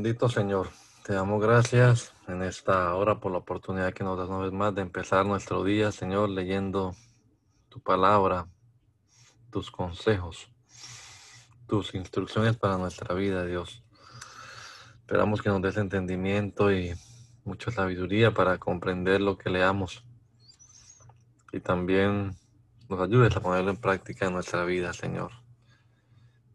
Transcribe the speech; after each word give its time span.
Bendito 0.00 0.28
Señor, 0.28 0.68
te 1.02 1.12
damos 1.12 1.42
gracias 1.42 2.14
en 2.28 2.44
esta 2.44 2.94
hora 2.94 3.18
por 3.18 3.32
la 3.32 3.38
oportunidad 3.38 3.92
que 3.92 4.04
nos 4.04 4.16
das 4.16 4.28
una 4.28 4.38
vez 4.38 4.52
más 4.52 4.72
de 4.72 4.80
empezar 4.80 5.26
nuestro 5.26 5.64
día, 5.64 5.90
Señor, 5.90 6.28
leyendo 6.28 6.94
tu 7.68 7.80
palabra, 7.80 8.46
tus 9.50 9.72
consejos, 9.72 10.52
tus 11.66 11.96
instrucciones 11.96 12.56
para 12.56 12.78
nuestra 12.78 13.12
vida, 13.16 13.44
Dios. 13.44 13.82
Esperamos 15.00 15.42
que 15.42 15.48
nos 15.48 15.62
des 15.62 15.76
entendimiento 15.76 16.72
y 16.72 16.94
mucha 17.44 17.72
sabiduría 17.72 18.32
para 18.32 18.58
comprender 18.58 19.20
lo 19.20 19.36
que 19.36 19.50
leamos 19.50 20.04
y 21.52 21.58
también 21.58 22.36
nos 22.88 23.00
ayudes 23.00 23.36
a 23.36 23.40
ponerlo 23.40 23.72
en 23.72 23.78
práctica 23.78 24.26
en 24.26 24.34
nuestra 24.34 24.64
vida, 24.64 24.92
Señor. 24.92 25.32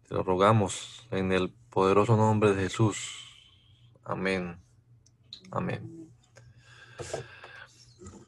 Te 0.07 0.15
lo 0.15 0.23
rogamos 0.23 1.05
en 1.11 1.33
el 1.33 1.49
poderoso 1.69 2.15
nombre 2.15 2.55
de 2.55 2.63
Jesús. 2.63 3.22
Amén. 4.05 4.57
Amén. 5.49 6.11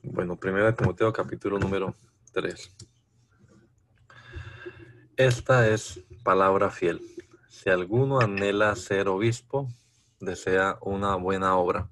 Bueno, 0.03 0.37
primera 0.37 0.73
Timoteo 0.73 1.11
capítulo 1.11 1.59
número 1.59 1.93
3. 2.31 2.71
Esta 5.17 5.67
es 5.67 5.99
palabra 6.23 6.69
fiel. 6.69 7.01
Si 7.49 7.69
alguno 7.69 8.21
anhela 8.21 8.73
ser 8.77 9.09
obispo, 9.09 9.67
desea 10.21 10.77
una 10.81 11.15
buena 11.15 11.57
obra. 11.57 11.89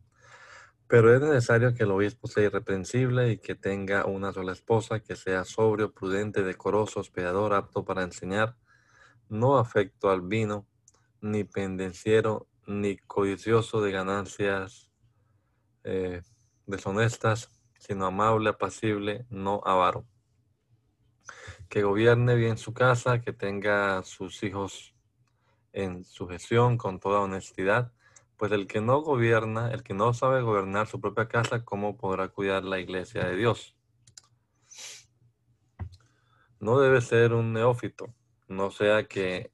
Pero 0.87 1.13
es 1.13 1.21
necesario 1.21 1.73
que 1.73 1.83
el 1.83 1.91
obispo 1.91 2.27
sea 2.27 2.43
irreprensible 2.43 3.31
y 3.31 3.37
que 3.37 3.55
tenga 3.55 4.05
una 4.05 4.31
sola 4.31 4.53
esposa, 4.53 5.01
que 5.01 5.17
sea 5.17 5.43
sobrio, 5.43 5.91
prudente, 5.91 6.43
decoroso, 6.43 7.01
hospedador, 7.01 7.53
apto 7.53 7.83
para 7.83 8.03
enseñar, 8.03 8.55
no 9.27 9.57
afecto 9.57 10.09
al 10.09 10.21
vino, 10.21 10.67
ni 11.19 11.43
pendenciero, 11.43 12.47
ni 12.67 12.97
codicioso 12.97 13.81
de 13.81 13.91
ganancias 13.91 14.91
eh, 15.83 16.21
deshonestas, 16.65 17.49
sino 17.77 18.05
amable, 18.05 18.49
apacible, 18.49 19.25
no 19.29 19.61
avaro. 19.65 20.05
Que 21.69 21.83
gobierne 21.83 22.35
bien 22.35 22.57
su 22.57 22.73
casa, 22.73 23.21
que 23.21 23.33
tenga 23.33 24.03
sus 24.03 24.43
hijos 24.43 24.93
en 25.73 26.03
sujeción 26.03 26.77
con 26.77 26.99
toda 26.99 27.19
honestidad, 27.19 27.91
pues 28.37 28.51
el 28.51 28.67
que 28.67 28.81
no 28.81 29.01
gobierna, 29.01 29.71
el 29.71 29.83
que 29.83 29.93
no 29.93 30.13
sabe 30.13 30.41
gobernar 30.41 30.87
su 30.87 30.99
propia 30.99 31.27
casa, 31.27 31.63
¿cómo 31.63 31.97
podrá 31.97 32.27
cuidar 32.27 32.63
la 32.63 32.79
iglesia 32.79 33.25
de 33.25 33.37
Dios? 33.37 33.75
No 36.59 36.79
debe 36.79 36.99
ser 36.99 37.33
un 37.33 37.53
neófito, 37.53 38.13
no 38.47 38.69
sea 38.69 39.07
que 39.07 39.52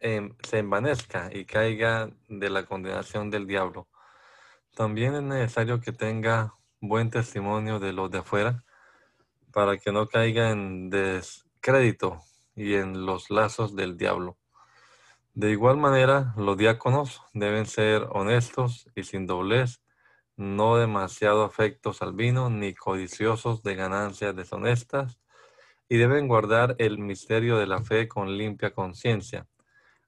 Em, 0.00 0.36
se 0.48 0.58
envanezca 0.58 1.28
y 1.32 1.44
caiga 1.44 2.08
de 2.28 2.50
la 2.50 2.64
condenación 2.64 3.30
del 3.30 3.48
diablo. 3.48 3.88
También 4.76 5.14
es 5.16 5.22
necesario 5.22 5.80
que 5.80 5.90
tenga 5.92 6.54
buen 6.80 7.10
testimonio 7.10 7.80
de 7.80 7.92
los 7.92 8.08
de 8.08 8.18
afuera 8.18 8.64
para 9.52 9.76
que 9.76 9.90
no 9.90 10.06
caiga 10.06 10.50
en 10.50 10.88
descrédito 10.88 12.20
y 12.54 12.74
en 12.74 13.06
los 13.06 13.28
lazos 13.30 13.74
del 13.74 13.96
diablo. 13.96 14.38
De 15.34 15.50
igual 15.50 15.78
manera, 15.78 16.32
los 16.36 16.56
diáconos 16.56 17.22
deben 17.32 17.66
ser 17.66 18.06
honestos 18.12 18.88
y 18.94 19.02
sin 19.02 19.26
doblez, 19.26 19.82
no 20.36 20.76
demasiado 20.76 21.42
afectos 21.42 22.02
al 22.02 22.12
vino 22.12 22.50
ni 22.50 22.72
codiciosos 22.72 23.64
de 23.64 23.74
ganancias 23.74 24.36
deshonestas, 24.36 25.18
y 25.88 25.96
deben 25.96 26.28
guardar 26.28 26.76
el 26.78 26.98
misterio 26.98 27.58
de 27.58 27.66
la 27.66 27.82
fe 27.82 28.06
con 28.06 28.36
limpia 28.38 28.72
conciencia 28.72 29.48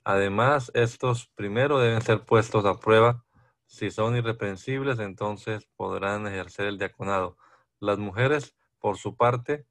Además, 0.04 0.70
estos 0.74 1.28
primero 1.34 1.78
deben 1.78 2.00
ser 2.02 2.24
puestos 2.24 2.64
a 2.64 2.80
prueba. 2.80 3.24
Si 3.66 3.90
son 3.90 4.16
irreprensibles, 4.16 4.98
entonces 4.98 5.68
podrán 5.76 6.26
ejercer 6.26 6.66
el 6.66 6.78
diaconado. 6.78 7.36
Las 7.80 7.98
mujeres, 7.98 8.56
por 8.78 8.96
su 8.96 9.16
parte, 9.16 9.66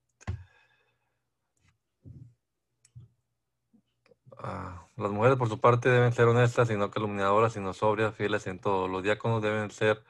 ah, 4.37 4.87
las 4.95 5.11
mujeres 5.11 5.37
por 5.37 5.49
su 5.49 5.59
parte 5.59 5.89
deben 5.89 6.13
ser 6.13 6.27
honestas 6.27 6.69
y 6.69 6.75
no 6.77 6.91
calumniadoras, 6.91 7.53
sino 7.53 7.73
sobrias, 7.73 8.15
fieles 8.15 8.47
en 8.47 8.59
todo. 8.59 8.87
Los 8.87 9.03
diáconos 9.03 9.41
deben 9.41 9.71
ser, 9.71 10.03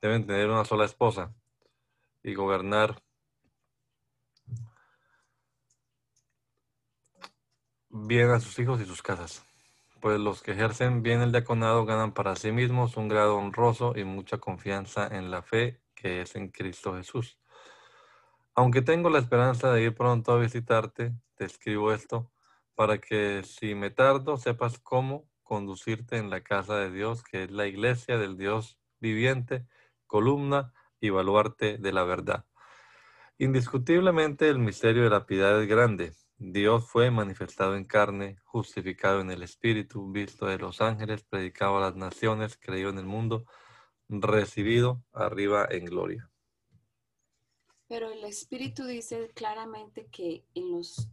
deben 0.00 0.26
tener 0.26 0.50
una 0.50 0.64
sola 0.64 0.84
esposa 0.84 1.34
y 2.22 2.34
gobernar 2.34 3.02
bien 7.94 8.30
a 8.30 8.40
sus 8.40 8.58
hijos 8.58 8.80
y 8.80 8.86
sus 8.86 9.02
casas, 9.02 9.44
pues 10.00 10.18
los 10.18 10.42
que 10.42 10.52
ejercen 10.52 11.02
bien 11.02 11.20
el 11.20 11.30
diaconado 11.30 11.84
ganan 11.84 12.14
para 12.14 12.36
sí 12.36 12.50
mismos 12.50 12.96
un 12.96 13.06
grado 13.06 13.36
honroso 13.36 13.92
y 13.94 14.04
mucha 14.04 14.38
confianza 14.38 15.06
en 15.06 15.30
la 15.30 15.42
fe 15.42 15.82
que 15.94 16.22
es 16.22 16.34
en 16.34 16.48
Cristo 16.48 16.96
Jesús. 16.96 17.38
Aunque 18.54 18.80
tengo 18.80 19.10
la 19.10 19.18
esperanza 19.18 19.70
de 19.72 19.82
ir 19.82 19.94
pronto 19.94 20.32
a 20.32 20.38
visitarte, 20.38 21.12
te 21.34 21.44
escribo 21.44 21.92
esto 21.92 22.32
para 22.74 22.96
que 22.96 23.42
si 23.44 23.74
me 23.74 23.90
tardo 23.90 24.38
sepas 24.38 24.78
cómo 24.78 25.28
conducirte 25.42 26.16
en 26.16 26.30
la 26.30 26.40
casa 26.40 26.76
de 26.78 26.90
Dios, 26.90 27.22
que 27.22 27.44
es 27.44 27.50
la 27.50 27.66
iglesia 27.66 28.16
del 28.16 28.38
Dios 28.38 28.78
viviente, 29.00 29.66
columna 30.06 30.72
y 30.98 31.10
baluarte 31.10 31.76
de 31.76 31.92
la 31.92 32.04
verdad. 32.04 32.46
Indiscutiblemente 33.36 34.48
el 34.48 34.58
misterio 34.58 35.04
de 35.04 35.10
la 35.10 35.26
piedad 35.26 35.60
es 35.60 35.68
grande 35.68 36.14
Dios 36.44 36.88
fue 36.88 37.12
manifestado 37.12 37.76
en 37.76 37.84
carne, 37.84 38.36
justificado 38.42 39.20
en 39.20 39.30
el 39.30 39.44
Espíritu, 39.44 40.10
visto 40.10 40.46
de 40.46 40.58
los 40.58 40.80
ángeles, 40.80 41.22
predicado 41.22 41.76
a 41.78 41.82
las 41.82 41.94
naciones, 41.94 42.58
creído 42.60 42.90
en 42.90 42.98
el 42.98 43.06
mundo, 43.06 43.46
recibido 44.08 45.04
arriba 45.12 45.68
en 45.70 45.84
gloria. 45.84 46.28
Pero 47.86 48.10
el 48.10 48.24
Espíritu 48.24 48.84
dice 48.86 49.30
claramente 49.34 50.08
que 50.10 50.44
en 50.56 50.72
los 50.72 51.08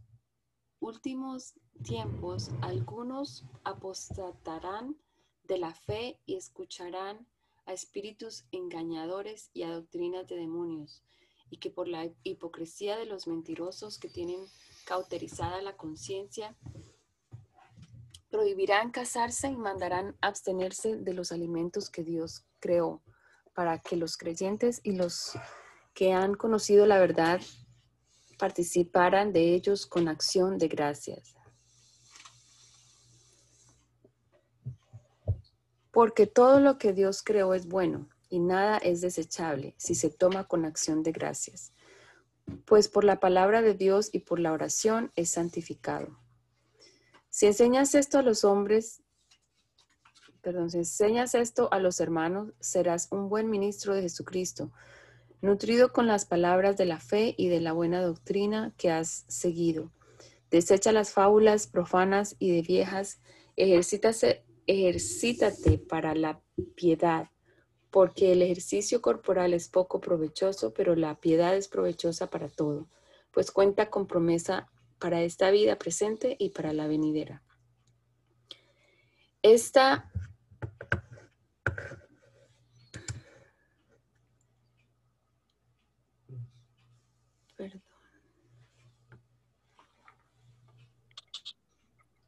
últimos 0.80 1.54
tiempos 1.84 2.50
algunos 2.60 3.44
apostatarán 3.62 4.96
de 5.44 5.58
la 5.58 5.72
fe 5.72 6.18
y 6.26 6.34
escucharán 6.34 7.24
a 7.66 7.72
espíritus 7.72 8.46
engañadores 8.50 9.50
y 9.54 9.62
a 9.62 9.70
doctrinas 9.70 10.26
de 10.26 10.34
demonios, 10.34 11.04
y 11.50 11.58
que 11.58 11.70
por 11.70 11.88
la 11.88 12.08
hipocresía 12.22 12.96
de 12.96 13.06
los 13.06 13.26
mentirosos 13.26 13.98
que 13.98 14.08
tienen 14.08 14.40
cauterizada 14.84 15.60
la 15.60 15.76
conciencia, 15.76 16.56
prohibirán 18.30 18.92
casarse 18.92 19.48
y 19.48 19.56
mandarán 19.56 20.16
abstenerse 20.20 20.96
de 20.96 21.12
los 21.12 21.32
alimentos 21.32 21.90
que 21.90 22.04
Dios 22.04 22.44
creó, 22.60 23.02
para 23.54 23.80
que 23.80 23.96
los 23.96 24.16
creyentes 24.16 24.80
y 24.84 24.92
los 24.92 25.32
que 25.92 26.12
han 26.12 26.34
conocido 26.34 26.86
la 26.86 26.98
verdad 26.98 27.40
participaran 28.38 29.32
de 29.32 29.54
ellos 29.54 29.86
con 29.86 30.08
acción 30.08 30.56
de 30.56 30.68
gracias. 30.68 31.34
Porque 35.90 36.26
todo 36.26 36.60
lo 36.60 36.78
que 36.78 36.92
Dios 36.92 37.22
creó 37.22 37.52
es 37.52 37.66
bueno 37.66 38.08
y 38.30 38.38
nada 38.38 38.78
es 38.78 39.02
desechable 39.02 39.74
si 39.76 39.94
se 39.94 40.08
toma 40.08 40.44
con 40.44 40.64
acción 40.64 41.02
de 41.02 41.12
gracias 41.12 41.72
pues 42.64 42.88
por 42.88 43.04
la 43.04 43.20
palabra 43.20 43.62
de 43.62 43.74
Dios 43.74 44.10
y 44.12 44.20
por 44.20 44.38
la 44.38 44.52
oración 44.52 45.12
es 45.16 45.30
santificado. 45.30 46.18
Si 47.28 47.46
enseñas 47.46 47.94
esto 47.94 48.18
a 48.18 48.22
los 48.22 48.44
hombres, 48.44 49.02
perdón, 50.42 50.70
si 50.70 50.78
enseñas 50.78 51.34
esto 51.34 51.68
a 51.72 51.78
los 51.78 52.00
hermanos, 52.00 52.52
serás 52.60 53.08
un 53.10 53.28
buen 53.28 53.50
ministro 53.50 53.94
de 53.94 54.02
Jesucristo, 54.02 54.72
nutrido 55.40 55.92
con 55.92 56.06
las 56.06 56.24
palabras 56.24 56.76
de 56.76 56.86
la 56.86 56.98
fe 56.98 57.34
y 57.36 57.48
de 57.48 57.60
la 57.60 57.72
buena 57.72 58.02
doctrina 58.02 58.74
que 58.76 58.90
has 58.90 59.24
seguido. 59.28 59.92
Desecha 60.50 60.92
las 60.92 61.12
fábulas 61.12 61.68
profanas 61.68 62.34
y 62.38 62.50
de 62.50 62.62
viejas, 62.62 63.20
ejercítate 63.56 64.44
para 65.78 66.14
la 66.14 66.42
piedad 66.74 67.28
porque 67.90 68.32
el 68.32 68.42
ejercicio 68.42 69.02
corporal 69.02 69.52
es 69.52 69.68
poco 69.68 70.00
provechoso, 70.00 70.72
pero 70.72 70.94
la 70.94 71.16
piedad 71.16 71.56
es 71.56 71.68
provechosa 71.68 72.30
para 72.30 72.48
todo, 72.48 72.88
pues 73.32 73.50
cuenta 73.50 73.90
con 73.90 74.06
promesa 74.06 74.68
para 74.98 75.22
esta 75.22 75.50
vida 75.50 75.76
presente 75.76 76.36
y 76.38 76.50
para 76.50 76.72
la 76.72 76.86
venidera. 76.86 77.42
Esta 79.42 80.10
Perdón. 87.56 87.82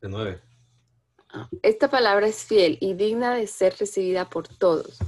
De 0.00 0.08
nueve. 0.08 0.42
Ah, 1.30 1.48
esta 1.62 1.88
palabra 1.88 2.26
es 2.26 2.44
fiel 2.44 2.76
y 2.80 2.92
digna 2.94 3.34
de 3.34 3.46
ser 3.46 3.74
recibida 3.78 4.28
por 4.28 4.48
todos. 4.48 4.98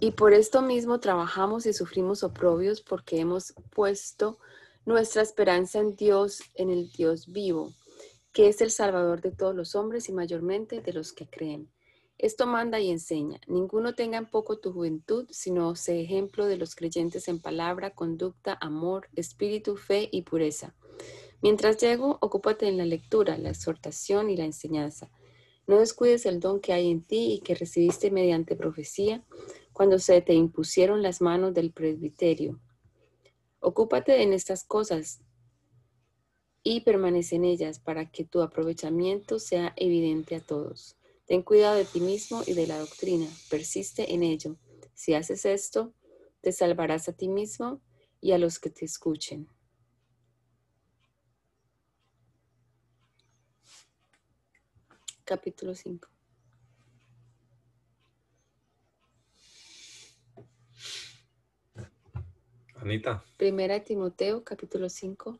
Y 0.00 0.10
por 0.12 0.34
esto 0.34 0.62
mismo 0.62 1.00
trabajamos 1.00 1.66
y 1.66 1.72
sufrimos 1.72 2.22
oprobios 2.22 2.80
porque 2.80 3.20
hemos 3.20 3.54
puesto 3.70 4.38
nuestra 4.84 5.22
esperanza 5.22 5.78
en 5.78 5.96
Dios, 5.96 6.42
en 6.54 6.70
el 6.70 6.90
Dios 6.90 7.32
vivo, 7.32 7.72
que 8.32 8.48
es 8.48 8.60
el 8.60 8.70
Salvador 8.70 9.20
de 9.22 9.30
todos 9.30 9.54
los 9.54 9.74
hombres 9.74 10.08
y 10.08 10.12
mayormente 10.12 10.80
de 10.80 10.92
los 10.92 11.12
que 11.12 11.26
creen. 11.26 11.70
Esto 12.18 12.46
manda 12.46 12.78
y 12.80 12.90
enseña. 12.90 13.40
Ninguno 13.46 13.94
tenga 13.94 14.18
en 14.18 14.26
poco 14.26 14.58
tu 14.58 14.72
juventud, 14.72 15.26
sino 15.30 15.74
sé 15.74 16.00
ejemplo 16.00 16.46
de 16.46 16.56
los 16.56 16.74
creyentes 16.74 17.28
en 17.28 17.40
palabra, 17.40 17.90
conducta, 17.90 18.56
amor, 18.60 19.08
espíritu, 19.16 19.76
fe 19.76 20.08
y 20.12 20.22
pureza. 20.22 20.74
Mientras 21.42 21.76
llego, 21.78 22.18
ocúpate 22.20 22.68
en 22.68 22.76
la 22.78 22.86
lectura, 22.86 23.36
la 23.36 23.50
exhortación 23.50 24.30
y 24.30 24.36
la 24.36 24.44
enseñanza. 24.44 25.10
No 25.66 25.78
descuides 25.78 26.24
el 26.26 26.40
don 26.40 26.60
que 26.60 26.72
hay 26.72 26.90
en 26.90 27.02
ti 27.02 27.34
y 27.34 27.40
que 27.40 27.54
recibiste 27.54 28.10
mediante 28.10 28.54
profecía 28.54 29.24
cuando 29.74 29.98
se 29.98 30.22
te 30.22 30.32
impusieron 30.32 31.02
las 31.02 31.20
manos 31.20 31.52
del 31.52 31.72
presbiterio. 31.72 32.60
Ocúpate 33.58 34.22
en 34.22 34.32
estas 34.32 34.64
cosas 34.64 35.20
y 36.62 36.80
permanece 36.82 37.36
en 37.36 37.44
ellas 37.44 37.80
para 37.80 38.10
que 38.10 38.24
tu 38.24 38.40
aprovechamiento 38.40 39.38
sea 39.40 39.74
evidente 39.76 40.36
a 40.36 40.40
todos. 40.40 40.96
Ten 41.26 41.42
cuidado 41.42 41.74
de 41.74 41.84
ti 41.84 42.00
mismo 42.00 42.42
y 42.46 42.54
de 42.54 42.68
la 42.68 42.78
doctrina, 42.78 43.26
persiste 43.50 44.14
en 44.14 44.22
ello. 44.22 44.56
Si 44.94 45.12
haces 45.12 45.44
esto, 45.44 45.92
te 46.40 46.52
salvarás 46.52 47.08
a 47.08 47.12
ti 47.12 47.28
mismo 47.28 47.80
y 48.20 48.30
a 48.30 48.38
los 48.38 48.60
que 48.60 48.70
te 48.70 48.84
escuchen. 48.84 49.48
Capítulo 55.24 55.74
5. 55.74 56.13
Anita. 62.84 63.24
Primera 63.38 63.80
Timoteo, 63.80 64.44
capítulo 64.44 64.90
5. 64.90 65.38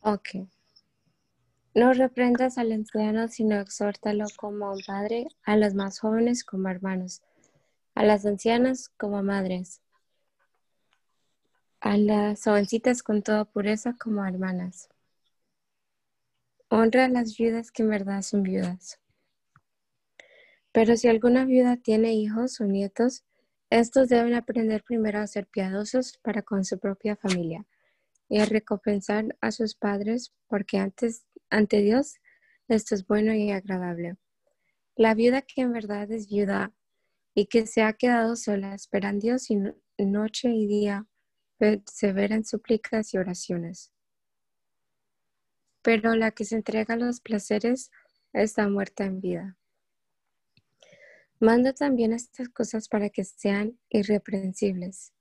Ok. 0.00 0.48
No 1.76 1.92
reprendas 1.92 2.58
al 2.58 2.72
anciano, 2.72 3.28
sino 3.28 3.60
exhórtalo 3.60 4.24
como 4.36 4.72
un 4.72 4.80
padre, 4.84 5.28
a 5.44 5.56
los 5.56 5.74
más 5.74 6.00
jóvenes 6.00 6.42
como 6.42 6.68
hermanos, 6.70 7.22
a 7.94 8.02
las 8.02 8.26
ancianas 8.26 8.88
como 8.88 9.22
madres, 9.22 9.80
a 11.78 11.96
las 11.96 12.42
jovencitas 12.42 13.04
con 13.04 13.22
toda 13.22 13.44
pureza 13.44 13.94
como 13.96 14.26
hermanas. 14.26 14.88
Honra 16.68 17.04
a 17.04 17.08
las 17.08 17.36
viudas 17.36 17.70
que 17.70 17.84
en 17.84 17.90
verdad 17.90 18.22
son 18.22 18.42
viudas. 18.42 18.98
Pero 20.72 20.96
si 20.96 21.06
alguna 21.06 21.44
viuda 21.44 21.76
tiene 21.76 22.14
hijos 22.14 22.60
o 22.60 22.64
nietos, 22.64 23.22
estos 23.70 24.08
deben 24.08 24.34
aprender 24.34 24.82
primero 24.82 25.18
a 25.18 25.26
ser 25.26 25.46
piadosos 25.46 26.18
para 26.22 26.42
con 26.42 26.64
su 26.64 26.78
propia 26.78 27.16
familia 27.16 27.66
y 28.28 28.40
a 28.40 28.44
recompensar 28.44 29.36
a 29.40 29.50
sus 29.50 29.74
padres, 29.74 30.34
porque 30.46 30.78
antes, 30.78 31.24
ante 31.50 31.80
Dios 31.80 32.16
esto 32.68 32.94
es 32.94 33.06
bueno 33.06 33.32
y 33.34 33.50
agradable. 33.50 34.16
La 34.94 35.14
viuda 35.14 35.42
que 35.42 35.62
en 35.62 35.72
verdad 35.72 36.10
es 36.12 36.28
viuda 36.28 36.74
y 37.34 37.46
que 37.46 37.66
se 37.66 37.82
ha 37.82 37.94
quedado 37.94 38.36
sola, 38.36 38.74
espera 38.74 39.08
en 39.08 39.20
Dios 39.20 39.50
y 39.50 39.56
noche 40.04 40.50
y 40.50 40.66
día 40.66 41.06
persevera 41.56 42.36
en 42.36 42.44
súplicas 42.44 43.14
y 43.14 43.18
oraciones. 43.18 43.92
Pero 45.82 46.14
la 46.14 46.30
que 46.30 46.44
se 46.44 46.56
entrega 46.56 46.94
a 46.94 46.98
los 46.98 47.20
placeres 47.20 47.90
está 48.32 48.68
muerta 48.68 49.04
en 49.04 49.20
vida. 49.20 49.56
Manda 51.40 51.72
también 51.72 52.12
estas 52.12 52.48
cosas 52.48 52.88
para 52.88 53.10
que 53.10 53.24
sean 53.24 53.78
irreprensibles. 53.90 55.12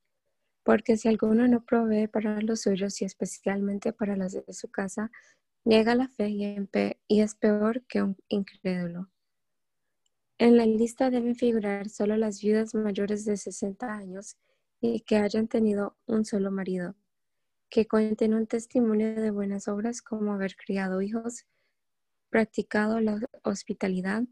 Porque 0.64 0.98
si 0.98 1.08
alguno 1.08 1.48
no 1.48 1.64
provee 1.64 2.08
para 2.08 2.42
los 2.42 2.62
suyos 2.62 3.02
y 3.02 3.06
especialmente 3.06 3.94
para 3.94 4.16
los 4.16 4.34
de 4.34 4.54
su 4.54 4.70
casa, 4.70 5.12
niega 5.64 5.96
la 5.96 6.08
fe 6.08 6.30
y 7.08 7.22
es 7.22 7.36
peor 7.36 7.86
que 7.88 8.02
un 8.02 8.18
incrédulo. 8.30 9.10
En 10.40 10.58
la 10.58 10.66
lista 10.66 11.10
deben 11.10 11.36
figurar 11.36 11.90
solo 11.90 12.16
las 12.16 12.42
viudas 12.42 12.74
mayores 12.74 13.26
de 13.26 13.38
60 13.38 13.92
años 13.92 14.38
y 14.82 15.02
que 15.02 15.18
hayan 15.18 15.48
tenido 15.48 15.98
un 16.06 16.26
solo 16.26 16.52
marido, 16.52 16.96
que 17.70 17.88
cuenten 17.88 18.34
un 18.34 18.48
testimonio 18.48 19.16
de 19.16 19.32
buenas 19.32 19.68
obras 19.68 20.02
como 20.02 20.34
haber 20.34 20.56
criado 20.56 21.02
hijos, 21.02 21.46
practicado 22.30 23.00
la 23.00 23.20
hospitalidad, 23.44 24.24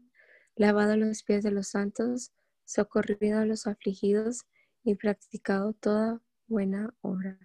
lavado 0.56 0.96
los 0.96 1.22
pies 1.22 1.42
de 1.42 1.50
los 1.50 1.68
santos, 1.68 2.32
socorrido 2.64 3.38
a 3.38 3.44
los 3.44 3.66
afligidos 3.66 4.46
y 4.82 4.94
practicado 4.94 5.74
toda 5.74 6.20
buena 6.48 6.94
obra. 7.02 7.38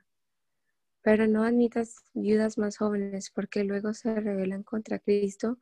Pero 1.03 1.27
no 1.27 1.43
admitas 1.43 1.95
viudas 2.13 2.57
más 2.57 2.77
jóvenes 2.77 3.29
porque 3.29 3.63
luego 3.63 3.93
se 3.93 4.15
rebelan 4.19 4.63
contra 4.63 4.99
Cristo 4.99 5.59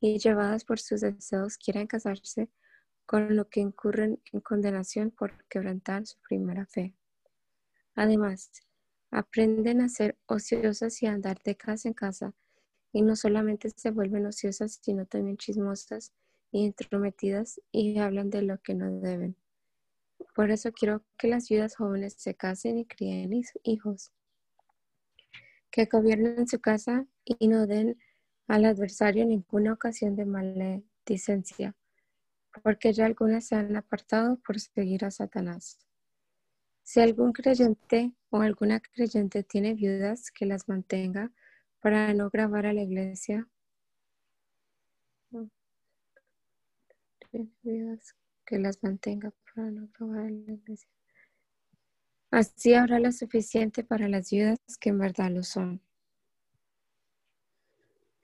y 0.00 0.18
llevadas 0.18 0.64
por 0.64 0.78
sus 0.78 1.00
deseos 1.00 1.56
quieren 1.56 1.86
casarse 1.86 2.50
con 3.06 3.34
lo 3.34 3.48
que 3.48 3.60
incurren 3.60 4.20
en 4.32 4.40
condenación 4.40 5.10
por 5.10 5.44
quebrantar 5.46 6.06
su 6.06 6.18
primera 6.20 6.66
fe. 6.66 6.94
Además, 7.94 8.50
aprenden 9.10 9.80
a 9.80 9.88
ser 9.88 10.16
ociosas 10.26 11.02
y 11.02 11.06
a 11.06 11.12
andar 11.12 11.38
de 11.42 11.56
casa 11.56 11.88
en 11.88 11.94
casa, 11.94 12.34
y 12.92 13.02
no 13.02 13.16
solamente 13.16 13.70
se 13.70 13.90
vuelven 13.90 14.26
ociosas, 14.26 14.78
sino 14.80 15.06
también 15.06 15.36
chismosas 15.36 16.12
y 16.52 16.66
entrometidas 16.66 17.60
y 17.72 17.98
hablan 17.98 18.30
de 18.30 18.42
lo 18.42 18.58
que 18.58 18.74
no 18.74 18.90
deben. 19.00 19.36
Por 20.34 20.50
eso 20.50 20.72
quiero 20.72 21.02
que 21.16 21.28
las 21.28 21.48
viudas 21.48 21.76
jóvenes 21.76 22.14
se 22.18 22.34
casen 22.34 22.78
y 22.78 22.86
críen 22.86 23.42
hijos, 23.62 24.12
que 25.70 25.86
gobiernen 25.86 26.46
su 26.48 26.60
casa 26.60 27.06
y 27.24 27.48
no 27.48 27.66
den 27.66 27.98
al 28.46 28.64
adversario 28.64 29.24
ninguna 29.24 29.72
ocasión 29.72 30.16
de 30.16 30.26
maledicencia, 30.26 31.74
porque 32.62 32.92
ya 32.92 33.06
algunas 33.06 33.46
se 33.46 33.54
han 33.54 33.76
apartado 33.76 34.36
por 34.44 34.58
seguir 34.58 35.04
a 35.04 35.10
Satanás. 35.10 35.78
Si 36.82 37.00
algún 37.00 37.32
creyente 37.32 38.12
o 38.30 38.40
alguna 38.40 38.80
creyente 38.80 39.44
tiene 39.44 39.74
viudas, 39.74 40.30
que 40.32 40.46
las 40.46 40.68
mantenga 40.68 41.30
para 41.80 42.12
no 42.14 42.30
grabar 42.30 42.66
a 42.66 42.72
la 42.72 42.82
iglesia 42.82 43.48
que 47.30 48.58
las 48.58 48.82
mantenga 48.82 49.32
para 49.54 49.70
no 49.70 49.86
probar 49.88 50.30
la 50.30 50.52
iglesia. 50.52 50.88
Así 52.30 52.74
habrá 52.74 53.00
lo 53.00 53.10
suficiente 53.10 53.82
para 53.82 54.08
las 54.08 54.30
viudas 54.30 54.58
que 54.80 54.90
en 54.90 54.98
verdad 54.98 55.30
lo 55.30 55.42
son. 55.42 55.82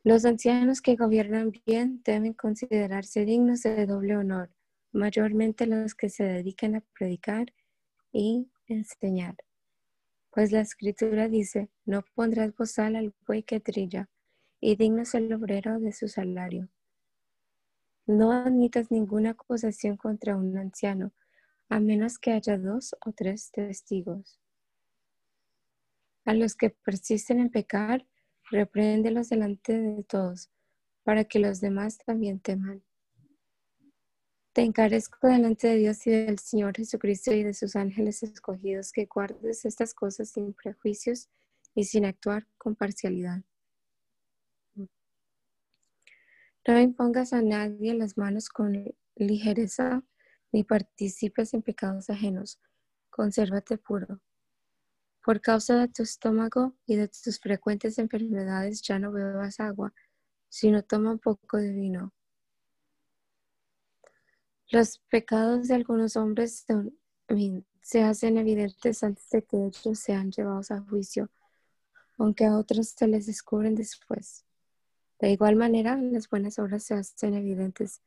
Los 0.04 0.24
ancianos 0.24 0.80
que 0.80 0.94
gobiernan 0.94 1.52
bien 1.66 2.00
deben 2.04 2.32
considerarse 2.32 3.24
dignos 3.24 3.62
de 3.62 3.86
doble 3.86 4.16
honor, 4.16 4.50
mayormente 4.92 5.66
los 5.66 5.96
que 5.96 6.08
se 6.08 6.22
dedican 6.22 6.76
a 6.76 6.84
predicar 6.96 7.52
y 8.12 8.48
enseñar. 8.68 9.34
Pues 10.30 10.52
la 10.52 10.60
escritura 10.60 11.28
dice, 11.28 11.70
no 11.84 12.04
pondrás 12.14 12.54
bozal 12.54 12.94
al 12.94 13.12
buey 13.26 13.42
que 13.42 13.58
trilla, 13.58 14.08
y 14.60 14.76
digno 14.76 15.02
es 15.02 15.14
el 15.14 15.32
obrero 15.32 15.80
de 15.80 15.90
su 15.90 16.06
salario. 16.06 16.68
No 18.06 18.30
admitas 18.30 18.92
ninguna 18.92 19.30
acusación 19.30 19.96
contra 19.96 20.36
un 20.36 20.56
anciano, 20.56 21.12
a 21.68 21.80
menos 21.80 22.18
que 22.18 22.30
haya 22.30 22.56
dos 22.56 22.94
o 23.04 23.12
tres 23.12 23.50
testigos. 23.50 24.38
A 26.24 26.32
los 26.32 26.54
que 26.54 26.70
persisten 26.70 27.40
en 27.40 27.50
pecar, 27.50 28.06
repréndelos 28.50 29.28
delante 29.28 29.76
de 29.76 30.04
todos, 30.04 30.50
para 31.02 31.24
que 31.24 31.40
los 31.40 31.60
demás 31.60 31.98
también 31.98 32.38
teman. 32.38 32.82
Te 34.52 34.62
encarezco 34.62 35.26
delante 35.26 35.66
de 35.66 35.76
Dios 35.76 36.06
y 36.06 36.12
del 36.12 36.38
Señor 36.38 36.76
Jesucristo 36.76 37.32
y 37.32 37.42
de 37.42 37.54
sus 37.54 37.74
ángeles 37.74 38.22
escogidos 38.22 38.92
que 38.92 39.06
guardes 39.06 39.64
estas 39.64 39.94
cosas 39.94 40.30
sin 40.30 40.54
prejuicios 40.54 41.28
y 41.74 41.84
sin 41.84 42.04
actuar 42.04 42.46
con 42.56 42.76
parcialidad. 42.76 43.42
No 46.66 46.80
impongas 46.80 47.32
a 47.32 47.42
nadie 47.42 47.94
las 47.94 48.18
manos 48.18 48.48
con 48.48 48.92
ligereza, 49.14 50.02
ni 50.50 50.64
participes 50.64 51.54
en 51.54 51.62
pecados 51.62 52.10
ajenos. 52.10 52.58
Consérvate 53.08 53.78
puro. 53.78 54.20
Por 55.24 55.40
causa 55.40 55.76
de 55.76 55.88
tu 55.88 56.02
estómago 56.02 56.76
y 56.84 56.96
de 56.96 57.06
tus 57.06 57.38
frecuentes 57.38 57.98
enfermedades 57.98 58.82
ya 58.82 58.98
no 58.98 59.12
bebas 59.12 59.60
agua, 59.60 59.94
sino 60.48 60.82
toma 60.82 61.12
un 61.12 61.20
poco 61.20 61.56
de 61.56 61.72
vino. 61.72 62.12
Los 64.68 64.98
pecados 65.08 65.68
de 65.68 65.74
algunos 65.74 66.16
hombres 66.16 66.66
se 67.80 68.02
hacen 68.02 68.38
evidentes 68.38 69.04
antes 69.04 69.30
de 69.30 69.44
que 69.44 69.66
ellos 69.66 70.00
sean 70.00 70.32
llevados 70.32 70.72
a 70.72 70.80
juicio, 70.80 71.30
aunque 72.18 72.44
a 72.44 72.56
otros 72.56 72.88
se 72.88 73.06
les 73.06 73.26
descubren 73.26 73.76
después. 73.76 74.44
De 75.18 75.30
igual 75.30 75.56
manera, 75.56 75.96
las 75.96 76.28
buenas 76.28 76.58
obras 76.58 76.84
se 76.84 76.94
hacen 76.94 77.34
evidentes 77.34 78.02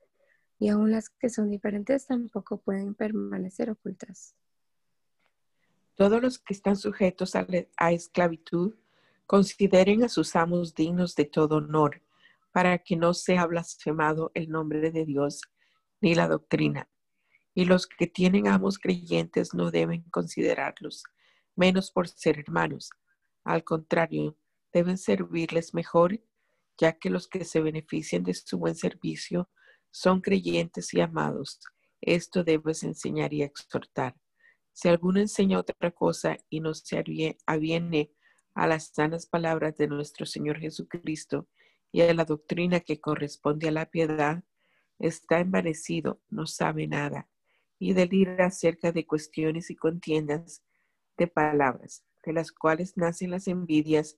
y 0.60 0.70
aun 0.70 0.92
las 0.92 1.10
que 1.10 1.30
son 1.30 1.50
diferentes 1.50 2.06
tampoco 2.06 2.58
pueden 2.58 2.94
permanecer 2.94 3.72
ocultas. 3.72 4.36
Todos 5.96 6.22
los 6.22 6.38
que 6.40 6.54
están 6.54 6.76
sujetos 6.76 7.36
a, 7.36 7.48
a 7.78 7.92
esclavitud 7.92 8.76
consideren 9.26 10.04
a 10.04 10.10
sus 10.10 10.36
amos 10.36 10.76
dignos 10.76 11.16
de 11.16 11.26
todo 11.26 11.58
honor, 11.58 12.02
para 12.52 12.80
que 12.80 12.96
no 12.96 13.14
sea 13.14 13.46
blasfemado 13.46 14.32
el 14.34 14.50
nombre 14.50 14.92
de 14.92 15.06
Dios 15.06 15.42
ni 16.02 16.16
la 16.16 16.28
doctrina. 16.28 16.90
Y 17.54 17.66
los 17.66 17.88
que 17.88 18.08
tienen 18.08 18.48
amos 18.48 18.80
creyentes 18.80 19.54
no 19.54 19.72
deben 19.72 20.04
considerarlos 20.10 21.04
menos 21.56 21.92
por 21.92 22.08
ser 22.08 22.40
hermanos. 22.40 22.90
Al 23.44 23.64
contrario, 23.64 24.38
deben 24.72 24.98
servirles 24.98 25.74
mejor 25.74 26.22
ya 26.80 26.94
que 26.94 27.10
los 27.10 27.28
que 27.28 27.44
se 27.44 27.62
benefician 27.62 28.24
de 28.24 28.34
su 28.34 28.58
buen 28.58 28.76
servicio 28.76 29.50
son 29.92 30.22
creyentes 30.22 30.94
y 30.94 31.02
amados. 31.02 31.60
Esto 32.02 32.44
debes 32.44 32.84
enseñar 32.84 33.34
y 33.34 33.44
exhortar. 33.44 34.16
Si 34.72 34.88
alguno 34.88 35.20
enseña 35.20 35.60
otra 35.60 35.92
cosa 35.92 36.38
y 36.50 36.62
no 36.62 36.74
se 36.74 37.04
aviene 37.46 38.14
a 38.54 38.68
las 38.68 38.88
sanas 38.94 39.26
palabras 39.26 39.76
de 39.78 39.88
nuestro 39.88 40.26
Señor 40.26 40.60
Jesucristo 40.60 41.50
y 41.92 42.02
a 42.02 42.14
la 42.14 42.24
doctrina 42.24 42.80
que 42.80 43.02
corresponde 43.02 43.68
a 43.68 43.72
la 43.72 43.90
piedad, 43.90 44.44
está 45.00 45.40
envanecido, 45.40 46.22
no 46.30 46.46
sabe 46.46 46.88
nada, 46.88 47.30
y 47.78 47.94
delira 47.94 48.46
acerca 48.46 48.92
de 48.92 49.06
cuestiones 49.06 49.70
y 49.70 49.76
contiendas 49.76 50.64
de 51.18 51.28
palabras, 51.28 52.06
de 52.24 52.34
las 52.34 52.52
cuales 52.52 52.96
nacen 52.96 53.32
las 53.32 53.48
envidias, 53.48 54.18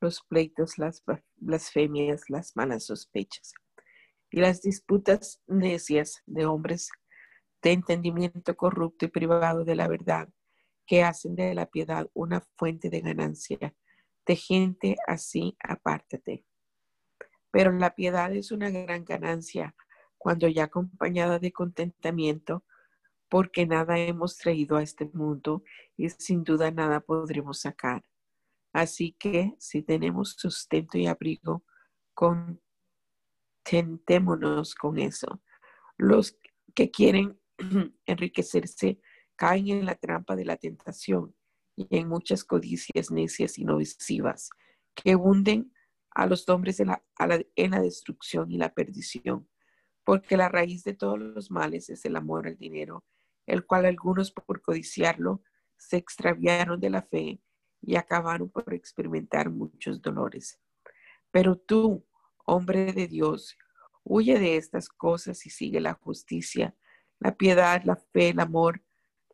los 0.00 0.22
pleitos, 0.22 0.78
las 0.78 1.02
blasfemias, 1.36 2.28
las 2.28 2.56
malas 2.56 2.86
sospechas 2.86 3.52
y 4.30 4.40
las 4.40 4.62
disputas 4.62 5.42
necias 5.46 6.22
de 6.26 6.46
hombres 6.46 6.90
de 7.62 7.72
entendimiento 7.72 8.56
corrupto 8.56 9.04
y 9.04 9.08
privado 9.08 9.64
de 9.64 9.74
la 9.74 9.88
verdad, 9.88 10.28
que 10.86 11.02
hacen 11.02 11.34
de 11.34 11.54
la 11.54 11.66
piedad 11.66 12.08
una 12.14 12.40
fuente 12.56 12.90
de 12.90 13.00
ganancia. 13.00 13.74
De 14.26 14.36
gente 14.36 14.96
así, 15.06 15.56
apártate. 15.62 16.44
Pero 17.50 17.72
la 17.72 17.94
piedad 17.94 18.32
es 18.32 18.52
una 18.52 18.70
gran 18.70 19.04
ganancia 19.04 19.74
cuando 20.16 20.48
ya 20.48 20.64
acompañada 20.64 21.38
de 21.38 21.52
contentamiento, 21.52 22.64
porque 23.28 23.66
nada 23.66 23.98
hemos 23.98 24.36
traído 24.36 24.76
a 24.76 24.82
este 24.82 25.10
mundo 25.12 25.62
y 25.96 26.10
sin 26.10 26.44
duda 26.44 26.70
nada 26.70 27.00
podremos 27.00 27.60
sacar. 27.60 28.04
Así 28.72 29.16
que 29.18 29.54
si 29.58 29.82
tenemos 29.82 30.36
sustento 30.38 30.96
y 30.96 31.06
abrigo, 31.06 31.64
contentémonos 32.14 34.74
con 34.74 34.98
eso. 34.98 35.42
Los 35.96 36.38
que 36.74 36.90
quieren 36.90 37.38
enriquecerse 38.06 39.00
caen 39.36 39.68
en 39.68 39.86
la 39.86 39.94
trampa 39.96 40.36
de 40.36 40.44
la 40.44 40.56
tentación 40.56 41.34
y 41.76 41.86
en 41.90 42.08
muchas 42.08 42.44
codicias 42.44 43.10
necias 43.10 43.58
y 43.58 43.64
nocivas 43.64 44.50
que 44.94 45.16
hunden 45.16 45.72
a 46.10 46.26
los 46.26 46.48
hombres 46.48 46.80
en 46.80 46.88
la, 46.88 47.02
en 47.56 47.70
la 47.70 47.80
destrucción 47.80 48.50
y 48.50 48.58
la 48.58 48.74
perdición. 48.74 49.48
Porque 50.04 50.36
la 50.36 50.48
raíz 50.48 50.84
de 50.84 50.94
todos 50.94 51.18
los 51.18 51.50
males 51.50 51.90
es 51.90 52.04
el 52.04 52.16
amor 52.16 52.46
al 52.46 52.56
dinero, 52.56 53.04
el 53.46 53.66
cual 53.66 53.86
algunos 53.86 54.32
por 54.32 54.60
codiciarlo 54.60 55.42
se 55.76 55.96
extraviaron 55.96 56.80
de 56.80 56.90
la 56.90 57.02
fe 57.02 57.40
y 57.82 57.96
acabaron 57.96 58.50
por 58.50 58.72
experimentar 58.74 59.50
muchos 59.50 60.00
dolores. 60.02 60.60
Pero 61.30 61.56
tú, 61.56 62.04
hombre 62.44 62.92
de 62.92 63.06
Dios, 63.06 63.56
huye 64.04 64.38
de 64.38 64.56
estas 64.56 64.88
cosas 64.88 65.46
y 65.46 65.50
sigue 65.50 65.80
la 65.80 65.94
justicia, 65.94 66.74
la 67.18 67.34
piedad, 67.36 67.82
la 67.84 67.96
fe, 67.96 68.30
el 68.30 68.40
amor, 68.40 68.82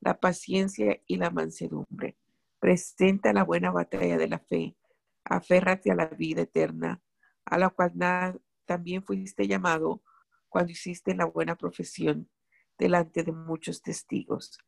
la 0.01 0.19
paciencia 0.19 1.01
y 1.07 1.17
la 1.17 1.31
mansedumbre. 1.31 2.17
Presenta 2.59 3.33
la 3.33 3.45
buena 3.45 3.71
batalla 3.71 4.19
de 4.19 4.29
la 4.29 4.39
fe, 4.39 4.77
aférrate 5.25 5.91
a 5.91 5.95
la 5.95 6.07
vida 6.07 6.43
eterna, 6.43 7.03
a 7.45 7.59
la 7.59 7.71
cual 7.71 7.93
también 8.65 9.03
fuiste 9.05 9.47
llamado 9.47 10.03
cuando 10.49 10.73
hiciste 10.73 11.15
la 11.15 11.27
buena 11.27 11.57
profesión 11.57 12.29
delante 12.79 13.23
de 13.23 13.33
muchos 13.33 13.83
testigos 13.83 14.59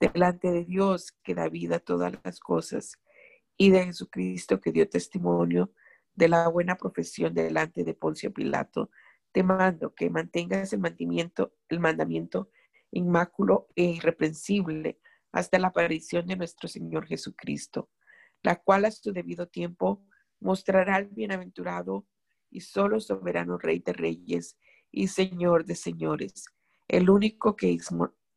delante 0.00 0.50
de 0.50 0.64
Dios 0.64 1.12
que 1.22 1.34
da 1.34 1.48
vida 1.48 1.76
a 1.76 1.80
todas 1.80 2.12
las 2.24 2.40
cosas 2.40 3.00
y 3.56 3.70
de 3.70 3.86
Jesucristo 3.86 4.60
que 4.60 4.72
dio 4.72 4.88
testimonio 4.88 5.72
de 6.14 6.28
la 6.28 6.48
buena 6.48 6.76
profesión 6.76 7.34
delante 7.34 7.84
de 7.84 7.94
Poncio 7.94 8.32
Pilato, 8.32 8.90
te 9.32 9.42
mando 9.42 9.94
que 9.94 10.10
mantengas 10.10 10.72
el 10.72 10.80
mandamiento, 10.80 11.54
el 11.68 11.80
mandamiento 11.80 12.50
inmáculo 12.90 13.68
e 13.74 13.84
irreprensible 13.84 14.98
hasta 15.32 15.58
la 15.58 15.68
aparición 15.68 16.26
de 16.26 16.36
nuestro 16.36 16.68
Señor 16.68 17.06
Jesucristo, 17.06 17.90
la 18.42 18.56
cual 18.56 18.86
a 18.86 18.90
su 18.90 19.12
debido 19.12 19.48
tiempo 19.48 20.02
mostrará 20.40 20.96
al 20.96 21.06
bienaventurado 21.06 22.06
y 22.50 22.60
solo 22.60 23.00
soberano 23.00 23.58
Rey 23.58 23.80
de 23.80 23.92
Reyes 23.92 24.56
y 24.90 25.08
Señor 25.08 25.64
de 25.66 25.74
Señores, 25.74 26.46
el 26.88 27.10
único 27.10 27.56
que 27.56 27.72
es 27.72 27.88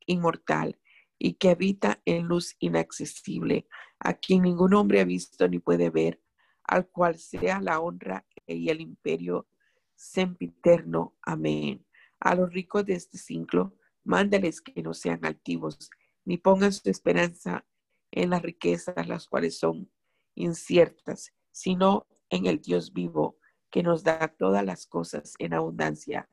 inmortal 0.05 0.77
y 1.19 1.33
que 1.33 1.49
habita 1.49 2.01
en 2.05 2.27
luz 2.27 2.55
inaccesible, 2.59 3.67
a 3.99 4.13
quien 4.13 4.43
ningún 4.43 4.73
hombre 4.73 5.01
ha 5.01 5.05
visto 5.05 5.47
ni 5.47 5.59
puede 5.59 5.89
ver, 5.89 6.21
al 6.63 6.87
cual 6.87 7.19
sea 7.19 7.59
la 7.59 7.81
honra 7.81 8.25
y 8.47 8.69
el 8.69 8.79
imperio 8.79 9.47
sempiterno. 9.95 11.17
Amén. 11.21 11.85
A 12.21 12.35
los 12.35 12.51
ricos 12.51 12.85
de 12.85 12.93
este 12.93 13.17
siglo, 13.17 13.75
mándales 14.03 14.61
que 14.61 14.81
no 14.81 14.93
sean 14.93 15.25
altivos, 15.25 15.89
ni 16.23 16.37
pongan 16.37 16.71
su 16.71 16.89
esperanza 16.89 17.65
en 18.11 18.29
las 18.29 18.41
riquezas, 18.41 19.07
las 19.07 19.27
cuales 19.27 19.59
son 19.59 19.91
inciertas, 20.35 21.33
sino 21.51 22.07
en 22.29 22.45
el 22.45 22.61
Dios 22.61 22.93
vivo, 22.93 23.37
que 23.69 23.83
nos 23.83 24.03
da 24.03 24.27
todas 24.27 24.65
las 24.65 24.87
cosas 24.87 25.33
en 25.37 25.53
abundancia, 25.53 26.29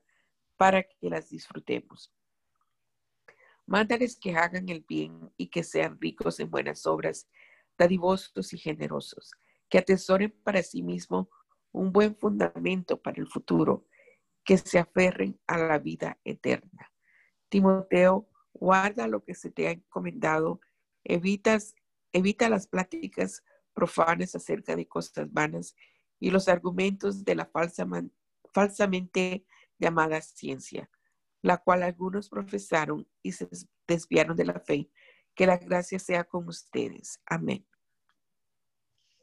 para 0.56 0.84
que 0.84 1.10
las 1.10 1.28
disfrutemos. 1.28 2.12
Mándales 3.66 4.16
que 4.16 4.36
hagan 4.36 4.68
el 4.68 4.84
bien 4.88 5.32
y 5.36 5.48
que 5.48 5.64
sean 5.64 6.00
ricos 6.00 6.38
en 6.38 6.50
buenas 6.50 6.86
obras, 6.86 7.28
dadivosos 7.76 8.52
y 8.52 8.58
generosos, 8.58 9.32
que 9.68 9.78
atesoren 9.78 10.30
para 10.44 10.62
sí 10.62 10.82
mismo 10.82 11.28
un 11.72 11.92
buen 11.92 12.16
fundamento 12.16 13.02
para 13.02 13.20
el 13.20 13.26
futuro, 13.26 13.86
que 14.44 14.56
se 14.56 14.78
aferren 14.78 15.38
a 15.48 15.58
la 15.58 15.78
vida 15.78 16.18
eterna. 16.24 16.92
Timoteo, 17.48 18.28
guarda 18.54 19.08
lo 19.08 19.24
que 19.24 19.34
se 19.34 19.50
te 19.50 19.66
ha 19.66 19.72
encomendado, 19.72 20.60
evita 21.04 21.58
las 22.48 22.66
pláticas 22.68 23.42
profanas 23.74 24.34
acerca 24.36 24.76
de 24.76 24.86
cosas 24.86 25.32
vanas 25.32 25.74
y 26.20 26.30
los 26.30 26.48
argumentos 26.48 27.24
de 27.24 27.34
la 27.34 27.46
falsa 27.46 27.86
falsamente 28.54 29.44
llamada 29.78 30.20
ciencia 30.22 30.88
la 31.42 31.58
cual 31.58 31.82
algunos 31.82 32.28
profesaron 32.28 33.06
y 33.22 33.32
se 33.32 33.48
desviaron 33.86 34.36
de 34.36 34.44
la 34.44 34.60
fe. 34.60 34.90
Que 35.34 35.46
la 35.46 35.58
gracia 35.58 35.98
sea 35.98 36.24
con 36.24 36.48
ustedes. 36.48 37.20
Amén. 37.26 37.66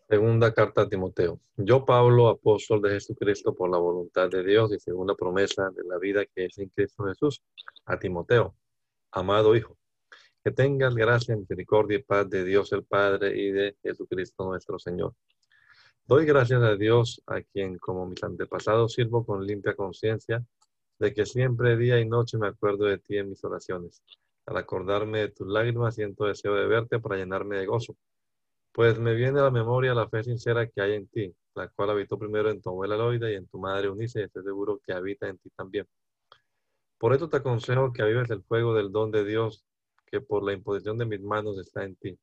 Segunda 0.07 0.53
carta 0.53 0.83
a 0.83 0.89
Timoteo. 0.89 1.39
Yo, 1.57 1.85
Pablo, 1.85 2.27
apóstol 2.27 2.81
de 2.81 2.91
Jesucristo 2.91 3.55
por 3.55 3.71
la 3.71 3.77
voluntad 3.77 4.29
de 4.29 4.43
Dios 4.43 4.71
y 4.71 4.79
según 4.79 5.07
la 5.07 5.15
promesa 5.15 5.71
de 5.75 5.83
la 5.85 5.97
vida 5.97 6.23
que 6.25 6.45
es 6.45 6.57
en 6.59 6.69
Cristo 6.69 7.05
Jesús, 7.05 7.41
a 7.85 7.97
Timoteo, 7.97 8.55
amado 9.11 9.55
Hijo, 9.55 9.77
que 10.43 10.51
tengas 10.51 10.93
gracia, 10.93 11.35
misericordia 11.35 11.97
y 11.97 12.03
paz 12.03 12.29
de 12.29 12.43
Dios 12.43 12.71
el 12.73 12.83
Padre 12.83 13.35
y 13.35 13.51
de 13.51 13.77
Jesucristo 13.81 14.45
nuestro 14.45 14.77
Señor. 14.77 15.15
Doy 16.05 16.25
gracias 16.25 16.61
a 16.61 16.75
Dios, 16.75 17.23
a 17.25 17.41
quien 17.41 17.77
como 17.77 18.05
mis 18.05 18.21
antepasados 18.23 18.93
sirvo 18.93 19.25
con 19.25 19.47
limpia 19.47 19.73
conciencia 19.73 20.45
de 20.99 21.13
que 21.13 21.25
siempre 21.25 21.77
día 21.77 21.99
y 21.99 22.07
noche 22.07 22.37
me 22.37 22.47
acuerdo 22.47 22.85
de 22.85 22.97
ti 22.97 23.17
en 23.17 23.29
mis 23.29 23.43
oraciones. 23.43 24.01
Al 24.45 24.57
acordarme 24.57 25.19
de 25.19 25.29
tus 25.29 25.47
lágrimas, 25.47 25.95
siento 25.95 26.25
deseo 26.25 26.55
de 26.55 26.67
verte 26.67 26.99
para 26.99 27.17
llenarme 27.17 27.57
de 27.57 27.65
gozo. 27.65 27.95
Pues 28.71 28.99
me 28.99 29.13
viene 29.13 29.39
a 29.39 29.43
la 29.43 29.51
memoria 29.51 29.93
la 29.93 30.09
fe 30.09 30.23
sincera 30.23 30.67
que 30.67 30.81
hay 30.81 30.93
en 30.93 31.07
ti, 31.07 31.33
la 31.55 31.67
cual 31.69 31.91
habitó 31.91 32.17
primero 32.17 32.49
en 32.49 32.61
tu 32.61 32.69
abuela 32.69 32.97
Loida 32.97 33.31
y 33.31 33.35
en 33.35 33.47
tu 33.47 33.59
madre 33.59 33.89
Unice, 33.89 34.19
y 34.21 34.23
estoy 34.23 34.43
seguro 34.43 34.79
que 34.85 34.93
habita 34.93 35.27
en 35.27 35.37
ti 35.37 35.49
también. 35.55 35.87
Por 36.97 37.13
esto 37.13 37.29
te 37.29 37.37
aconsejo 37.37 37.93
que 37.93 38.01
avives 38.01 38.29
el 38.29 38.43
fuego 38.43 38.73
del 38.73 38.91
don 38.91 39.11
de 39.11 39.25
Dios 39.25 39.65
que 40.05 40.21
por 40.21 40.43
la 40.43 40.53
imposición 40.53 40.97
de 40.97 41.05
mis 41.05 41.21
manos 41.21 41.57
está 41.57 41.83
en 41.83 41.95
ti. 41.95 42.17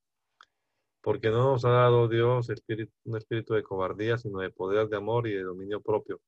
Porque 1.03 1.31
no 1.31 1.53
nos 1.53 1.65
ha 1.65 1.71
dado 1.71 2.09
Dios 2.09 2.49
un 3.05 3.17
espíritu 3.17 3.55
de 3.55 3.63
cobardía, 3.63 4.17
sino 4.17 4.41
de 4.41 4.51
poder, 4.51 4.89
de 4.89 4.97
amor 4.97 5.27
y 5.27 5.33
de 5.33 5.43
dominio 5.43 5.81
propio. 5.81 6.21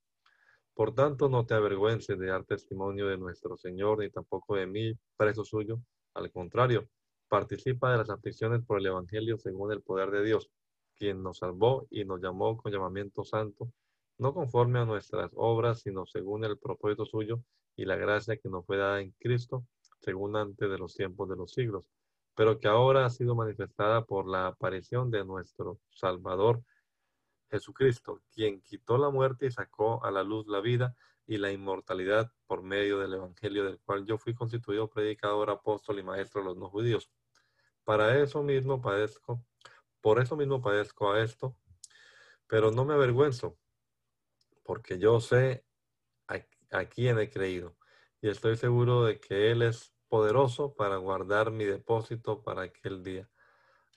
Por 0.74 0.94
tanto, 0.94 1.28
no 1.28 1.44
te 1.44 1.54
avergüences 1.54 2.18
de 2.18 2.26
dar 2.28 2.44
testimonio 2.44 3.06
de 3.06 3.18
nuestro 3.18 3.56
Señor, 3.56 3.98
ni 3.98 4.10
tampoco 4.10 4.56
de 4.56 4.66
mí, 4.66 4.92
preso 5.16 5.44
suyo. 5.44 5.80
Al 6.14 6.30
contrario, 6.30 6.88
participa 7.28 7.92
de 7.92 7.98
las 7.98 8.10
aflicciones 8.10 8.64
por 8.64 8.78
el 8.78 8.86
Evangelio 8.86 9.38
según 9.38 9.72
el 9.72 9.82
poder 9.82 10.10
de 10.10 10.24
Dios, 10.24 10.50
quien 10.96 11.22
nos 11.22 11.38
salvó 11.38 11.86
y 11.90 12.04
nos 12.04 12.20
llamó 12.20 12.56
con 12.56 12.72
llamamiento 12.72 13.24
santo, 13.24 13.70
no 14.18 14.32
conforme 14.32 14.78
a 14.78 14.84
nuestras 14.84 15.30
obras, 15.34 15.80
sino 15.80 16.06
según 16.06 16.44
el 16.44 16.58
propósito 16.58 17.04
suyo 17.04 17.42
y 17.76 17.84
la 17.84 17.96
gracia 17.96 18.36
que 18.36 18.48
nos 18.48 18.64
fue 18.64 18.76
dada 18.76 19.00
en 19.00 19.12
Cristo, 19.18 19.64
según 20.00 20.36
antes 20.36 20.70
de 20.70 20.78
los 20.78 20.94
tiempos 20.94 21.28
de 21.28 21.36
los 21.36 21.52
siglos, 21.52 21.88
pero 22.34 22.58
que 22.58 22.68
ahora 22.68 23.04
ha 23.04 23.10
sido 23.10 23.34
manifestada 23.34 24.04
por 24.04 24.26
la 24.26 24.46
aparición 24.48 25.10
de 25.10 25.24
nuestro 25.24 25.78
Salvador 25.90 26.62
Jesucristo, 27.52 28.22
quien 28.30 28.62
quitó 28.62 28.96
la 28.96 29.10
muerte 29.10 29.44
y 29.44 29.50
sacó 29.50 30.02
a 30.06 30.10
la 30.10 30.22
luz 30.22 30.46
la 30.46 30.60
vida 30.60 30.96
y 31.26 31.36
la 31.36 31.52
inmortalidad 31.52 32.32
por 32.46 32.62
medio 32.62 32.98
del 32.98 33.12
Evangelio 33.12 33.64
del 33.64 33.78
cual 33.78 34.06
yo 34.06 34.16
fui 34.16 34.34
constituido 34.34 34.88
predicador, 34.88 35.50
apóstol 35.50 35.98
y 35.98 36.02
maestro 36.02 36.40
de 36.40 36.46
los 36.46 36.56
no 36.56 36.70
judíos. 36.70 37.10
Para 37.84 38.18
eso 38.18 38.42
mismo 38.42 38.80
padezco, 38.80 39.44
por 40.00 40.18
eso 40.18 40.34
mismo 40.34 40.62
padezco 40.62 41.12
a 41.12 41.22
esto, 41.22 41.54
pero 42.46 42.70
no 42.70 42.86
me 42.86 42.94
avergüenzo, 42.94 43.58
porque 44.62 44.98
yo 44.98 45.20
sé 45.20 45.66
a, 46.28 46.86
quién 46.86 47.18
he 47.18 47.28
creído 47.28 47.76
y 48.22 48.30
estoy 48.30 48.56
seguro 48.56 49.04
de 49.04 49.20
que 49.20 49.50
Él 49.50 49.60
es 49.60 49.94
poderoso 50.08 50.74
para 50.74 50.96
guardar 50.96 51.50
mi 51.50 51.66
depósito 51.66 52.42
para 52.42 52.62
aquel 52.62 53.02
día. 53.02 53.28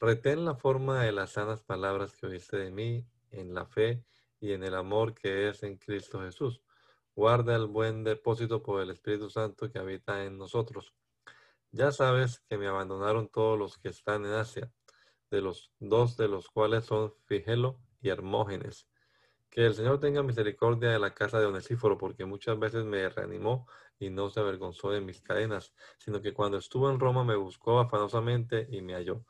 Retén 0.01 0.43
la 0.43 0.55
forma 0.55 1.03
de 1.03 1.13
las 1.13 1.31
sanas 1.31 1.63
palabras 1.63 2.17
que 2.17 2.25
oíste 2.25 2.57
de 2.57 2.71
mí 2.71 3.07
en 3.39 3.53
la 3.53 3.65
fe 3.65 4.03
y 4.39 4.53
en 4.53 4.63
el 4.63 4.75
amor 4.75 5.13
que 5.13 5.49
es 5.49 5.63
en 5.63 5.77
Cristo 5.77 6.21
Jesús. 6.21 6.61
Guarda 7.15 7.55
el 7.55 7.67
buen 7.67 8.03
depósito 8.03 8.61
por 8.61 8.81
el 8.81 8.89
Espíritu 8.89 9.29
Santo 9.29 9.69
que 9.71 9.79
habita 9.79 10.25
en 10.25 10.37
nosotros. 10.37 10.93
Ya 11.71 11.91
sabes 11.91 12.39
que 12.49 12.57
me 12.57 12.67
abandonaron 12.67 13.29
todos 13.29 13.57
los 13.57 13.77
que 13.77 13.89
están 13.89 14.25
en 14.25 14.33
Asia, 14.33 14.71
de 15.29 15.41
los 15.41 15.71
dos 15.79 16.17
de 16.17 16.27
los 16.27 16.49
cuales 16.49 16.85
son 16.85 17.13
Figelo 17.25 17.79
y 18.01 18.09
Hermógenes. 18.09 18.87
Que 19.49 19.65
el 19.65 19.73
Señor 19.73 19.99
tenga 19.99 20.23
misericordia 20.23 20.91
de 20.91 20.99
la 20.99 21.13
casa 21.13 21.39
de 21.39 21.45
Onesíforo, 21.45 21.97
porque 21.97 22.25
muchas 22.25 22.59
veces 22.59 22.85
me 22.85 23.07
reanimó 23.09 23.67
y 23.99 24.09
no 24.09 24.29
se 24.29 24.39
avergonzó 24.39 24.91
de 24.91 25.01
mis 25.01 25.21
cadenas, 25.21 25.73
sino 25.97 26.21
que 26.21 26.33
cuando 26.33 26.57
estuvo 26.57 26.89
en 26.89 26.99
Roma 26.99 27.23
me 27.23 27.35
buscó 27.35 27.79
afanosamente 27.79 28.67
y 28.69 28.81
me 28.81 28.93
halló. 28.93 29.25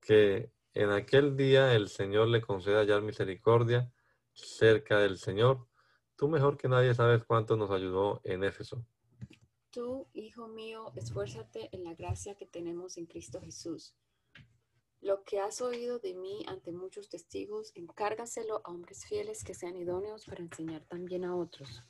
Que 0.00 0.52
en 0.74 0.90
aquel 0.90 1.36
día 1.36 1.74
el 1.74 1.88
Señor 1.88 2.28
le 2.28 2.40
conceda 2.40 2.80
hallar 2.80 3.02
misericordia 3.02 3.92
cerca 4.32 4.98
del 4.98 5.18
Señor. 5.18 5.66
Tú 6.16 6.28
mejor 6.28 6.56
que 6.56 6.68
nadie 6.68 6.94
sabes 6.94 7.24
cuánto 7.24 7.56
nos 7.56 7.70
ayudó 7.70 8.20
en 8.24 8.44
Éfeso. 8.44 8.84
Tú, 9.70 10.08
hijo 10.12 10.48
mío, 10.48 10.92
esfuérzate 10.96 11.68
en 11.72 11.84
la 11.84 11.94
gracia 11.94 12.34
que 12.36 12.46
tenemos 12.46 12.98
en 12.98 13.06
Cristo 13.06 13.40
Jesús. 13.40 13.94
Lo 15.00 15.24
que 15.24 15.40
has 15.40 15.60
oído 15.60 15.98
de 15.98 16.14
mí 16.14 16.44
ante 16.46 16.72
muchos 16.72 17.08
testigos, 17.08 17.72
encárgaselo 17.74 18.60
a 18.64 18.70
hombres 18.70 19.06
fieles 19.06 19.42
que 19.42 19.54
sean 19.54 19.76
idóneos 19.76 20.26
para 20.26 20.42
enseñar 20.42 20.84
también 20.84 21.24
a 21.24 21.34
otros. 21.34 21.82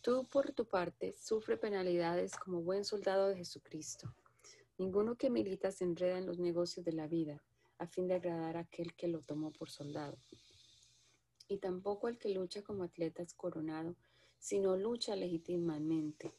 Tú, 0.00 0.26
por 0.28 0.50
tu 0.52 0.66
parte, 0.66 1.14
sufre 1.14 1.56
penalidades 1.56 2.36
como 2.36 2.62
buen 2.62 2.84
soldado 2.84 3.28
de 3.28 3.36
Jesucristo. 3.36 4.12
Ninguno 4.76 5.16
que 5.16 5.30
milita 5.30 5.70
se 5.70 5.84
enreda 5.84 6.18
en 6.18 6.26
los 6.26 6.40
negocios 6.40 6.84
de 6.84 6.92
la 6.92 7.06
vida 7.06 7.42
a 7.78 7.86
fin 7.86 8.06
de 8.06 8.14
agradar 8.14 8.56
a 8.56 8.60
aquel 8.60 8.94
que 8.94 9.08
lo 9.08 9.20
tomó 9.20 9.52
por 9.52 9.70
soldado. 9.70 10.16
Y 11.48 11.58
tampoco 11.58 12.08
el 12.08 12.18
que 12.18 12.30
lucha 12.30 12.62
como 12.62 12.84
atleta 12.84 13.22
es 13.22 13.34
coronado, 13.34 13.96
sino 14.38 14.76
lucha 14.76 15.16
legítimamente. 15.16 16.34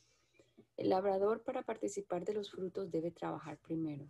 El 0.76 0.90
labrador 0.90 1.44
para 1.44 1.64
participar 1.64 2.26
de 2.26 2.34
los 2.34 2.52
frutos 2.52 2.92
debe 2.92 3.12
trabajar 3.12 3.60
primero. 3.60 4.10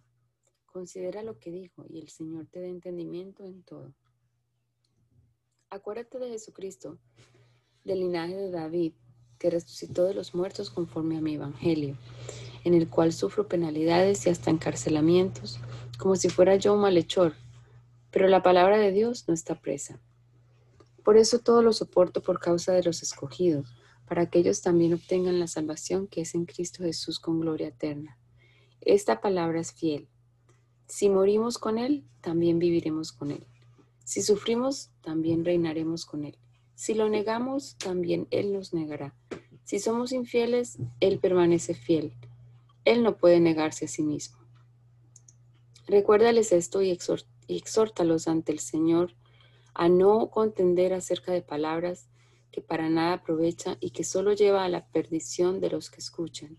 Considera 0.66 1.22
lo 1.22 1.38
que 1.38 1.52
dijo 1.52 1.86
y 1.90 2.00
el 2.00 2.10
Señor 2.10 2.48
te 2.48 2.60
dé 2.60 2.70
entendimiento 2.70 3.44
en 3.46 3.64
todo. 3.64 3.94
Acuérdate 5.70 6.20
de 6.20 6.30
Jesucristo, 6.30 7.00
del 7.84 8.00
linaje 8.00 8.36
de 8.36 8.52
David, 8.52 8.94
que 9.38 9.50
resucitó 9.50 10.06
de 10.06 10.14
los 10.14 10.34
muertos 10.34 10.70
conforme 10.70 11.18
a 11.18 11.22
mi 11.22 11.36
evangelio, 11.36 11.98
en 12.64 12.74
el 12.74 12.90
cual 12.90 13.12
sufro 13.12 13.48
penalidades 13.48 14.26
y 14.26 14.30
hasta 14.30 14.52
encarcelamientos 14.52 15.60
como 15.98 16.16
si 16.16 16.30
fuera 16.30 16.56
yo 16.56 16.74
un 16.74 16.82
malhechor, 16.82 17.34
pero 18.12 18.28
la 18.28 18.44
palabra 18.44 18.78
de 18.78 18.92
Dios 18.92 19.28
no 19.28 19.34
está 19.34 19.56
presa. 19.56 20.00
Por 21.04 21.18
eso 21.18 21.40
todo 21.40 21.62
lo 21.62 21.74
soporto 21.74 22.22
por 22.22 22.40
causa 22.40 22.74
de 22.74 22.84
los 22.84 23.04
escogidos, 23.04 23.76
para 24.08 24.30
que 24.30 24.40
ellos 24.40 24.62
también 24.62 24.94
obtengan 24.94 25.40
la 25.40 25.48
salvación 25.48 26.08
que 26.08 26.22
es 26.22 26.36
en 26.36 26.46
Cristo 26.46 26.84
Jesús 26.84 27.20
con 27.20 27.40
gloria 27.40 27.70
eterna. 27.70 28.18
Esta 28.82 29.22
palabra 29.22 29.60
es 29.60 29.74
fiel. 29.74 30.08
Si 30.88 31.10
morimos 31.10 31.58
con 31.58 31.78
Él, 31.78 32.06
también 32.22 32.60
viviremos 32.60 33.12
con 33.12 33.32
Él. 33.32 33.48
Si 34.04 34.22
sufrimos, 34.22 34.92
también 35.02 35.46
reinaremos 35.46 36.06
con 36.06 36.26
Él. 36.26 36.38
Si 36.76 36.94
lo 36.94 37.10
negamos, 37.10 37.78
también 37.78 38.28
Él 38.30 38.54
nos 38.54 38.74
negará. 38.74 39.16
Si 39.64 39.80
somos 39.80 40.12
infieles, 40.12 40.78
Él 41.00 41.20
permanece 41.20 41.74
fiel. 41.74 42.14
Él 42.84 43.04
no 43.04 43.18
puede 43.18 43.40
negarse 43.40 43.86
a 43.86 43.88
sí 43.88 44.04
mismo. 44.04 44.43
Recuérdales 45.88 46.54
esto 46.54 46.82
y, 46.82 46.98
exhórtalos 47.50 48.28
ante 48.28 48.54
el 48.54 48.60
Señor 48.60 49.14
a 49.74 49.90
no 49.90 50.30
contender 50.30 50.94
acerca 50.94 51.34
de 51.34 51.42
palabras 51.42 52.08
que 52.52 52.62
para 52.62 52.90
nada 52.90 53.14
aprovecha 53.14 53.78
y 53.80 53.90
que 53.90 54.04
solo 54.04 54.34
lleva 54.34 54.64
a 54.64 54.70
la 54.70 54.86
perdición 54.88 55.60
de 55.60 55.72
los 55.72 55.90
que 55.90 56.00
escuchan. 56.00 56.58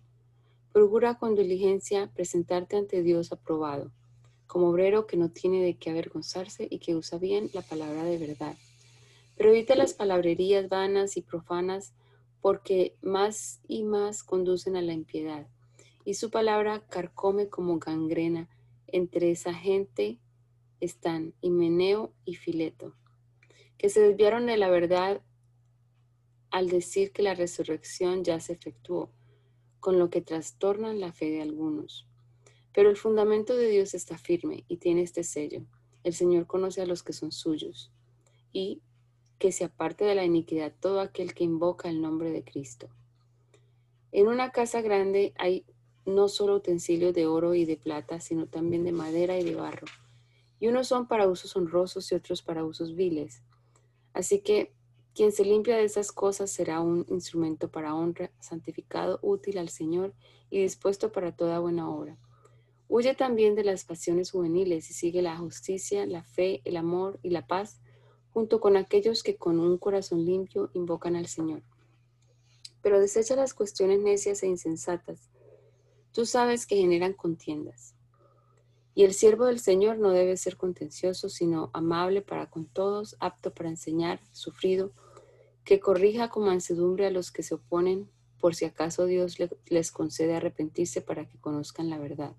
Procura 0.72 1.18
con 1.18 1.36
diligencia 1.36 2.10
presentarte 2.14 2.76
ante 2.76 3.02
Dios 3.02 3.32
aprobado, 3.32 3.92
como 4.46 4.68
obrero 4.68 5.06
que 5.06 5.16
no 5.16 5.30
tiene 5.30 5.62
de 5.62 5.76
qué 5.78 5.90
avergonzarse 5.90 6.66
y 6.68 6.80
que 6.80 6.94
usa 6.94 7.18
bien 7.18 7.48
la 7.54 7.62
palabra 7.62 8.04
de 8.04 8.18
verdad. 8.18 8.56
Pero 9.36 9.50
evita 9.50 9.74
las 9.74 9.94
palabrerías 9.94 10.68
vanas 10.68 11.16
y 11.16 11.22
profanas, 11.22 11.94
porque 12.42 12.94
más 13.00 13.60
y 13.68 13.84
más 13.84 14.22
conducen 14.22 14.76
a 14.76 14.82
la 14.82 14.92
impiedad, 14.92 15.46
y 16.04 16.14
su 16.14 16.30
palabra 16.30 16.84
carcome 16.88 17.48
como 17.48 17.78
gangrena 17.78 18.50
entre 18.94 19.32
esa 19.32 19.52
gente 19.52 20.20
están 20.78 21.34
Himeneo 21.40 22.14
y 22.24 22.36
Fileto, 22.36 22.94
que 23.76 23.88
se 23.88 24.00
desviaron 24.00 24.46
de 24.46 24.56
la 24.56 24.70
verdad 24.70 25.20
al 26.52 26.68
decir 26.68 27.10
que 27.10 27.24
la 27.24 27.34
resurrección 27.34 28.22
ya 28.22 28.38
se 28.38 28.52
efectuó, 28.52 29.10
con 29.80 29.98
lo 29.98 30.10
que 30.10 30.20
trastornan 30.20 31.00
la 31.00 31.12
fe 31.12 31.28
de 31.28 31.42
algunos. 31.42 32.06
Pero 32.72 32.88
el 32.88 32.96
fundamento 32.96 33.56
de 33.56 33.68
Dios 33.68 33.94
está 33.94 34.16
firme 34.16 34.64
y 34.68 34.76
tiene 34.76 35.02
este 35.02 35.24
sello. 35.24 35.66
El 36.04 36.14
Señor 36.14 36.46
conoce 36.46 36.80
a 36.80 36.86
los 36.86 37.02
que 37.02 37.12
son 37.12 37.32
suyos 37.32 37.90
y 38.52 38.80
que 39.40 39.50
se 39.50 39.64
aparte 39.64 40.04
de 40.04 40.14
la 40.14 40.24
iniquidad 40.24 40.72
todo 40.78 41.00
aquel 41.00 41.34
que 41.34 41.42
invoca 41.42 41.88
el 41.90 42.00
nombre 42.00 42.30
de 42.30 42.44
Cristo. 42.44 42.90
En 44.12 44.28
una 44.28 44.52
casa 44.52 44.82
grande 44.82 45.34
hay 45.36 45.66
no 46.06 46.28
solo 46.28 46.56
utensilios 46.56 47.14
de 47.14 47.26
oro 47.26 47.54
y 47.54 47.64
de 47.64 47.76
plata, 47.76 48.20
sino 48.20 48.46
también 48.46 48.84
de 48.84 48.92
madera 48.92 49.38
y 49.38 49.44
de 49.44 49.54
barro. 49.54 49.86
Y 50.60 50.68
unos 50.68 50.88
son 50.88 51.06
para 51.06 51.28
usos 51.28 51.56
honrosos 51.56 52.10
y 52.12 52.14
otros 52.14 52.42
para 52.42 52.64
usos 52.64 52.94
viles. 52.94 53.42
Así 54.12 54.40
que 54.40 54.72
quien 55.14 55.32
se 55.32 55.44
limpia 55.44 55.76
de 55.76 55.84
esas 55.84 56.12
cosas 56.12 56.50
será 56.50 56.80
un 56.80 57.06
instrumento 57.08 57.70
para 57.70 57.94
honra, 57.94 58.30
santificado, 58.40 59.18
útil 59.22 59.58
al 59.58 59.68
Señor 59.68 60.14
y 60.50 60.62
dispuesto 60.62 61.12
para 61.12 61.34
toda 61.36 61.60
buena 61.60 61.88
obra. 61.88 62.18
Huye 62.88 63.14
también 63.14 63.54
de 63.54 63.64
las 63.64 63.84
pasiones 63.84 64.30
juveniles 64.30 64.90
y 64.90 64.94
sigue 64.94 65.22
la 65.22 65.36
justicia, 65.38 66.06
la 66.06 66.22
fe, 66.22 66.60
el 66.64 66.76
amor 66.76 67.18
y 67.22 67.30
la 67.30 67.46
paz, 67.46 67.80
junto 68.30 68.60
con 68.60 68.76
aquellos 68.76 69.22
que 69.22 69.36
con 69.36 69.58
un 69.58 69.78
corazón 69.78 70.24
limpio 70.24 70.70
invocan 70.74 71.16
al 71.16 71.26
Señor. 71.26 71.62
Pero 72.82 73.00
desecha 73.00 73.36
las 73.36 73.54
cuestiones 73.54 74.00
necias 74.00 74.42
e 74.42 74.48
insensatas 74.48 75.30
Tú 76.14 76.26
sabes 76.26 76.64
que 76.64 76.76
generan 76.76 77.12
contiendas. 77.12 77.96
Y 78.94 79.02
el 79.02 79.14
siervo 79.14 79.46
del 79.46 79.58
Señor 79.58 79.98
no 79.98 80.10
debe 80.10 80.36
ser 80.36 80.56
contencioso, 80.56 81.28
sino 81.28 81.70
amable 81.72 82.22
para 82.22 82.48
con 82.48 82.66
todos, 82.66 83.16
apto 83.18 83.52
para 83.52 83.68
enseñar, 83.68 84.20
sufrido, 84.30 84.92
que 85.64 85.80
corrija 85.80 86.28
con 86.28 86.44
mansedumbre 86.44 87.06
a 87.06 87.10
los 87.10 87.32
que 87.32 87.42
se 87.42 87.56
oponen, 87.56 88.08
por 88.38 88.54
si 88.54 88.64
acaso 88.64 89.06
Dios 89.06 89.38
les 89.66 89.90
concede 89.90 90.36
arrepentirse 90.36 91.00
para 91.00 91.28
que 91.28 91.40
conozcan 91.40 91.90
la 91.90 91.98
verdad, 91.98 92.36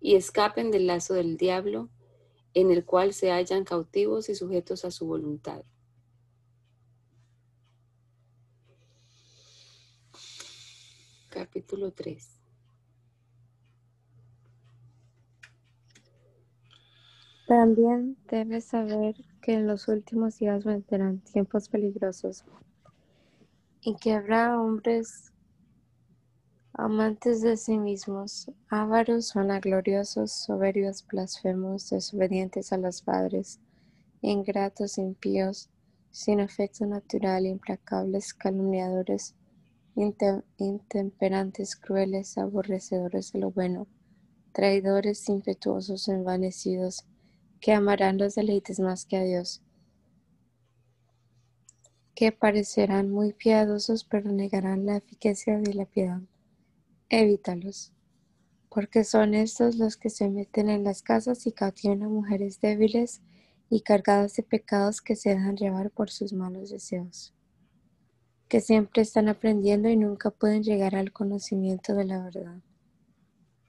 y 0.00 0.14
escapen 0.14 0.70
del 0.70 0.86
lazo 0.86 1.14
del 1.14 1.36
diablo, 1.36 1.88
en 2.54 2.70
el 2.70 2.84
cual 2.84 3.14
se 3.14 3.32
hallan 3.32 3.64
cautivos 3.64 4.28
y 4.28 4.36
sujetos 4.36 4.84
a 4.84 4.92
su 4.92 5.08
voluntad. 5.08 5.64
Capítulo 11.30 11.90
3 11.90 12.35
También. 17.46 18.16
Debes 18.28 18.64
saber 18.64 19.14
que 19.40 19.54
en 19.54 19.68
los 19.68 19.86
últimos 19.86 20.38
días 20.38 20.64
vendrán 20.64 21.20
tiempos 21.20 21.68
peligrosos 21.68 22.44
y 23.80 23.94
que 23.94 24.14
habrá 24.14 24.60
hombres 24.60 25.32
amantes 26.72 27.42
de 27.42 27.56
sí 27.56 27.78
mismos, 27.78 28.50
ávaros, 28.68 29.32
vanagloriosos, 29.32 30.32
soberbios, 30.32 31.06
blasfemos, 31.06 31.88
desobedientes 31.88 32.72
a 32.72 32.78
los 32.78 33.00
padres, 33.00 33.60
ingratos, 34.22 34.98
impíos, 34.98 35.70
sin 36.10 36.40
afecto 36.40 36.84
natural, 36.84 37.46
implacables, 37.46 38.34
calumniadores, 38.34 39.36
intemperantes, 40.58 41.76
crueles, 41.76 42.36
aborrecedores 42.38 43.32
de 43.32 43.38
lo 43.38 43.52
bueno, 43.52 43.86
traidores, 44.52 45.28
impetuosos, 45.28 46.08
envanecidos, 46.08 47.06
que 47.66 47.72
amarán 47.72 48.16
los 48.16 48.36
deleites 48.36 48.78
más 48.78 49.06
que 49.06 49.16
a 49.16 49.24
Dios, 49.24 49.60
que 52.14 52.30
parecerán 52.30 53.10
muy 53.10 53.32
piadosos, 53.32 54.04
pero 54.04 54.30
negarán 54.30 54.86
la 54.86 54.98
eficacia 54.98 55.58
de 55.58 55.74
la 55.74 55.84
piedad. 55.84 56.20
Evítalos, 57.08 57.92
porque 58.68 59.02
son 59.02 59.34
estos 59.34 59.78
los 59.78 59.96
que 59.96 60.10
se 60.10 60.30
meten 60.30 60.68
en 60.70 60.84
las 60.84 61.02
casas 61.02 61.44
y 61.48 61.50
cautivan 61.50 62.04
a 62.04 62.08
mujeres 62.08 62.60
débiles 62.60 63.20
y 63.68 63.80
cargadas 63.80 64.36
de 64.36 64.44
pecados 64.44 65.00
que 65.00 65.16
se 65.16 65.30
dejan 65.30 65.56
llevar 65.56 65.90
por 65.90 66.08
sus 66.08 66.32
malos 66.32 66.70
deseos, 66.70 67.34
que 68.46 68.60
siempre 68.60 69.02
están 69.02 69.28
aprendiendo 69.28 69.88
y 69.88 69.96
nunca 69.96 70.30
pueden 70.30 70.62
llegar 70.62 70.94
al 70.94 71.10
conocimiento 71.10 71.96
de 71.96 72.04
la 72.04 72.22
verdad. 72.22 72.62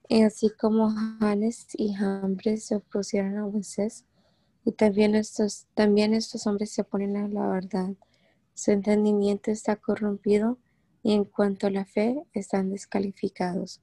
Y 0.10 0.22
así 0.22 0.50
como 0.50 0.90
Janes 1.20 1.68
y 1.74 1.94
Jambres 1.94 2.66
se 2.66 2.78
opusieron 2.78 3.38
a 3.38 3.46
Moisés, 3.46 4.06
y 4.64 4.74
también 4.74 5.16
estos, 5.16 5.68
también 5.74 6.14
estos 6.14 6.46
hombres 6.46 6.72
se 6.72 6.82
oponen 6.82 7.18
a 7.18 7.28
la 7.28 7.48
verdad. 7.48 7.90
Su 8.54 8.72
entendimiento 8.72 9.52
está 9.52 9.78
corrompido 9.78 10.58
y 11.04 11.14
en 11.14 11.24
cuanto 11.24 11.68
a 11.68 11.70
la 11.72 11.86
fe 11.86 12.22
están 12.34 12.70
descalificados, 12.70 13.82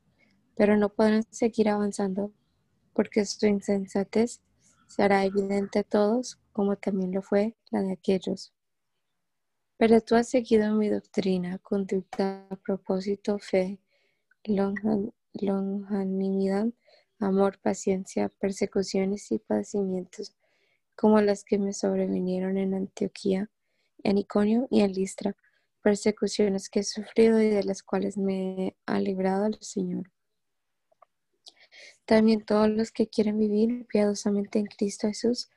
pero 0.57 0.77
no 0.77 0.91
podrán 0.91 1.23
seguir 1.31 1.69
avanzando 1.69 2.33
porque 2.93 3.25
su 3.25 3.47
insensatez 3.47 4.43
será 4.87 5.25
evidente 5.25 5.81
a 5.81 5.85
todos, 5.85 6.39
como 6.53 6.77
también 6.77 7.13
lo 7.13 7.23
fue 7.23 7.57
la 7.71 7.83
de 7.83 7.93
aquellos. 7.93 8.53
Pero 9.77 10.01
tú 10.01 10.15
has 10.15 10.29
seguido 10.29 10.73
mi 10.75 10.89
doctrina, 10.89 11.59
conducta, 11.59 12.47
propósito, 12.65 13.39
fe, 13.39 13.81
longanimidad, 15.35 16.69
amor, 17.19 17.59
paciencia, 17.59 18.29
persecuciones 18.41 19.31
y 19.33 19.39
padecimientos, 19.39 20.35
como 20.97 21.21
las 21.21 21.45
que 21.45 21.59
me 21.59 21.73
sobrevinieron 21.73 22.57
en 22.57 22.75
Antioquía, 22.75 23.51
en 24.03 24.19
Iconio 24.19 24.69
y 24.71 24.81
en 24.81 24.93
Listra, 24.93 25.37
persecuciones 25.83 26.71
que 26.71 26.81
he 26.81 26.85
sufrido 26.85 27.41
y 27.41 27.49
de 27.49 27.65
las 27.65 27.83
cuales 27.83 28.17
me 28.17 28.77
ha 28.87 29.01
librado 29.01 29.47
el 29.47 29.59
Señor. 29.61 30.11
También 32.05 32.45
todos 32.45 32.69
los 32.69 32.91
que 32.93 33.09
quieren 33.09 33.39
vivir 33.39 33.87
piadosamente 33.87 34.59
en 34.59 34.67
Cristo 34.67 35.09
Jesús 35.09 35.51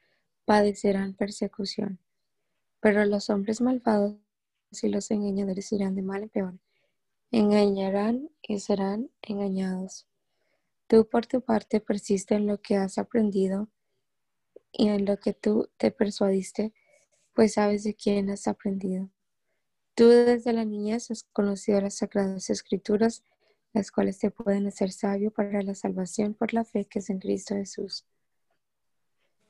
padecerán 0.45 1.13
persecución. 1.13 1.99
Pero 2.79 3.05
los 3.05 3.29
hombres 3.29 3.59
malvados 3.61 4.15
y 4.81 4.87
los 4.89 5.11
engañadores 5.11 5.71
irán 5.71 5.95
de 5.95 6.01
mal 6.01 6.23
en 6.23 6.29
peor 6.29 6.59
engañarán 7.31 8.29
y 8.41 8.59
serán 8.59 9.11
engañados. 9.21 10.07
Tú 10.87 11.07
por 11.09 11.25
tu 11.25 11.41
parte 11.41 11.81
persiste 11.81 12.35
en 12.35 12.47
lo 12.47 12.61
que 12.61 12.77
has 12.77 12.97
aprendido 12.97 13.69
y 14.71 14.87
en 14.87 15.05
lo 15.05 15.17
que 15.19 15.33
tú 15.33 15.69
te 15.77 15.91
persuadiste, 15.91 16.73
pues 17.33 17.53
sabes 17.53 17.83
de 17.83 17.93
quién 17.93 18.29
has 18.29 18.47
aprendido. 18.47 19.09
Tú 19.95 20.07
desde 20.09 20.53
la 20.53 20.63
niñez 20.63 21.11
has 21.11 21.23
conocido 21.33 21.81
las 21.81 21.95
sagradas 21.95 22.49
escrituras, 22.49 23.23
las 23.73 23.91
cuales 23.91 24.19
te 24.19 24.31
pueden 24.31 24.67
hacer 24.67 24.91
sabio 24.91 25.31
para 25.31 25.61
la 25.61 25.75
salvación 25.75 26.33
por 26.33 26.53
la 26.53 26.63
fe 26.63 26.85
que 26.85 26.99
es 26.99 27.09
en 27.09 27.19
Cristo 27.19 27.55
Jesús. 27.55 28.05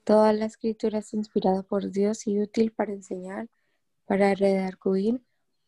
Toda 0.04 0.32
la 0.34 0.46
escritura 0.46 1.00
es 1.00 1.14
inspirada 1.14 1.64
por 1.64 1.92
Dios 1.92 2.28
y 2.28 2.40
útil 2.40 2.72
para 2.72 2.94
enseñar, 2.94 3.50
para 4.06 4.34
redarguir, 4.34 5.22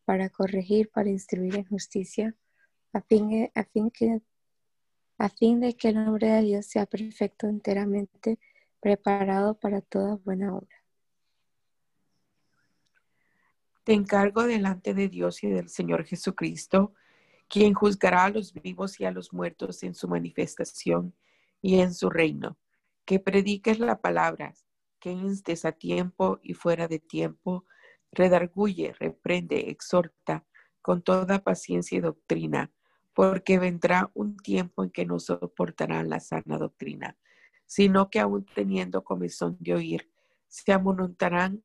para 0.10 0.32
corregir, 0.32 0.90
para 0.90 1.12
instruir 1.12 1.56
en 1.56 1.66
justicia, 1.66 2.36
a 2.94 3.02
fin, 3.02 3.30
que, 3.92 4.22
a 5.20 5.30
fin 5.30 5.60
de 5.60 5.78
que 5.78 5.90
el 5.90 6.04
nombre 6.04 6.32
de 6.32 6.42
Dios 6.42 6.66
sea 6.66 6.88
perfecto, 6.88 7.46
enteramente 7.46 8.40
preparado 8.80 9.60
para 9.60 9.82
toda 9.82 10.16
buena 10.16 10.56
obra. 10.56 10.84
Te 13.84 13.94
encargo 13.94 14.48
delante 14.48 14.96
de 14.96 15.10
Dios 15.10 15.44
y 15.44 15.48
del 15.48 15.70
Señor 15.70 16.06
Jesucristo, 16.06 16.96
quien 17.48 17.76
juzgará 17.76 18.24
a 18.24 18.30
los 18.32 18.52
vivos 18.52 19.00
y 19.00 19.06
a 19.06 19.12
los 19.12 19.32
muertos 19.32 19.84
en 19.84 19.94
su 19.94 20.08
manifestación 20.08 21.14
y 21.62 21.82
en 21.82 21.94
su 21.94 22.10
reino, 22.10 22.58
que 23.06 23.20
prediques 23.20 23.78
la 23.78 24.02
palabra, 24.02 24.56
que 25.00 25.12
instes 25.12 25.66
a 25.66 25.72
tiempo 25.72 26.40
y 26.42 26.56
fuera 26.56 26.88
de 26.88 26.98
tiempo, 26.98 27.68
redarguye, 28.12 28.94
reprende, 28.94 29.70
exhorta 29.70 30.46
con 30.82 31.02
toda 31.02 31.44
paciencia 31.44 31.98
y 31.98 32.02
doctrina, 32.02 32.72
porque 33.14 33.60
vendrá 33.60 34.10
un 34.14 34.38
tiempo 34.38 34.84
en 34.84 34.92
que 34.92 35.06
no 35.06 35.20
soportarán 35.20 36.10
la 36.10 36.20
sana 36.20 36.58
doctrina, 36.58 37.18
sino 37.66 38.10
que 38.10 38.20
aún 38.20 38.46
teniendo 38.46 39.04
comezón 39.04 39.58
de 39.60 39.74
oír, 39.74 40.12
se 40.48 40.72
amonontarán 40.72 41.64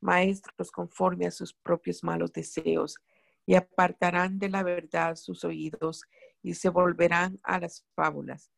maestros 0.00 0.70
conforme 0.70 1.26
a 1.26 1.30
sus 1.30 1.52
propios 1.52 2.04
malos 2.04 2.32
deseos, 2.32 2.96
y 3.46 3.54
apartarán 3.54 4.38
de 4.38 4.48
la 4.48 4.62
verdad 4.62 5.16
sus 5.16 5.44
oídos, 5.44 6.04
y 6.42 6.54
se 6.54 6.68
volverán 6.68 7.40
a 7.42 7.58
las 7.58 7.84
fábulas. 7.94 8.50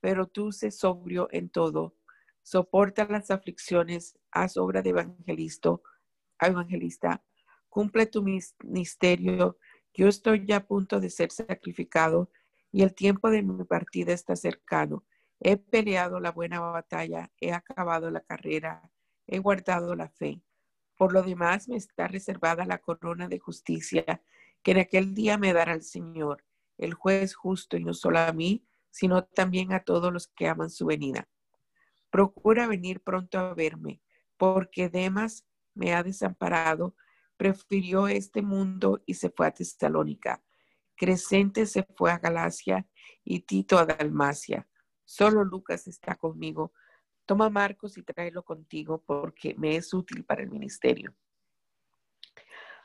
Pero 0.00 0.26
tú 0.26 0.52
sé 0.52 0.70
sobrio 0.70 1.28
en 1.30 1.50
todo, 1.50 1.94
soporta 2.42 3.06
las 3.08 3.30
aflicciones, 3.30 4.18
haz 4.30 4.56
obra 4.56 4.82
de 4.82 4.90
evangelista, 4.90 5.78
evangelista, 6.48 7.22
cumple 7.68 8.06
tu 8.06 8.22
ministerio. 8.22 9.58
Yo 9.94 10.08
estoy 10.08 10.46
ya 10.46 10.56
a 10.56 10.66
punto 10.66 11.00
de 11.00 11.10
ser 11.10 11.30
sacrificado 11.30 12.30
y 12.72 12.82
el 12.82 12.94
tiempo 12.94 13.30
de 13.30 13.42
mi 13.42 13.64
partida 13.64 14.12
está 14.12 14.36
cercano. 14.36 15.04
He 15.40 15.56
peleado 15.56 16.20
la 16.20 16.32
buena 16.32 16.60
batalla, 16.60 17.30
he 17.40 17.52
acabado 17.52 18.10
la 18.10 18.20
carrera, 18.20 18.90
he 19.26 19.38
guardado 19.38 19.94
la 19.94 20.08
fe. 20.08 20.42
Por 20.96 21.12
lo 21.12 21.22
demás 21.22 21.68
me 21.68 21.76
está 21.76 22.08
reservada 22.08 22.66
la 22.66 22.78
corona 22.78 23.26
de 23.26 23.38
justicia 23.38 24.22
que 24.62 24.72
en 24.72 24.78
aquel 24.78 25.14
día 25.14 25.38
me 25.38 25.52
dará 25.52 25.72
el 25.72 25.82
Señor, 25.82 26.44
el 26.76 26.94
juez 26.94 27.34
justo, 27.34 27.76
y 27.76 27.84
no 27.84 27.94
solo 27.94 28.18
a 28.18 28.32
mí, 28.32 28.66
sino 28.90 29.24
también 29.24 29.72
a 29.72 29.80
todos 29.80 30.12
los 30.12 30.28
que 30.28 30.48
aman 30.48 30.70
su 30.70 30.86
venida. 30.86 31.28
Procura 32.10 32.66
venir 32.66 33.00
pronto 33.00 33.38
a 33.38 33.54
verme, 33.54 34.02
porque 34.36 34.88
Demas 34.88 35.46
me 35.80 35.94
ha 35.94 36.02
desamparado, 36.02 36.94
prefirió 37.38 38.06
este 38.06 38.42
mundo 38.42 39.02
y 39.06 39.14
se 39.14 39.30
fue 39.30 39.46
a 39.46 39.50
Tesalónica. 39.50 40.44
Crescente 40.94 41.64
se 41.64 41.84
fue 41.96 42.12
a 42.12 42.18
Galacia 42.18 42.86
y 43.24 43.40
Tito 43.40 43.78
a 43.78 43.86
Dalmacia. 43.86 44.68
Solo 45.06 45.42
Lucas 45.42 45.86
está 45.86 46.16
conmigo. 46.16 46.74
Toma 47.24 47.48
Marcos 47.48 47.96
y 47.96 48.02
tráelo 48.02 48.42
contigo 48.42 49.02
porque 49.06 49.54
me 49.56 49.74
es 49.76 49.94
útil 49.94 50.22
para 50.22 50.42
el 50.42 50.50
ministerio. 50.50 51.16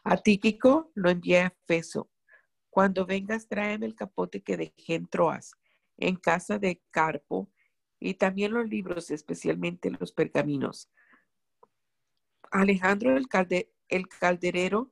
A 0.06 0.16
Tíquico 0.16 0.94
lo 0.96 1.10
envié 1.10 1.42
a 1.42 1.48
Efeso. 1.48 2.10
Cuando 2.70 3.06
vengas, 3.06 3.50
tráeme 3.50 3.88
el 3.88 3.96
capote 3.96 4.42
que 4.42 4.56
dejé 4.56 4.96
en 4.96 5.08
Troas, 5.08 5.52
en 5.98 6.16
casa 6.16 6.60
de 6.60 6.82
Carpo, 6.92 7.52
y 8.00 8.14
también 8.14 8.54
los 8.54 8.70
libros, 8.70 9.12
especialmente 9.12 9.90
los 9.90 10.14
pergaminos. 10.14 10.90
Alejandro 12.62 13.18
el, 13.18 14.08
calderero 14.08 14.92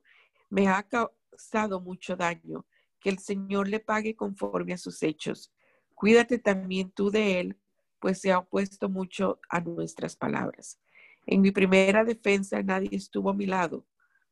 me 0.50 0.68
ha 0.68 0.82
causado 0.82 1.80
mucho 1.80 2.16
daño. 2.16 2.66
Que 3.00 3.10
el 3.10 3.18
Señor 3.18 3.68
le 3.68 3.80
pague 3.80 4.16
conforme 4.16 4.72
a 4.72 4.78
sus 4.78 5.02
hechos. 5.02 5.52
Cuídate 5.94 6.38
también 6.38 6.90
tú 6.90 7.10
de 7.10 7.40
él, 7.40 7.58
pues 7.98 8.20
se 8.20 8.32
ha 8.32 8.38
opuesto 8.38 8.88
mucho 8.88 9.40
a 9.48 9.60
nuestras 9.60 10.16
palabras. 10.16 10.80
En 11.26 11.40
mi 11.40 11.50
primera 11.50 12.04
defensa 12.04 12.62
nadie 12.62 12.90
estuvo 12.92 13.30
a 13.30 13.34
mi 13.34 13.46
lado. 13.46 13.86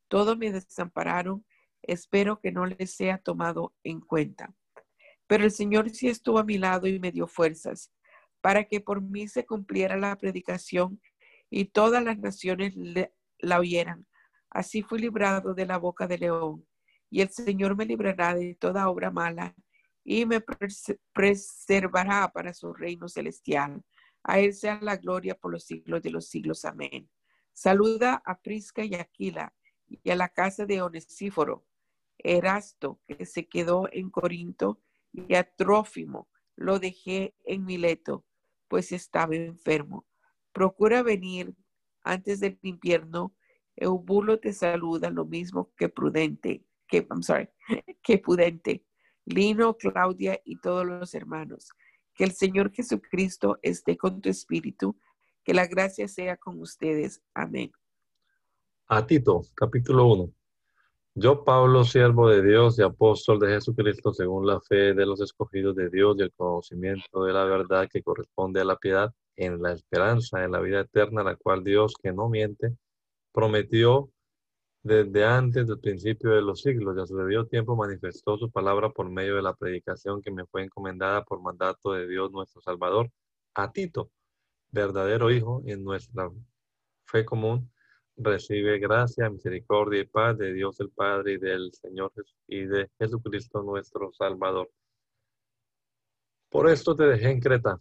Todos 0.08 0.38
me 0.38 0.52
desampararon. 0.52 1.44
Espero 1.82 2.40
que 2.40 2.52
no 2.52 2.66
les 2.66 2.94
sea 2.94 3.18
tomado 3.18 3.74
en 3.82 4.00
cuenta. 4.00 4.54
Pero 5.26 5.44
el 5.44 5.50
Señor 5.50 5.90
sí 5.90 6.08
estuvo 6.08 6.38
a 6.38 6.44
mi 6.44 6.58
lado 6.58 6.86
y 6.86 6.98
me 6.98 7.12
dio 7.12 7.26
fuerzas 7.26 7.92
para 8.42 8.64
que 8.64 8.80
por 8.80 9.00
mí 9.00 9.28
se 9.28 9.46
cumpliera 9.46 9.96
la 9.96 10.16
predicación 10.18 11.00
y 11.48 11.66
todas 11.66 12.02
las 12.02 12.18
naciones 12.18 12.74
la 13.42 13.58
oyeran. 13.58 14.06
Así 14.48 14.82
fui 14.82 15.00
librado 15.00 15.54
de 15.54 15.66
la 15.66 15.76
boca 15.76 16.06
del 16.06 16.20
león, 16.20 16.66
y 17.10 17.20
el 17.20 17.28
Señor 17.28 17.76
me 17.76 17.84
librará 17.84 18.34
de 18.34 18.54
toda 18.54 18.88
obra 18.88 19.10
mala 19.10 19.54
y 20.04 20.24
me 20.24 20.42
preservará 21.12 22.32
para 22.32 22.54
su 22.54 22.72
reino 22.72 23.08
celestial. 23.08 23.82
A 24.22 24.38
él 24.40 24.54
sea 24.54 24.78
la 24.80 24.96
gloria 24.96 25.34
por 25.34 25.52
los 25.52 25.64
siglos 25.64 26.02
de 26.02 26.10
los 26.10 26.28
siglos. 26.28 26.64
Amén. 26.64 27.10
Saluda 27.52 28.22
a 28.24 28.40
Prisca 28.40 28.84
y 28.84 28.94
Aquila 28.94 29.54
y 29.86 30.10
a 30.10 30.16
la 30.16 30.28
casa 30.28 30.64
de 30.64 30.80
Onesíforo, 30.80 31.66
Erasto, 32.18 33.00
que 33.06 33.26
se 33.26 33.46
quedó 33.46 33.88
en 33.92 34.10
Corinto, 34.10 34.80
y 35.12 35.34
a 35.34 35.44
Trófimo, 35.44 36.28
lo 36.56 36.78
dejé 36.78 37.34
en 37.44 37.64
Mileto, 37.64 38.24
pues 38.68 38.92
estaba 38.92 39.34
enfermo. 39.34 40.06
Procura 40.52 41.02
venir 41.02 41.54
antes 42.04 42.40
del 42.40 42.58
invierno. 42.62 43.34
Eubulo 43.76 44.38
te 44.38 44.52
saluda 44.52 45.10
lo 45.10 45.24
mismo 45.24 45.72
que 45.76 45.88
prudente, 45.88 46.64
que, 46.86 47.06
I'm 47.10 47.22
sorry, 47.22 47.48
que 48.02 48.18
prudente. 48.18 48.84
Lino, 49.24 49.76
Claudia 49.76 50.40
y 50.44 50.60
todos 50.60 50.84
los 50.84 51.14
hermanos. 51.14 51.70
Que 52.14 52.24
el 52.24 52.32
Señor 52.32 52.72
Jesucristo 52.72 53.58
esté 53.62 53.96
con 53.96 54.20
tu 54.20 54.28
espíritu. 54.28 54.98
Que 55.44 55.54
la 55.54 55.66
gracia 55.66 56.06
sea 56.08 56.36
con 56.36 56.60
ustedes. 56.60 57.22
Amén. 57.34 57.72
A 58.86 59.06
Tito, 59.06 59.42
capítulo 59.54 60.06
1. 60.06 60.32
Yo, 61.14 61.44
Pablo, 61.44 61.84
siervo 61.84 62.30
de 62.30 62.42
Dios 62.42 62.78
y 62.78 62.82
apóstol 62.82 63.38
de 63.38 63.48
Jesucristo, 63.48 64.14
según 64.14 64.46
la 64.46 64.60
fe 64.60 64.94
de 64.94 65.04
los 65.04 65.20
escogidos 65.20 65.76
de 65.76 65.90
Dios 65.90 66.16
y 66.18 66.22
el 66.22 66.32
conocimiento 66.32 67.24
de 67.24 67.34
la 67.34 67.44
verdad 67.44 67.86
que 67.90 68.02
corresponde 68.02 68.60
a 68.60 68.64
la 68.64 68.76
piedad, 68.76 69.12
en 69.36 69.62
la 69.62 69.72
esperanza 69.72 70.44
en 70.44 70.52
la 70.52 70.60
vida 70.60 70.80
eterna, 70.80 71.22
la 71.22 71.36
cual 71.36 71.64
Dios, 71.64 71.94
que 72.02 72.12
no 72.12 72.28
miente, 72.28 72.76
prometió 73.32 74.10
desde 74.82 75.24
antes 75.24 75.66
del 75.66 75.78
principio 75.78 76.30
de 76.30 76.42
los 76.42 76.62
siglos, 76.62 76.96
ya 76.96 77.06
su 77.06 77.16
debido 77.16 77.46
tiempo 77.46 77.76
manifestó 77.76 78.36
su 78.36 78.50
palabra 78.50 78.90
por 78.90 79.08
medio 79.08 79.36
de 79.36 79.42
la 79.42 79.54
predicación 79.54 80.22
que 80.22 80.32
me 80.32 80.44
fue 80.46 80.64
encomendada 80.64 81.24
por 81.24 81.40
mandato 81.40 81.92
de 81.92 82.08
Dios 82.08 82.32
nuestro 82.32 82.60
Salvador, 82.60 83.10
a 83.54 83.70
Tito, 83.72 84.10
verdadero 84.70 85.30
Hijo 85.30 85.62
en 85.66 85.84
nuestra 85.84 86.30
fe 87.04 87.24
común, 87.24 87.70
recibe 88.16 88.78
gracia, 88.78 89.30
misericordia 89.30 90.00
y 90.00 90.06
paz 90.06 90.36
de 90.38 90.52
Dios 90.52 90.80
el 90.80 90.90
Padre 90.90 91.34
y 91.34 91.38
del 91.38 91.72
Señor 91.72 92.12
y 92.48 92.64
de 92.64 92.90
Jesucristo 92.98 93.62
nuestro 93.62 94.12
Salvador. 94.12 94.70
Por 96.50 96.68
esto 96.68 96.94
te 96.96 97.04
dejé 97.04 97.30
en 97.30 97.40
Creta, 97.40 97.80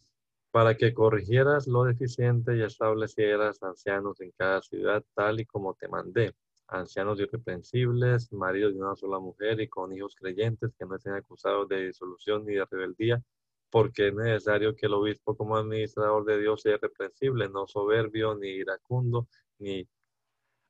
para 0.52 0.76
que 0.76 0.94
corrigieras 0.94 1.68
lo 1.68 1.86
deficiente 1.86 2.56
y 2.58 2.62
establecieras 2.62 3.64
ancianos 3.64 4.20
en 4.22 4.32
cada 4.32 4.62
ciudad, 4.62 5.04
tal 5.16 5.40
y 5.40 5.46
como 5.46 5.74
te 5.74 5.88
mandé, 5.88 6.36
ancianos 6.68 7.20
irreprensibles, 7.20 8.32
maridos 8.34 8.74
de 8.74 8.82
una 8.82 8.96
sola 8.96 9.20
mujer 9.20 9.62
y 9.62 9.70
con 9.70 9.94
hijos 9.94 10.16
creyentes 10.16 10.74
que 10.78 10.86
no 10.86 10.96
estén 10.96 11.14
acusados 11.14 11.68
de 11.70 11.88
disolución 11.88 12.46
ni 12.46 12.56
de 12.56 12.66
rebeldía, 12.70 13.24
porque 13.70 14.10
es 14.10 14.14
necesario 14.14 14.76
que 14.76 14.88
el 14.88 14.94
obispo 14.94 15.36
como 15.36 15.56
administrador 15.56 16.26
de 16.26 16.40
Dios 16.40 16.62
sea 16.62 16.76
irreprensible, 16.76 17.50
no 17.50 17.66
soberbio, 17.66 18.36
ni 18.36 18.50
iracundo, 18.50 19.28
ni 19.60 19.88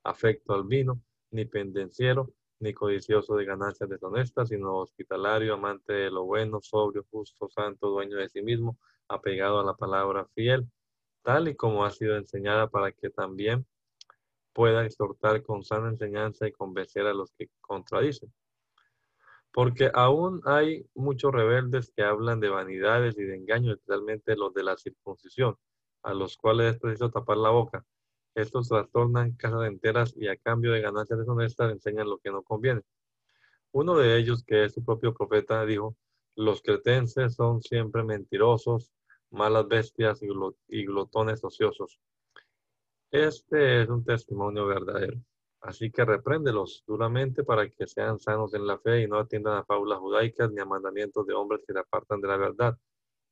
afecto 0.03 0.53
al 0.53 0.65
vino, 0.65 1.01
ni 1.31 1.45
pendenciero, 1.45 2.31
ni 2.61 2.73
codicioso 2.73 3.35
de 3.35 3.45
ganancias 3.45 3.89
deshonestas, 3.89 4.49
sino 4.49 4.77
hospitalario, 4.77 5.55
amante 5.55 5.93
de 5.93 6.11
lo 6.11 6.23
bueno, 6.23 6.61
sobrio, 6.61 7.05
justo, 7.09 7.49
santo, 7.49 7.89
dueño 7.89 8.17
de 8.17 8.29
sí 8.29 8.41
mismo, 8.41 8.77
apegado 9.07 9.59
a 9.59 9.63
la 9.65 9.73
palabra 9.73 10.25
fiel, 10.33 10.69
tal 11.23 11.47
y 11.47 11.55
como 11.55 11.85
ha 11.85 11.91
sido 11.91 12.15
enseñada 12.17 12.67
para 12.67 12.91
que 12.91 13.09
también 13.09 13.65
pueda 14.53 14.85
exhortar 14.85 15.43
con 15.43 15.63
sana 15.63 15.89
enseñanza 15.89 16.47
y 16.47 16.51
convencer 16.51 17.07
a 17.07 17.13
los 17.13 17.31
que 17.31 17.49
contradicen. 17.61 18.33
Porque 19.51 19.91
aún 19.93 20.41
hay 20.45 20.85
muchos 20.93 21.33
rebeldes 21.33 21.91
que 21.95 22.03
hablan 22.03 22.39
de 22.39 22.49
vanidades 22.49 23.17
y 23.17 23.23
de 23.23 23.35
engaños, 23.35 23.73
especialmente 23.73 24.35
los 24.35 24.53
de 24.53 24.63
la 24.63 24.77
circuncisión, 24.77 25.57
a 26.03 26.13
los 26.13 26.37
cuales 26.37 26.75
es 26.75 26.79
preciso 26.79 27.09
tapar 27.11 27.37
la 27.37 27.49
boca 27.49 27.85
estos 28.35 28.69
trastornan 28.69 29.33
casas 29.33 29.67
enteras 29.67 30.13
y 30.15 30.27
a 30.27 30.37
cambio 30.37 30.71
de 30.71 30.81
ganancias 30.81 31.19
deshonestas 31.19 31.71
enseñan 31.71 32.09
lo 32.09 32.17
que 32.19 32.31
no 32.31 32.43
conviene. 32.43 32.81
Uno 33.71 33.97
de 33.97 34.17
ellos, 34.17 34.43
que 34.45 34.65
es 34.65 34.73
su 34.73 34.83
propio 34.83 35.13
profeta, 35.13 35.65
dijo, 35.65 35.95
los 36.35 36.61
cretenses 36.61 37.35
son 37.35 37.61
siempre 37.61 38.03
mentirosos, 38.03 38.91
malas 39.29 39.67
bestias 39.67 40.21
y 40.21 40.85
glotones 40.85 41.43
ociosos. 41.43 41.99
Este 43.11 43.81
es 43.81 43.89
un 43.89 44.03
testimonio 44.03 44.65
verdadero. 44.65 45.19
Así 45.61 45.91
que 45.91 46.03
repréndelos 46.03 46.83
duramente 46.87 47.43
para 47.43 47.69
que 47.69 47.85
sean 47.85 48.19
sanos 48.19 48.53
en 48.55 48.65
la 48.65 48.79
fe 48.79 49.03
y 49.03 49.07
no 49.07 49.19
atiendan 49.19 49.57
a 49.57 49.63
fábulas 49.63 49.99
judaicas 49.99 50.51
ni 50.51 50.59
a 50.59 50.65
mandamientos 50.65 51.27
de 51.27 51.33
hombres 51.33 51.61
que 51.67 51.73
se 51.73 51.79
apartan 51.79 52.19
de 52.19 52.27
la 52.27 52.37
verdad. 52.37 52.77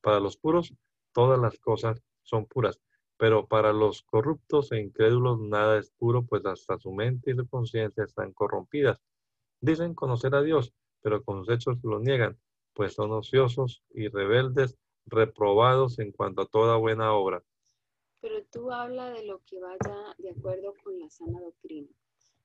Para 0.02 0.20
los 0.20 0.38
puros, 0.38 0.74
todas 1.12 1.40
las 1.40 1.58
cosas 1.60 2.02
son 2.22 2.46
puras, 2.46 2.80
pero 3.20 3.48
para 3.48 3.74
los 3.74 4.02
corruptos 4.04 4.72
e 4.72 4.80
incrédulos 4.80 5.42
nada 5.42 5.78
es 5.78 5.92
puro, 5.92 6.26
pues 6.26 6.46
hasta 6.46 6.80
su 6.80 6.94
mente 6.94 7.32
y 7.32 7.36
su 7.36 7.46
conciencia 7.50 8.06
están 8.06 8.32
corrompidas. 8.32 9.02
Dicen 9.60 9.94
conocer 9.94 10.34
a 10.36 10.42
Dios, 10.42 10.74
pero 11.02 11.22
con 11.22 11.44
sus 11.44 11.54
hechos 11.54 11.78
lo 11.84 12.00
niegan, 12.00 12.40
pues 12.74 12.94
son 12.94 13.12
ociosos 13.12 13.84
y 13.94 14.08
rebeldes, 14.08 14.78
reprobados 15.06 16.00
en 16.00 16.14
cuanto 16.14 16.44
a 16.44 16.46
toda 16.46 16.78
buena 16.78 17.12
obra. 17.14 17.44
Pero 18.22 18.42
tú 18.46 18.72
habla 18.72 19.10
de 19.10 19.26
lo 19.26 19.40
que 19.44 19.60
vaya 19.60 20.16
de 20.18 20.30
acuerdo 20.30 20.74
con 20.82 20.98
la 20.98 21.10
sana 21.10 21.42
doctrina, 21.42 21.90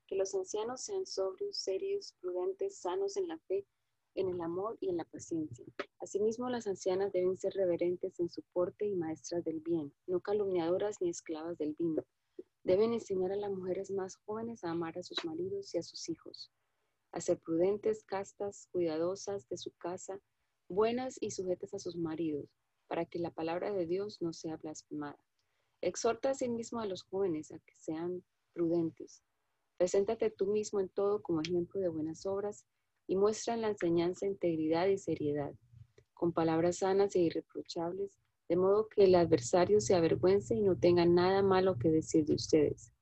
que 0.09 0.17
los 0.17 0.35
ancianos 0.35 0.81
sean 0.81 1.07
sobrios, 1.07 1.57
serios, 1.57 2.17
prudentes, 2.21 2.79
sanos 2.79 3.17
en 3.17 3.29
la 3.29 3.39
fe, 3.47 3.65
en 4.15 4.29
el 4.29 4.41
amor 4.41 4.77
y 4.81 4.91
en 4.91 4.97
la 4.97 5.05
paciencia. 5.05 5.65
Asimismo, 6.01 6.49
las 6.49 6.67
ancianas 6.67 7.13
deben 7.13 7.37
ser 7.37 7.53
reverentes 7.55 8.19
en 8.21 8.31
su 8.31 8.43
porte 8.53 8.87
y 8.87 8.95
maestras 8.95 9.45
del 9.45 9.61
bien, 9.61 9.93
no 10.07 10.21
calumniadoras 10.21 11.01
ni 11.01 11.11
esclavas 11.11 11.59
del 11.59 11.75
vino. 11.79 12.05
Deben 12.63 12.93
enseñar 12.93 13.33
a 13.33 13.37
las 13.37 13.51
mujeres 13.51 13.91
más 13.91 14.17
jóvenes 14.17 14.65
a 14.65 14.71
amar 14.71 14.99
a 14.99 15.03
sus 15.03 15.25
maridos 15.25 15.75
y 15.75 15.79
a 15.79 15.83
sus 15.83 16.09
hijos, 16.09 16.51
a 17.13 17.21
ser 17.21 17.39
prudentes, 17.41 18.05
castas, 18.05 18.69
cuidadosas 18.73 19.49
de 19.49 19.59
su 19.59 19.73
casa, 19.73 20.21
buenas 20.69 21.17
y 21.21 21.31
sujetas 21.31 21.75
a 21.75 21.79
sus 21.79 21.97
maridos, 21.97 22.49
para 22.87 23.05
que 23.05 23.19
la 23.19 23.31
palabra 23.31 23.73
de 23.73 23.87
Dios 23.87 24.23
no 24.23 24.33
sea 24.33 24.57
blasfemada. 24.57 25.19
Exhorta 25.81 26.31
asimismo 26.31 26.81
a 26.81 26.87
los 26.87 27.03
jóvenes 27.03 27.53
a 27.53 27.59
que 27.59 27.75
sean 27.77 28.25
prudentes. 28.55 29.23
Preséntate 29.77 30.31
tú 30.31 30.47
mismo 30.47 30.81
en 30.81 30.89
todo 30.89 31.21
como 31.21 31.43
ejemplo 31.43 31.81
de 31.81 31.89
buenas 31.89 32.25
obras 32.25 32.65
y 33.07 33.17
muestran 33.17 33.61
la 33.61 33.69
enseñanza 33.69 34.27
integridad 34.27 34.87
y 34.87 34.99
seriedad, 34.99 35.53
con 36.15 36.33
palabras 36.33 36.79
sanas 36.79 37.15
e 37.17 37.21
irreprochables, 37.21 38.19
de 38.49 38.57
modo 38.57 38.89
que 38.89 39.05
el 39.05 39.15
adversario 39.15 39.81
se 39.81 39.95
avergüence 39.95 40.55
y 40.55 40.61
no 40.61 40.77
tenga 40.77 41.07
nada 41.07 41.43
malo 41.43 41.79
que 41.79 41.91
decir 41.91 42.25
de 42.25 42.35
ustedes. 42.35 42.93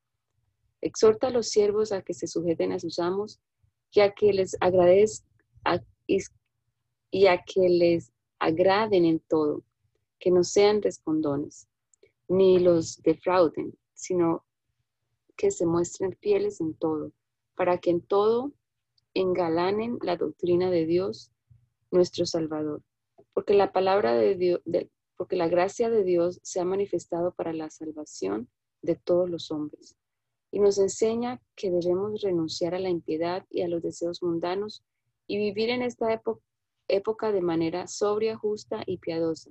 Exhorta 0.81 1.27
a 1.27 1.31
los 1.31 1.49
siervos 1.49 1.91
a 1.91 2.01
que 2.01 2.13
se 2.13 2.27
sujeten 2.27 2.71
a 2.71 2.79
sus 2.79 2.99
amos 2.99 3.39
y 3.91 4.01
a 4.01 4.11
que 4.13 4.33
les 4.33 4.57
agradezcan 4.59 5.29
y 7.11 7.27
a 7.27 7.43
que 7.43 7.69
les 7.69 8.11
agraden 8.39 9.05
en 9.05 9.19
todo, 9.19 9.63
que 10.19 10.31
no 10.31 10.43
sean 10.43 10.81
respondones, 10.81 11.67
ni 12.27 12.59
los 12.59 13.01
defrauden, 13.03 13.77
sino 13.93 14.43
que 15.37 15.51
se 15.51 15.65
muestren 15.65 16.17
fieles 16.17 16.59
en 16.59 16.73
todo, 16.73 17.11
para 17.55 17.77
que 17.77 17.91
en 17.91 18.01
todo 18.01 18.51
engalanen 19.13 19.97
la 20.01 20.17
doctrina 20.17 20.69
de 20.69 20.85
Dios, 20.85 21.31
nuestro 21.91 22.25
Salvador. 22.25 22.81
Porque 23.33 23.53
la 23.53 23.71
palabra 23.71 24.13
de 24.13 24.35
Dios, 24.35 24.61
porque 25.17 25.35
la 25.35 25.47
gracia 25.47 25.89
de 25.89 26.03
Dios 26.03 26.39
se 26.43 26.59
ha 26.59 26.65
manifestado 26.65 27.33
para 27.33 27.53
la 27.53 27.69
salvación 27.69 28.49
de 28.81 28.95
todos 28.95 29.29
los 29.29 29.51
hombres. 29.51 29.95
Y 30.51 30.59
nos 30.59 30.77
enseña 30.77 31.41
que 31.55 31.71
debemos 31.71 32.21
renunciar 32.21 32.75
a 32.75 32.79
la 32.79 32.89
impiedad 32.89 33.45
y 33.49 33.61
a 33.61 33.67
los 33.67 33.81
deseos 33.81 34.21
mundanos 34.21 34.83
y 35.27 35.37
vivir 35.37 35.69
en 35.69 35.81
esta 35.81 36.21
época 36.87 37.31
de 37.31 37.41
manera 37.41 37.87
sobria, 37.87 38.35
justa 38.35 38.83
y 38.85 38.97
piadosa, 38.97 39.49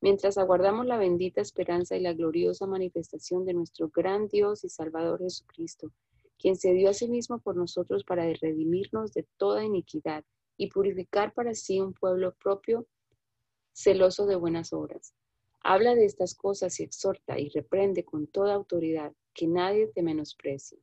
mientras 0.00 0.38
aguardamos 0.38 0.86
la 0.86 0.96
bendita 0.96 1.40
esperanza 1.40 1.96
y 1.96 2.00
la 2.00 2.14
gloriosa 2.14 2.66
manifestación 2.66 3.44
de 3.44 3.54
nuestro 3.54 3.88
gran 3.88 4.28
Dios 4.28 4.64
y 4.64 4.68
Salvador 4.68 5.20
Jesucristo 5.20 5.92
quien 6.40 6.56
se 6.56 6.72
dio 6.72 6.90
a 6.90 6.94
sí 6.94 7.08
mismo 7.08 7.38
por 7.38 7.56
nosotros 7.56 8.02
para 8.04 8.24
redimirnos 8.24 9.12
de 9.12 9.26
toda 9.36 9.64
iniquidad 9.64 10.24
y 10.56 10.68
purificar 10.68 11.32
para 11.34 11.54
sí 11.54 11.80
un 11.80 11.92
pueblo 11.92 12.34
propio, 12.42 12.86
celoso 13.72 14.26
de 14.26 14.36
buenas 14.36 14.72
obras. 14.72 15.14
Habla 15.62 15.94
de 15.94 16.06
estas 16.06 16.34
cosas 16.34 16.80
y 16.80 16.84
exhorta 16.84 17.38
y 17.38 17.50
reprende 17.50 18.04
con 18.04 18.26
toda 18.26 18.54
autoridad, 18.54 19.12
que 19.34 19.46
nadie 19.46 19.88
te 19.88 20.02
menosprecie. 20.02 20.78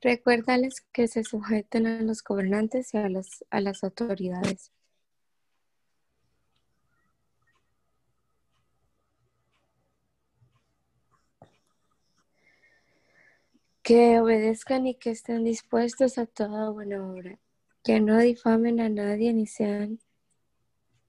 Recuérdales 0.00 0.82
que 0.92 1.08
se 1.08 1.24
sujeten 1.24 1.86
a 1.88 2.02
los 2.02 2.22
gobernantes 2.22 2.94
y 2.94 2.98
a 2.98 3.08
las, 3.08 3.44
a 3.50 3.60
las 3.60 3.82
autoridades. 3.82 4.70
Que 13.82 14.20
obedezcan 14.20 14.86
y 14.86 14.94
que 14.94 15.10
estén 15.10 15.44
dispuestos 15.44 16.18
a 16.18 16.26
toda 16.26 16.70
buena 16.70 17.04
obra. 17.04 17.38
Que 17.82 18.00
no 18.00 18.18
difamen 18.18 18.80
a 18.80 18.88
nadie 18.88 19.32
ni 19.32 19.46
sean 19.46 19.98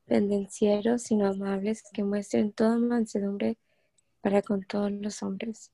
pendencieros, 0.07 1.03
sino 1.03 1.27
amables, 1.27 1.83
que 1.93 2.03
muestren 2.03 2.51
toda 2.51 2.77
mansedumbre 2.77 3.57
para 4.21 4.41
con 4.41 4.63
todos 4.63 4.91
los 4.91 5.21
hombres. 5.21 5.71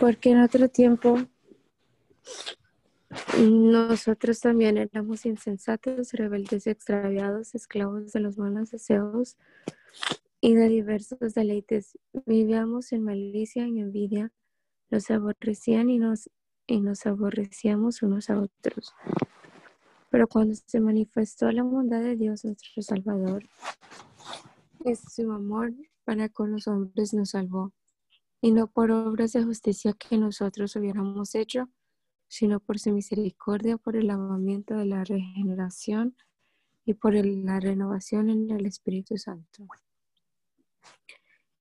Porque 0.00 0.30
en 0.30 0.40
otro 0.40 0.68
tiempo 0.68 1.18
nosotros 3.38 4.40
también 4.40 4.76
éramos 4.76 5.24
insensatos, 5.26 6.12
rebeldes, 6.12 6.66
extraviados, 6.66 7.54
esclavos 7.54 8.12
de 8.12 8.20
los 8.20 8.38
malos 8.38 8.70
deseos 8.70 9.36
y 10.40 10.54
de 10.54 10.68
diversos 10.68 11.34
deleites. 11.34 11.98
Vivíamos 12.26 12.92
en 12.92 13.04
malicia 13.04 13.66
y 13.68 13.80
envidia, 13.80 14.32
nos 14.90 15.10
aborrecían 15.10 15.90
y 15.90 15.98
nos, 15.98 16.30
y 16.66 16.80
nos 16.80 17.06
aborrecíamos 17.06 18.02
unos 18.02 18.30
a 18.30 18.40
otros. 18.40 18.92
Pero 20.10 20.28
cuando 20.28 20.54
se 20.54 20.80
manifestó 20.80 21.50
la 21.50 21.62
bondad 21.62 22.02
de 22.02 22.16
Dios, 22.16 22.44
nuestro 22.44 22.82
Salvador, 22.82 23.44
es 24.84 25.00
su 25.12 25.30
amor 25.32 25.72
para 26.04 26.28
con 26.28 26.52
los 26.52 26.68
hombres 26.68 27.14
nos 27.14 27.30
salvó, 27.30 27.72
y 28.44 28.50
no 28.50 28.66
por 28.66 28.90
obras 28.90 29.32
de 29.32 29.42
justicia 29.42 29.94
que 29.94 30.18
nosotros 30.18 30.76
hubiéramos 30.76 31.34
hecho, 31.34 31.70
sino 32.28 32.60
por 32.60 32.78
su 32.78 32.92
misericordia, 32.92 33.78
por 33.78 33.96
el 33.96 34.08
lavamiento 34.08 34.74
de 34.74 34.84
la 34.84 35.02
regeneración 35.02 36.14
y 36.84 36.92
por 36.92 37.14
la 37.14 37.58
renovación 37.58 38.28
en 38.28 38.50
el 38.50 38.66
Espíritu 38.66 39.16
Santo, 39.16 39.66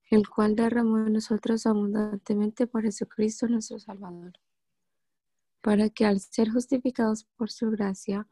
el 0.09 0.27
cual 0.27 0.57
derramó 0.57 0.97
en 0.97 1.13
nosotros 1.13 1.65
abundantemente 1.67 2.67
por 2.67 2.83
Jesucristo 2.83 3.47
nuestro 3.47 3.79
Salvador, 3.79 4.33
para 5.61 5.87
que 5.87 6.05
al 6.05 6.19
ser 6.19 6.49
justificados 6.51 7.23
por 7.37 7.49
su 7.49 7.71
gracia, 7.71 8.27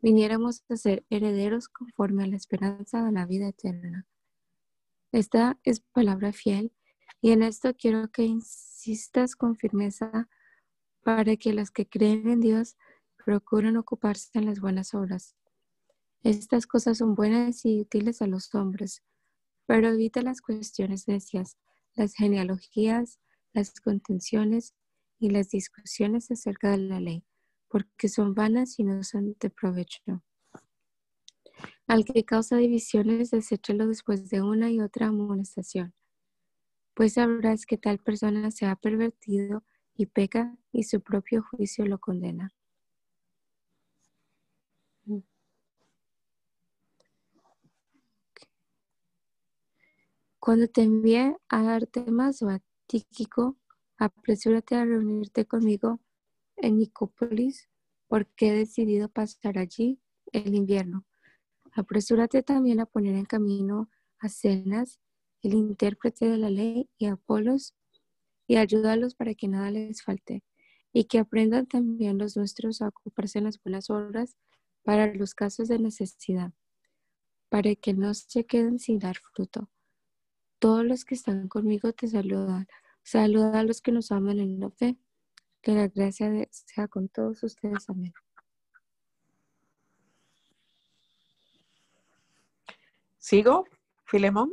viniéramos 0.00 0.62
a 0.68 0.76
ser 0.76 1.04
herederos 1.10 1.68
conforme 1.68 2.22
a 2.22 2.28
la 2.28 2.36
esperanza 2.36 3.02
de 3.02 3.10
la 3.10 3.26
vida 3.26 3.48
eterna. 3.48 4.06
Esta 5.10 5.58
es 5.64 5.80
palabra 5.80 6.32
fiel 6.32 6.70
y 7.20 7.32
en 7.32 7.42
esto 7.42 7.74
quiero 7.74 8.08
que 8.10 8.24
insistas 8.24 9.36
con 9.36 9.56
firmeza 9.56 10.28
para 11.02 11.36
que 11.36 11.52
los 11.52 11.70
que 11.70 11.88
creen 11.88 12.28
en 12.28 12.40
Dios 12.40 12.76
procuren 13.24 13.76
ocuparse 13.76 14.30
en 14.34 14.46
las 14.46 14.60
buenas 14.60 14.94
obras. 14.94 15.36
Estas 16.22 16.66
cosas 16.66 16.98
son 16.98 17.14
buenas 17.14 17.64
y 17.64 17.80
útiles 17.80 18.22
a 18.22 18.26
los 18.26 18.54
hombres, 18.54 19.02
pero 19.66 19.88
evita 19.88 20.22
las 20.22 20.40
cuestiones 20.40 21.08
necias, 21.08 21.56
las 21.94 22.14
genealogías, 22.14 23.18
las 23.52 23.72
contenciones 23.80 24.74
y 25.18 25.30
las 25.30 25.50
discusiones 25.50 26.30
acerca 26.30 26.70
de 26.70 26.78
la 26.78 27.00
ley, 27.00 27.24
porque 27.68 28.08
son 28.08 28.34
vanas 28.34 28.78
y 28.78 28.84
no 28.84 29.02
son 29.02 29.36
de 29.40 29.50
provecho. 29.50 30.22
Al 31.86 32.04
que 32.04 32.24
causa 32.24 32.56
divisiones, 32.56 33.30
deséchalo 33.30 33.86
después 33.86 34.28
de 34.28 34.42
una 34.42 34.70
y 34.70 34.80
otra 34.80 35.06
amonestación, 35.06 35.94
pues 36.96 37.12
sabrás 37.12 37.66
que 37.66 37.76
tal 37.76 37.98
persona 37.98 38.50
se 38.50 38.64
ha 38.64 38.74
pervertido 38.74 39.62
y 39.94 40.06
peca 40.06 40.56
y 40.72 40.84
su 40.84 41.02
propio 41.02 41.42
juicio 41.42 41.84
lo 41.84 41.98
condena. 41.98 42.54
Cuando 50.38 50.68
te 50.68 50.84
envíe 50.84 51.36
a 51.50 51.74
Artemas 51.74 52.40
o 52.40 52.48
a 52.48 52.62
Tíquico, 52.86 53.58
apresúrate 53.98 54.76
a 54.76 54.86
reunirte 54.86 55.44
conmigo 55.44 56.00
en 56.56 56.78
Nicópolis, 56.78 57.68
porque 58.08 58.48
he 58.48 58.52
decidido 58.54 59.10
pasar 59.10 59.58
allí 59.58 60.00
el 60.32 60.54
invierno. 60.54 61.04
Apresúrate 61.72 62.42
también 62.42 62.80
a 62.80 62.86
poner 62.86 63.16
en 63.16 63.26
camino 63.26 63.90
a 64.18 64.30
Cenas, 64.30 64.98
el 65.46 65.54
intérprete 65.54 66.28
de 66.28 66.38
la 66.38 66.50
ley, 66.50 66.88
y 66.98 67.06
Apolos, 67.06 67.74
y 68.48 68.56
ayúdalos 68.56 69.14
para 69.14 69.34
que 69.34 69.48
nada 69.48 69.70
les 69.70 70.02
falte 70.02 70.42
y 70.92 71.04
que 71.04 71.18
aprendan 71.18 71.66
también 71.66 72.16
los 72.16 72.36
nuestros 72.36 72.80
a 72.80 72.88
ocuparse 72.88 73.38
en 73.38 73.44
las 73.44 73.62
buenas 73.62 73.90
obras 73.90 74.36
para 74.82 75.12
los 75.12 75.34
casos 75.34 75.68
de 75.68 75.78
necesidad, 75.78 76.52
para 77.50 77.74
que 77.74 77.92
no 77.92 78.14
se 78.14 78.46
queden 78.46 78.78
sin 78.78 78.98
dar 78.98 79.18
fruto. 79.18 79.68
Todos 80.58 80.84
los 80.84 81.04
que 81.04 81.14
están 81.14 81.48
conmigo 81.48 81.92
te 81.92 82.08
saludan. 82.08 82.66
Saluda 83.02 83.60
a 83.60 83.62
los 83.62 83.82
que 83.82 83.92
nos 83.92 84.10
aman 84.10 84.38
en 84.38 84.58
la 84.58 84.70
fe. 84.70 84.96
Que 85.60 85.72
la 85.72 85.88
gracia 85.88 86.30
sea 86.50 86.88
con 86.88 87.08
todos 87.08 87.42
ustedes. 87.42 87.90
Amén. 87.90 88.14
¿Sigo, 93.18 93.66
Filemón? 94.06 94.50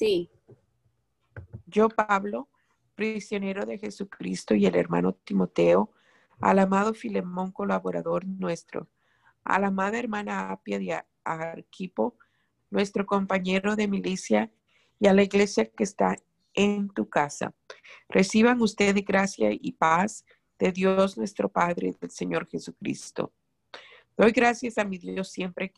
Sí. 0.00 0.30
Yo, 1.66 1.90
Pablo, 1.90 2.48
prisionero 2.94 3.66
de 3.66 3.76
Jesucristo 3.76 4.54
y 4.54 4.64
el 4.64 4.74
hermano 4.74 5.12
Timoteo, 5.12 5.92
al 6.40 6.58
amado 6.58 6.94
Filemón, 6.94 7.52
colaborador 7.52 8.24
nuestro, 8.24 8.88
a 9.44 9.58
la 9.58 9.66
amada 9.66 9.98
hermana 9.98 10.52
Apia 10.52 10.78
de 10.78 11.04
Arquipo, 11.22 12.16
nuestro 12.70 13.04
compañero 13.04 13.76
de 13.76 13.88
milicia, 13.88 14.50
y 14.98 15.06
a 15.06 15.12
la 15.12 15.22
iglesia 15.22 15.70
que 15.70 15.84
está 15.84 16.16
en 16.54 16.88
tu 16.88 17.06
casa. 17.10 17.52
Reciban 18.08 18.62
ustedes 18.62 19.04
gracia 19.04 19.50
y 19.52 19.72
paz 19.72 20.24
de 20.58 20.72
Dios 20.72 21.18
nuestro 21.18 21.50
Padre 21.50 21.88
y 21.88 21.96
del 22.00 22.10
Señor 22.10 22.48
Jesucristo. 22.48 23.34
Doy 24.16 24.32
gracias 24.32 24.78
a 24.78 24.84
mi 24.86 24.96
Dios 24.96 25.30
siempre 25.30 25.74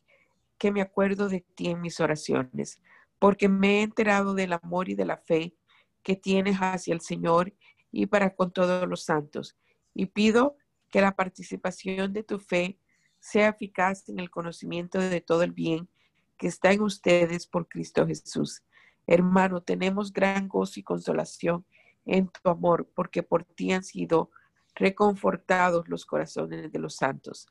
que 0.59 0.71
me 0.71 0.81
acuerdo 0.81 1.29
de 1.29 1.41
ti 1.41 1.71
en 1.71 1.81
mis 1.81 1.99
oraciones 1.99 2.81
porque 3.23 3.49
me 3.49 3.79
he 3.79 3.83
enterado 3.83 4.35
del 4.35 4.53
amor 4.53 4.89
y 4.89 4.97
de 4.97 5.05
la 5.05 5.17
fe 5.17 5.55
que 6.03 6.17
tienes 6.17 6.57
hacia 6.57 6.93
el 6.93 7.01
Señor 7.01 7.55
y 7.93 8.07
para 8.07 8.35
con 8.35 8.51
todos 8.51 8.89
los 8.89 9.05
santos. 9.05 9.57
Y 9.95 10.07
pido 10.07 10.57
que 10.91 11.01
la 11.01 11.15
participación 11.15 12.13
de 12.13 12.25
tu 12.25 12.41
fe 12.41 12.81
sea 13.21 13.51
eficaz 13.51 14.09
en 14.09 14.19
el 14.19 14.29
conocimiento 14.29 14.99
de 14.99 15.21
todo 15.21 15.45
el 15.45 15.53
bien 15.53 15.89
que 16.37 16.49
está 16.49 16.73
en 16.73 16.83
ustedes 16.83 17.47
por 17.47 17.69
Cristo 17.69 18.09
Jesús. 18.09 18.65
Hermano, 19.07 19.63
tenemos 19.63 20.13
gran 20.13 20.49
gozo 20.49 20.81
y 20.81 20.83
consolación 20.83 21.65
en 22.05 22.27
tu 22.27 22.51
amor, 22.51 22.91
porque 22.93 23.23
por 23.23 23.45
ti 23.45 23.71
han 23.71 23.85
sido 23.85 24.33
reconfortados 24.75 25.89
los 25.89 26.07
corazones 26.07 26.73
de 26.73 26.79
los 26.81 26.97
santos. 26.97 27.47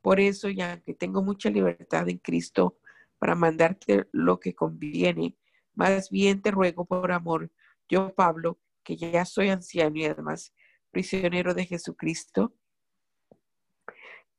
Por 0.00 0.18
eso, 0.18 0.48
ya 0.48 0.80
que 0.80 0.94
tengo 0.94 1.22
mucha 1.22 1.48
libertad 1.48 2.08
en 2.08 2.18
Cristo, 2.18 2.76
para 3.22 3.36
mandarte 3.36 4.08
lo 4.10 4.40
que 4.40 4.52
conviene. 4.52 5.36
Más 5.76 6.10
bien 6.10 6.42
te 6.42 6.50
ruego 6.50 6.84
por 6.84 7.12
amor, 7.12 7.52
yo 7.88 8.12
Pablo, 8.12 8.58
que 8.82 8.96
ya 8.96 9.24
soy 9.24 9.48
anciano 9.48 9.96
y 9.96 10.06
además 10.06 10.52
prisionero 10.90 11.54
de 11.54 11.64
Jesucristo, 11.64 12.52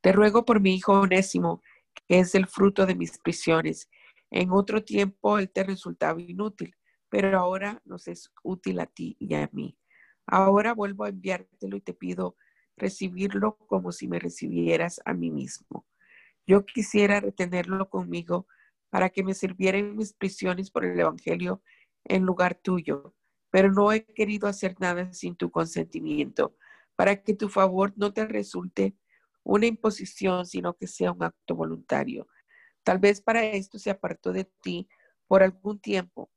te 0.02 0.12
ruego 0.12 0.44
por 0.44 0.60
mi 0.60 0.76
hijo 0.76 1.00
Onésimo, 1.00 1.64
que 2.10 2.20
es 2.20 2.36
el 2.36 2.46
fruto 2.46 2.86
de 2.86 2.94
mis 2.94 3.18
prisiones. 3.20 3.90
En 4.30 4.52
otro 4.52 4.84
tiempo 4.84 5.40
él 5.40 5.50
te 5.50 5.64
resultaba 5.64 6.20
inútil, 6.20 6.76
pero 7.08 7.40
ahora 7.40 7.82
nos 7.86 8.10
es 8.10 8.34
útil 8.44 8.82
a 8.82 8.86
ti 8.86 9.16
y 9.18 9.34
a 9.36 9.50
mí. 9.54 9.78
Ahora 10.28 10.74
vuelvo 10.74 11.06
a 11.06 11.10
enviártelo 11.10 11.78
y 11.78 11.82
te 11.82 11.94
pido 11.94 12.36
recibirlo 12.76 13.56
como 13.56 13.94
si 13.94 14.10
me 14.10 14.20
recibieras 14.20 15.00
a 15.06 15.14
mí 15.14 15.32
mismo. 15.32 15.86
Yo 16.46 16.66
quisiera 16.66 17.22
retenerlo 17.22 17.90
conmigo 17.90 18.46
para 18.94 19.10
que 19.10 19.24
me 19.24 19.34
sirvieran 19.34 19.96
mis 19.96 20.14
prisiones 20.14 20.70
por 20.70 20.86
el 20.86 21.00
Evangelio 21.00 21.64
en 22.04 22.22
lugar 22.22 22.54
tuyo, 22.54 23.16
pero 23.50 23.72
no 23.72 23.92
he 23.92 24.06
querido 24.06 24.48
hacer 24.48 24.76
nada 24.80 25.12
sin 25.14 25.36
tu 25.36 25.50
consentimiento, 25.50 26.56
para 26.96 27.24
que 27.24 27.34
tu 27.34 27.50
favor 27.50 27.92
no 27.96 28.14
te 28.14 28.28
resulte 28.28 28.96
una 29.42 29.66
imposición, 29.66 30.46
sino 30.46 30.76
que 30.76 30.86
sea 30.86 31.12
un 31.12 31.24
acto 31.24 31.56
voluntario. 31.56 32.28
Tal 32.84 33.00
vez 33.00 33.20
para 33.20 33.44
esto 33.44 33.80
se 33.80 33.90
apartó 33.90 34.32
de 34.32 34.46
ti 34.62 34.88
por 35.26 35.42
algún 35.42 35.80
tiempo, 35.80 36.30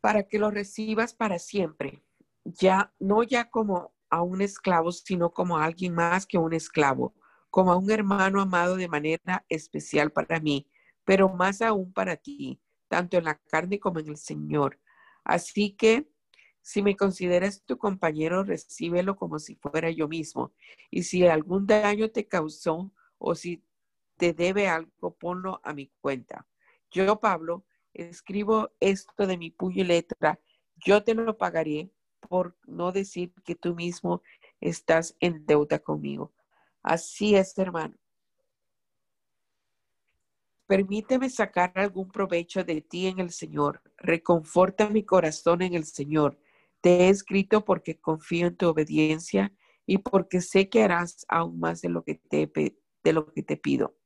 para 0.00 0.22
que 0.28 0.38
lo 0.38 0.52
recibas 0.52 1.12
para 1.12 1.40
siempre, 1.40 2.04
ya 2.44 2.94
no 3.00 3.24
ya 3.24 3.50
como 3.50 3.96
a 4.10 4.22
un 4.22 4.42
esclavo, 4.42 4.92
sino 4.92 5.32
como 5.32 5.58
a 5.58 5.64
alguien 5.64 5.92
más 5.92 6.24
que 6.24 6.38
un 6.38 6.52
esclavo 6.52 7.16
como 7.50 7.72
a 7.72 7.76
un 7.76 7.90
hermano 7.90 8.40
amado 8.40 8.76
de 8.76 8.88
manera 8.88 9.44
especial 9.48 10.10
para 10.10 10.40
mí, 10.40 10.68
pero 11.04 11.28
más 11.28 11.62
aún 11.62 11.92
para 11.92 12.16
ti, 12.16 12.60
tanto 12.88 13.16
en 13.16 13.24
la 13.24 13.38
carne 13.38 13.78
como 13.78 14.00
en 14.00 14.08
el 14.08 14.16
Señor. 14.16 14.78
Así 15.24 15.72
que 15.72 16.08
si 16.60 16.82
me 16.82 16.96
consideras 16.96 17.62
tu 17.64 17.78
compañero, 17.78 18.44
recíbelo 18.44 19.16
como 19.16 19.38
si 19.38 19.54
fuera 19.56 19.90
yo 19.90 20.08
mismo. 20.08 20.52
Y 20.90 21.04
si 21.04 21.26
algún 21.26 21.66
daño 21.66 22.10
te 22.10 22.26
causó 22.26 22.92
o 23.16 23.34
si 23.34 23.64
te 24.18 24.34
debe 24.34 24.68
algo, 24.68 25.14
ponlo 25.14 25.60
a 25.64 25.72
mi 25.72 25.90
cuenta. 26.00 26.46
Yo, 26.90 27.20
Pablo, 27.20 27.64
escribo 27.94 28.70
esto 28.80 29.26
de 29.26 29.38
mi 29.38 29.50
puño 29.50 29.82
y 29.82 29.84
letra, 29.84 30.40
yo 30.76 31.02
te 31.04 31.14
lo 31.14 31.38
pagaré 31.38 31.90
por 32.28 32.56
no 32.66 32.92
decir 32.92 33.32
que 33.44 33.54
tú 33.54 33.74
mismo 33.74 34.22
estás 34.60 35.16
en 35.20 35.46
deuda 35.46 35.78
conmigo. 35.78 36.32
Así 36.88 37.36
es, 37.36 37.58
hermano. 37.58 37.94
Permíteme 40.66 41.28
sacar 41.28 41.70
algún 41.74 42.10
provecho 42.10 42.64
de 42.64 42.80
ti 42.80 43.08
en 43.08 43.18
el 43.18 43.30
Señor. 43.30 43.82
Reconforta 43.98 44.88
mi 44.88 45.04
corazón 45.04 45.60
en 45.60 45.74
el 45.74 45.84
Señor. 45.84 46.40
Te 46.80 47.00
he 47.00 47.08
escrito 47.10 47.66
porque 47.66 48.00
confío 48.00 48.46
en 48.46 48.56
tu 48.56 48.68
obediencia 48.68 49.52
y 49.84 49.98
porque 49.98 50.40
sé 50.40 50.70
que 50.70 50.82
harás 50.82 51.26
aún 51.28 51.60
más 51.60 51.82
de 51.82 51.90
lo 51.90 52.04
que 52.04 52.14
te, 52.14 52.50
de 53.04 53.12
lo 53.12 53.34
que 53.34 53.42
te 53.42 53.58
pido. 53.58 53.98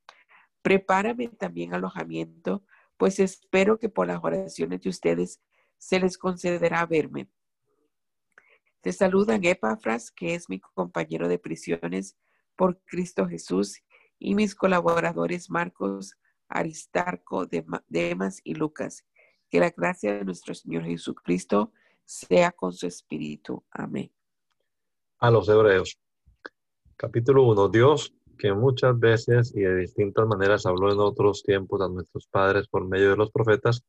Prepárame 0.61 1.29
también 1.29 1.73
alojamiento, 1.73 2.65
pues 2.97 3.17
espero 3.21 3.79
que 3.79 3.87
por 3.87 4.07
las 4.07 4.21
oraciones 4.21 4.81
de 4.81 4.89
ustedes 4.89 5.41
se 5.77 6.01
les 6.01 6.17
concederá 6.17 6.85
verme. 6.85 7.29
Te 8.81 8.91
saludan 8.91 9.45
Epafras, 9.45 10.11
que 10.11 10.35
es 10.35 10.49
mi 10.49 10.59
compañero 10.59 11.29
de 11.29 11.39
prisiones 11.39 12.17
por 12.55 12.79
Cristo 12.85 13.27
Jesús, 13.27 13.81
y 14.19 14.35
mis 14.35 14.55
colaboradores 14.55 15.49
Marcos, 15.49 16.15
Aristarco, 16.47 17.47
Demas 17.87 18.39
y 18.43 18.55
Lucas. 18.55 19.05
Que 19.49 19.59
la 19.59 19.69
gracia 19.69 20.13
de 20.13 20.25
nuestro 20.25 20.53
Señor 20.53 20.85
Jesucristo 20.85 21.73
sea 22.05 22.51
con 22.51 22.73
su 22.73 22.87
espíritu. 22.87 23.63
Amén. 23.69 24.11
A 25.19 25.29
los 25.29 25.47
Hebreos. 25.49 25.99
Capítulo 26.95 27.43
1. 27.43 27.69
Dios 27.69 28.13
que 28.37 28.53
muchas 28.53 28.99
veces 28.99 29.53
y 29.55 29.61
de 29.61 29.75
distintas 29.75 30.27
maneras 30.27 30.65
habló 30.65 30.91
en 30.91 30.99
otros 30.99 31.43
tiempos 31.43 31.81
a 31.81 31.87
nuestros 31.87 32.27
padres 32.27 32.67
por 32.67 32.85
medio 32.87 33.11
de 33.11 33.17
los 33.17 33.31
profetas, 33.31 33.83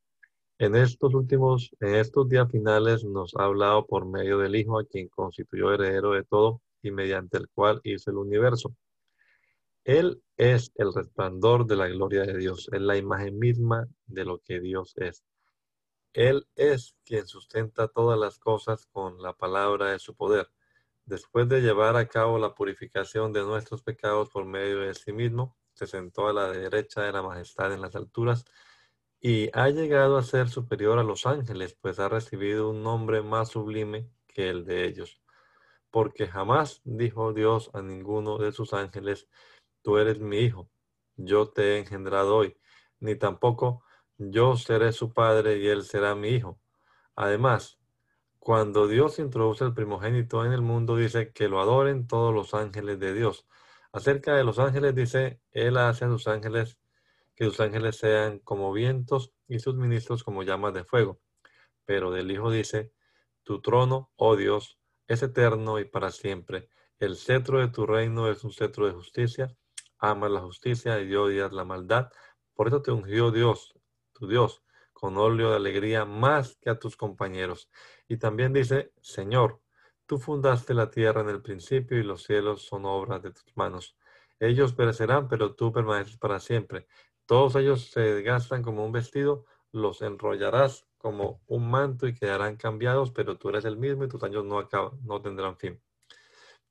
en 0.57 0.75
estos 0.75 1.13
últimos, 1.13 1.71
en 1.81 1.95
estos 1.95 2.29
días 2.29 2.49
finales 2.49 3.03
nos 3.03 3.35
ha 3.35 3.43
hablado 3.43 3.85
por 3.85 4.05
medio 4.05 4.37
del 4.37 4.55
Hijo, 4.55 4.79
a 4.79 4.85
quien 4.85 5.09
constituyó 5.09 5.73
heredero 5.73 6.11
de 6.11 6.23
todo 6.23 6.61
y 6.85 6.91
mediante 6.91 7.37
el 7.37 7.49
cual 7.49 7.81
hizo 7.83 8.11
el 8.11 8.17
universo. 8.17 8.75
Él 9.83 10.21
es 10.37 10.71
el 10.75 10.93
resplandor 10.93 11.65
de 11.65 11.75
la 11.75 11.87
gloria 11.87 12.23
de 12.23 12.37
Dios, 12.37 12.69
es 12.71 12.81
la 12.81 12.97
imagen 12.97 13.37
misma 13.37 13.87
de 14.07 14.25
lo 14.25 14.39
que 14.39 14.59
Dios 14.59 14.93
es. 14.97 15.23
Él 16.13 16.47
es 16.55 16.95
quien 17.05 17.27
sustenta 17.27 17.87
todas 17.87 18.17
las 18.17 18.39
cosas 18.39 18.85
con 18.87 19.21
la 19.21 19.33
palabra 19.33 19.91
de 19.91 19.99
su 19.99 20.15
poder 20.15 20.49
Después 21.05 21.47
de 21.47 21.61
llevar 21.61 21.95
a 21.97 22.07
cabo 22.07 22.39
la 22.39 22.55
purificación 22.55 23.31
de 23.31 23.43
nuestros 23.43 23.83
pecados 23.83 24.29
por 24.29 24.43
medio 24.45 24.79
de 24.79 24.95
sí 24.95 25.13
mismo, 25.13 25.55
se 25.75 25.85
sentó 25.85 26.27
a 26.27 26.33
la 26.33 26.51
derecha 26.51 27.03
de 27.03 27.11
la 27.11 27.21
majestad 27.21 27.71
en 27.73 27.81
las 27.81 27.95
alturas 27.95 28.43
y 29.21 29.49
ha 29.53 29.69
llegado 29.69 30.17
a 30.17 30.23
ser 30.23 30.49
superior 30.49 30.97
a 30.97 31.03
los 31.03 31.27
ángeles, 31.27 31.77
pues 31.79 31.99
ha 31.99 32.09
recibido 32.09 32.71
un 32.71 32.81
nombre 32.81 33.21
más 33.21 33.49
sublime 33.49 34.09
que 34.27 34.49
el 34.49 34.65
de 34.65 34.85
ellos. 34.87 35.21
Porque 35.95 36.27
jamás 36.27 36.81
dijo 36.83 37.31
Dios 37.31 37.71
a 37.73 37.81
ninguno 37.81 38.37
de 38.37 38.51
sus 38.51 38.73
ángeles, 38.73 39.29
tú 39.81 39.97
eres 39.97 40.19
mi 40.19 40.39
hijo, 40.39 40.69
yo 41.15 41.47
te 41.51 41.75
he 41.75 41.79
engendrado 41.79 42.35
hoy, 42.35 42.57
ni 42.99 43.15
tampoco 43.15 43.81
yo 44.17 44.57
seré 44.57 44.91
su 44.91 45.13
padre 45.13 45.57
y 45.59 45.67
él 45.69 45.83
será 45.83 46.13
mi 46.13 46.31
hijo. 46.31 46.59
Además, 47.15 47.79
cuando 48.39 48.89
Dios 48.89 49.19
introduce 49.19 49.63
el 49.63 49.73
primogénito 49.73 50.43
en 50.43 50.51
el 50.51 50.61
mundo, 50.61 50.97
dice 50.97 51.31
que 51.31 51.47
lo 51.47 51.61
adoren 51.61 52.07
todos 52.07 52.33
los 52.33 52.53
ángeles 52.53 52.99
de 52.99 53.13
Dios. 53.13 53.47
Acerca 53.93 54.35
de 54.35 54.43
los 54.43 54.59
ángeles 54.59 54.95
dice, 54.95 55.39
Él 55.53 55.77
hace 55.77 56.03
a 56.03 56.09
sus 56.09 56.27
ángeles 56.27 56.77
que 57.37 57.45
sus 57.45 57.61
ángeles 57.61 57.95
sean 57.95 58.39
como 58.39 58.73
vientos 58.73 59.31
y 59.47 59.59
sus 59.59 59.75
ministros 59.77 60.25
como 60.25 60.43
llamas 60.43 60.73
de 60.73 60.83
fuego. 60.83 61.21
Pero 61.85 62.11
del 62.11 62.29
Hijo 62.31 62.51
dice, 62.51 62.91
tu 63.43 63.61
trono, 63.61 64.11
oh 64.17 64.35
Dios, 64.35 64.77
es 65.07 65.23
eterno 65.23 65.79
y 65.79 65.85
para 65.85 66.11
siempre. 66.11 66.69
El 66.99 67.17
cetro 67.17 67.59
de 67.59 67.67
tu 67.67 67.85
reino 67.85 68.29
es 68.29 68.43
un 68.43 68.51
cetro 68.51 68.87
de 68.87 68.93
justicia. 68.93 69.55
Amas 69.97 70.31
la 70.31 70.41
justicia 70.41 71.01
y 71.01 71.15
odias 71.15 71.51
la 71.51 71.65
maldad. 71.65 72.09
Por 72.53 72.67
eso 72.67 72.81
te 72.81 72.91
ungió 72.91 73.31
Dios, 73.31 73.73
tu 74.13 74.27
Dios, 74.27 74.63
con 74.93 75.17
óleo 75.17 75.49
de 75.51 75.57
alegría 75.57 76.05
más 76.05 76.57
que 76.61 76.69
a 76.69 76.79
tus 76.79 76.95
compañeros. 76.95 77.69
Y 78.07 78.17
también 78.17 78.53
dice, 78.53 78.93
Señor, 79.01 79.61
tú 80.05 80.17
fundaste 80.17 80.73
la 80.73 80.89
tierra 80.89 81.21
en 81.21 81.29
el 81.29 81.41
principio 81.41 81.97
y 81.97 82.03
los 82.03 82.23
cielos 82.23 82.63
son 82.63 82.85
obras 82.85 83.21
de 83.21 83.31
tus 83.31 83.55
manos. 83.55 83.97
Ellos 84.39 84.73
perecerán, 84.73 85.27
pero 85.27 85.55
tú 85.55 85.71
permaneces 85.71 86.17
para 86.17 86.39
siempre. 86.39 86.87
Todos 87.25 87.55
ellos 87.55 87.89
se 87.91 88.01
desgastan 88.01 88.61
como 88.61 88.85
un 88.85 88.91
vestido, 88.91 89.45
los 89.71 90.01
enrollarás 90.01 90.87
como 91.05 91.39
un 91.45 91.69
manto 91.69 92.07
y 92.07 92.15
quedarán 92.15 92.55
cambiados, 92.55 93.11
pero 93.11 93.37
tú 93.37 93.49
eres 93.49 93.63
el 93.65 93.77
mismo 93.77 94.05
y 94.05 94.07
tus 94.07 94.23
años 94.23 94.43
no, 94.43 94.57
acaban, 94.57 94.93
no 95.03 95.21
tendrán 95.21 95.55
fin. 95.55 95.79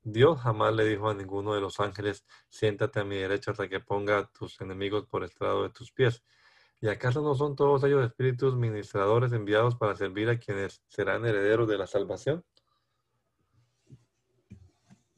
Dios 0.03 0.41
jamás 0.41 0.75
le 0.75 0.85
dijo 0.85 1.09
a 1.09 1.15
ninguno 1.15 1.55
de 1.55 1.61
los 1.61 1.79
ángeles, 1.79 2.27
siéntate 2.49 2.99
a 2.99 3.05
mi 3.05 3.15
derecha 3.15 3.53
hasta 3.53 3.69
que 3.69 3.79
ponga 3.79 4.19
a 4.19 4.27
tus 4.27 4.61
enemigos 4.61 5.07
por 5.07 5.23
estrado 5.23 5.63
de 5.63 5.71
tus 5.71 5.93
pies. 5.93 6.25
¿Y 6.81 6.89
acaso 6.89 7.23
no 7.23 7.37
son 7.37 7.55
todos 7.55 7.85
ellos 7.85 8.05
espíritus 8.05 8.57
ministradores 8.57 9.33
enviados 9.33 9.77
para 9.77 9.95
servir 9.95 10.29
a 10.29 10.41
quienes 10.41 10.83
serán 10.89 11.25
herederos 11.25 11.69
de 11.69 11.79
la 11.79 11.87
salvación? 11.87 12.45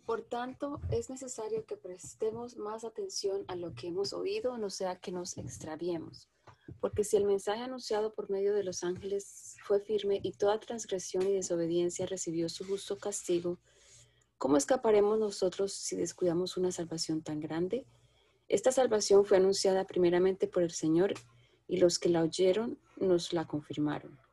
Por 0.06 0.22
tanto, 0.22 0.80
es 0.92 1.10
necesario 1.10 1.66
que 1.66 1.76
prestemos 1.76 2.56
más 2.56 2.84
atención 2.84 3.44
a 3.48 3.56
lo 3.56 3.74
que 3.74 3.88
hemos 3.88 4.12
oído, 4.12 4.56
no 4.56 4.70
sea 4.70 5.00
que 5.00 5.10
nos 5.10 5.36
extraviemos. 5.36 6.30
Porque 6.80 7.02
si 7.02 7.16
el 7.16 7.24
mensaje 7.24 7.62
anunciado 7.62 8.14
por 8.14 8.30
medio 8.30 8.54
de 8.54 8.62
los 8.62 8.84
ángeles 8.84 9.56
fue 9.64 9.80
firme 9.80 10.20
y 10.22 10.30
toda 10.30 10.60
transgresión 10.60 11.26
y 11.26 11.32
desobediencia 11.32 12.06
recibió 12.06 12.48
su 12.48 12.64
justo 12.64 12.96
castigo, 12.98 13.58
¿cómo 14.38 14.56
escaparemos 14.56 15.18
nosotros 15.18 15.72
si 15.72 15.96
descuidamos 15.96 16.56
una 16.56 16.70
salvación 16.70 17.22
tan 17.22 17.40
grande? 17.40 17.84
Esta 18.46 18.70
salvación 18.70 19.24
fue 19.24 19.38
anunciada 19.38 19.86
primeramente 19.86 20.46
por 20.46 20.62
el 20.62 20.70
Señor 20.70 21.14
y 21.66 21.78
los 21.78 21.98
que 21.98 22.10
la 22.10 22.22
oyeron 22.22 22.78
nos 22.96 23.32
la 23.32 23.48
confirmaron. 23.48 24.25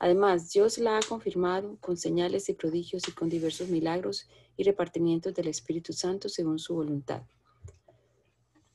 Además, 0.00 0.50
Dios 0.50 0.78
la 0.78 0.96
ha 0.96 1.00
confirmado 1.02 1.76
con 1.78 1.98
señales 1.98 2.48
y 2.48 2.54
prodigios 2.54 3.06
y 3.06 3.12
con 3.12 3.28
diversos 3.28 3.68
milagros 3.68 4.26
y 4.56 4.64
repartimientos 4.64 5.34
del 5.34 5.48
Espíritu 5.48 5.92
Santo 5.92 6.30
según 6.30 6.58
su 6.58 6.74
voluntad. 6.74 7.22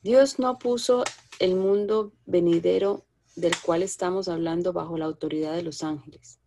Dios 0.04 0.38
no 0.38 0.56
puso 0.56 1.02
el 1.40 1.56
mundo 1.56 2.12
venidero 2.26 3.04
del 3.34 3.54
cual 3.60 3.82
estamos 3.82 4.28
hablando 4.28 4.72
bajo 4.72 4.96
la 4.96 5.06
autoridad 5.06 5.56
de 5.56 5.64
los 5.64 5.82
ángeles. 5.82 6.38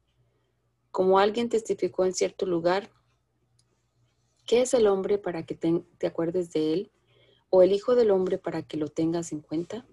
Como 0.91 1.19
alguien 1.19 1.49
testificó 1.49 2.05
en 2.05 2.13
cierto 2.13 2.45
lugar, 2.45 2.89
¿qué 4.45 4.61
es 4.61 4.73
el 4.73 4.87
hombre 4.87 5.17
para 5.17 5.45
que 5.45 5.55
te, 5.55 5.83
te 5.97 6.07
acuerdes 6.07 6.53
de 6.53 6.71
él? 6.71 6.91
¿O 7.49 7.63
el 7.63 7.73
Hijo 7.73 7.95
del 7.95 8.11
hombre 8.11 8.37
para 8.37 8.61
que 8.61 8.77
lo 8.77 8.87
tengas 8.87 9.33
en 9.33 9.41
cuenta? 9.41 9.85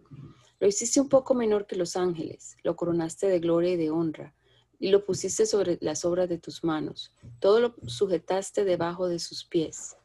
Lo 0.61 0.69
hiciste 0.69 1.01
un 1.01 1.09
poco 1.09 1.35
menor 1.35 1.67
que 1.67 1.75
los 1.75 1.97
ángeles, 1.97 2.57
lo 2.63 2.77
coronaste 2.77 3.27
de 3.27 3.41
gloria 3.41 3.73
y 3.73 3.77
de 3.77 3.91
honra, 3.91 4.33
y 4.79 4.91
lo 4.91 5.05
pusiste 5.05 5.47
sobre 5.47 5.79
las 5.81 6.05
obras 6.05 6.29
de 6.29 6.39
tus 6.39 6.65
manos. 6.65 7.13
Todo 7.41 7.61
lo 7.61 7.75
sujetaste 7.87 8.65
debajo 8.65 9.09
de 9.09 9.19
sus 9.19 9.45
pies. 9.45 9.97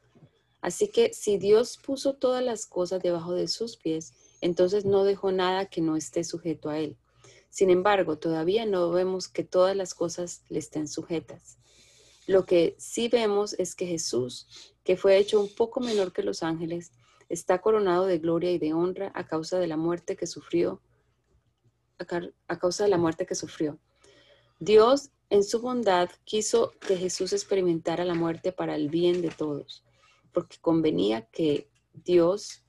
Así 0.61 0.87
que 0.87 1.13
si 1.13 1.37
Dios 1.37 1.77
puso 1.77 2.13
todas 2.13 2.43
las 2.43 2.65
cosas 2.65 3.01
debajo 3.01 3.33
de 3.33 3.47
sus 3.47 3.77
pies, 3.77 4.13
entonces 4.41 4.85
no 4.85 5.03
dejó 5.03 5.31
nada 5.31 5.65
que 5.65 5.81
no 5.81 5.95
esté 5.95 6.23
sujeto 6.23 6.69
a 6.69 6.79
Él. 6.79 6.97
Sin 7.49 7.69
embargo, 7.69 8.17
todavía 8.17 8.65
no 8.65 8.89
vemos 8.91 9.27
que 9.27 9.43
todas 9.43 9.75
las 9.75 9.93
cosas 9.93 10.43
le 10.49 10.59
estén 10.59 10.87
sujetas. 10.87 11.57
Lo 12.27 12.45
que 12.45 12.75
sí 12.79 13.09
vemos 13.09 13.53
es 13.53 13.75
que 13.75 13.87
Jesús, 13.87 14.47
que 14.83 14.95
fue 14.95 15.17
hecho 15.17 15.41
un 15.41 15.53
poco 15.53 15.79
menor 15.79 16.13
que 16.13 16.23
los 16.23 16.43
ángeles, 16.43 16.91
está 17.27 17.59
coronado 17.59 18.05
de 18.05 18.19
gloria 18.19 18.51
y 18.51 18.59
de 18.59 18.73
honra 18.73 19.11
a 19.15 19.25
causa 19.25 19.59
de 19.59 19.67
la 19.67 19.77
muerte 19.77 20.15
que 20.15 20.27
sufrió, 20.27 20.81
a 22.47 22.59
causa 22.59 22.83
de 22.83 22.89
la 22.89 22.97
muerte 22.97 23.25
que 23.25 23.35
sufrió. 23.35 23.79
Dios, 24.61 25.09
en 25.31 25.43
su 25.43 25.59
bondad, 25.59 26.11
quiso 26.23 26.73
que 26.81 26.95
Jesús 26.95 27.33
experimentara 27.33 28.05
la 28.05 28.13
muerte 28.13 28.51
para 28.51 28.75
el 28.75 28.89
bien 28.89 29.23
de 29.23 29.31
todos, 29.31 29.83
porque 30.31 30.57
convenía 30.61 31.25
que 31.31 31.67
Dios, 31.93 32.63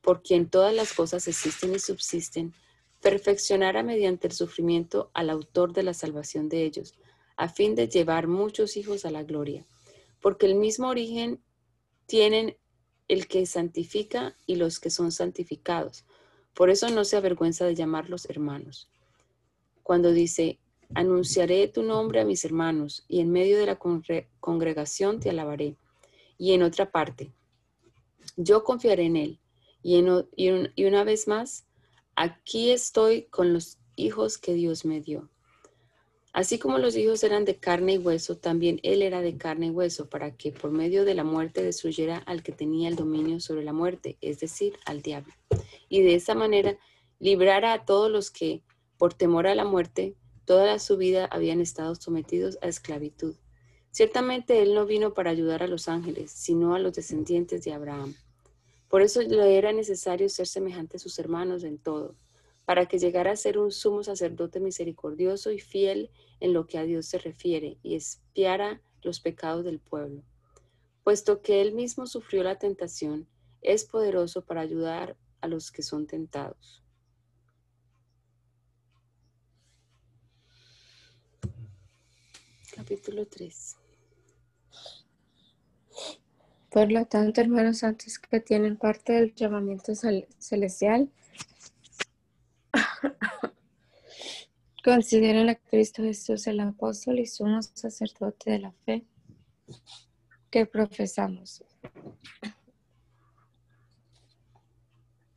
por 0.00 0.22
quien 0.22 0.48
todas 0.48 0.72
las 0.72 0.94
cosas 0.94 1.28
existen 1.28 1.74
y 1.74 1.78
subsisten, 1.80 2.54
perfeccionara 3.02 3.82
mediante 3.82 4.26
el 4.26 4.32
sufrimiento 4.32 5.10
al 5.12 5.28
autor 5.28 5.74
de 5.74 5.82
la 5.82 5.92
salvación 5.92 6.48
de 6.48 6.64
ellos, 6.64 6.94
a 7.36 7.50
fin 7.50 7.74
de 7.74 7.88
llevar 7.88 8.26
muchos 8.26 8.78
hijos 8.78 9.04
a 9.04 9.10
la 9.10 9.22
gloria, 9.22 9.66
porque 10.22 10.46
el 10.46 10.54
mismo 10.54 10.88
origen 10.88 11.42
tienen 12.06 12.56
el 13.06 13.28
que 13.28 13.44
santifica 13.44 14.34
y 14.46 14.56
los 14.56 14.80
que 14.80 14.88
son 14.88 15.12
santificados. 15.12 16.06
Por 16.54 16.70
eso 16.70 16.88
no 16.88 17.04
se 17.04 17.18
avergüenza 17.18 17.66
de 17.66 17.74
llamarlos 17.74 18.24
hermanos. 18.30 18.88
Cuando 19.82 20.10
dice, 20.10 20.58
anunciaré 20.94 21.68
tu 21.68 21.82
nombre 21.82 22.20
a 22.20 22.24
mis 22.24 22.44
hermanos 22.44 23.04
y 23.08 23.20
en 23.20 23.30
medio 23.30 23.58
de 23.58 23.66
la 23.66 23.78
congregación 24.40 25.20
te 25.20 25.30
alabaré. 25.30 25.76
Y 26.38 26.52
en 26.52 26.62
otra 26.62 26.90
parte, 26.90 27.32
yo 28.36 28.64
confiaré 28.64 29.04
en 29.04 29.16
él 29.16 29.40
Y, 29.82 30.02
y 30.36 30.84
una 30.84 31.04
vez 31.04 31.28
más, 31.28 31.66
aquí 32.16 32.70
estoy 32.70 33.24
con 33.24 33.52
los 33.52 33.78
hijos 33.96 34.38
que 34.38 34.54
Dios 34.54 34.84
me 34.84 35.00
dio. 35.00 35.28
Así 36.34 36.58
como 36.58 36.78
los 36.78 36.96
hijos 36.96 37.22
eran 37.22 37.44
de 37.44 37.58
carne 37.58 37.92
y 37.92 37.98
hueso, 37.98 38.36
también 38.36 38.80
él 38.82 39.02
era 39.02 39.20
de 39.20 39.36
carne 39.36 39.66
y 39.66 39.70
hueso, 39.70 40.08
para 40.08 40.36
que 40.36 40.50
por 40.50 40.72
medio 40.72 41.04
de 41.04 41.14
la 41.14 41.22
muerte 41.22 41.62
destruyera 41.62 42.16
al 42.26 42.42
que 42.42 42.50
tenía 42.50 42.88
el 42.88 42.96
dominio 42.96 43.38
sobre 43.38 43.62
la 43.62 43.72
muerte, 43.72 44.18
es 44.20 44.40
decir, 44.40 44.76
al 44.84 45.00
diablo. 45.00 45.32
Y 45.88 46.02
de 46.02 46.16
esa 46.16 46.34
manera 46.34 46.76
librara 47.20 47.72
a 47.72 47.84
todos 47.84 48.10
los 48.10 48.32
que, 48.32 48.62
por 48.98 49.14
temor 49.14 49.46
a 49.46 49.54
la 49.54 49.64
muerte, 49.64 50.16
toda 50.44 50.78
su 50.78 50.96
vida 50.96 51.26
habían 51.26 51.60
estado 51.60 51.94
sometidos 51.94 52.58
a 52.62 52.68
esclavitud. 52.68 53.34
Ciertamente 53.90 54.62
él 54.62 54.74
no 54.74 54.86
vino 54.86 55.14
para 55.14 55.30
ayudar 55.30 55.62
a 55.62 55.68
los 55.68 55.88
ángeles, 55.88 56.30
sino 56.30 56.74
a 56.74 56.78
los 56.78 56.94
descendientes 56.94 57.62
de 57.64 57.72
Abraham. 57.72 58.14
Por 58.88 59.02
eso 59.02 59.22
le 59.22 59.56
era 59.56 59.72
necesario 59.72 60.28
ser 60.28 60.46
semejante 60.46 60.96
a 60.96 61.00
sus 61.00 61.18
hermanos 61.18 61.64
en 61.64 61.78
todo 61.78 62.16
para 62.64 62.86
que 62.86 62.98
llegara 62.98 63.32
a 63.32 63.36
ser 63.36 63.58
un 63.58 63.72
sumo 63.72 64.02
sacerdote 64.02 64.60
misericordioso 64.60 65.50
y 65.50 65.60
fiel 65.60 66.10
en 66.40 66.52
lo 66.52 66.66
que 66.66 66.78
a 66.78 66.84
Dios 66.84 67.06
se 67.06 67.18
refiere 67.18 67.78
y 67.82 67.94
espiara 67.94 68.80
los 69.02 69.20
pecados 69.20 69.64
del 69.64 69.80
pueblo. 69.80 70.22
Puesto 71.02 71.42
que 71.42 71.60
él 71.60 71.74
mismo 71.74 72.06
sufrió 72.06 72.42
la 72.42 72.58
tentación, 72.58 73.28
es 73.60 73.84
poderoso 73.84 74.44
para 74.44 74.62
ayudar 74.62 75.16
a 75.40 75.48
los 75.48 75.70
que 75.70 75.82
son 75.82 76.06
tentados. 76.06 76.83
Capítulo 82.74 83.26
3. 83.26 83.76
Por 86.70 86.90
lo 86.90 87.06
tanto, 87.06 87.40
hermanos 87.40 87.78
santos 87.78 88.18
que 88.18 88.40
tienen 88.40 88.76
parte 88.76 89.12
del 89.12 89.34
llamamiento 89.34 89.92
celestial, 90.38 91.10
Consideren 94.84 95.48
a 95.48 95.54
Cristo 95.54 96.02
Jesús 96.02 96.46
el 96.46 96.60
apóstol 96.60 97.18
y 97.18 97.26
sumo 97.26 97.62
sacerdote 97.62 98.50
de 98.50 98.58
la 98.58 98.72
fe 98.84 99.06
que 100.50 100.66
profesamos. 100.66 101.64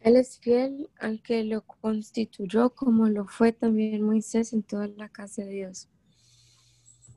Él 0.01 0.17
es 0.17 0.37
fiel 0.39 0.89
al 0.99 1.21
que 1.21 1.45
lo 1.45 1.61
constituyó 1.61 2.71
como 2.75 3.07
lo 3.07 3.25
fue 3.25 3.53
también 3.53 4.01
Moisés 4.01 4.51
en 4.51 4.63
toda 4.63 4.87
la 4.87 5.07
casa 5.07 5.43
de 5.43 5.51
Dios. 5.51 5.87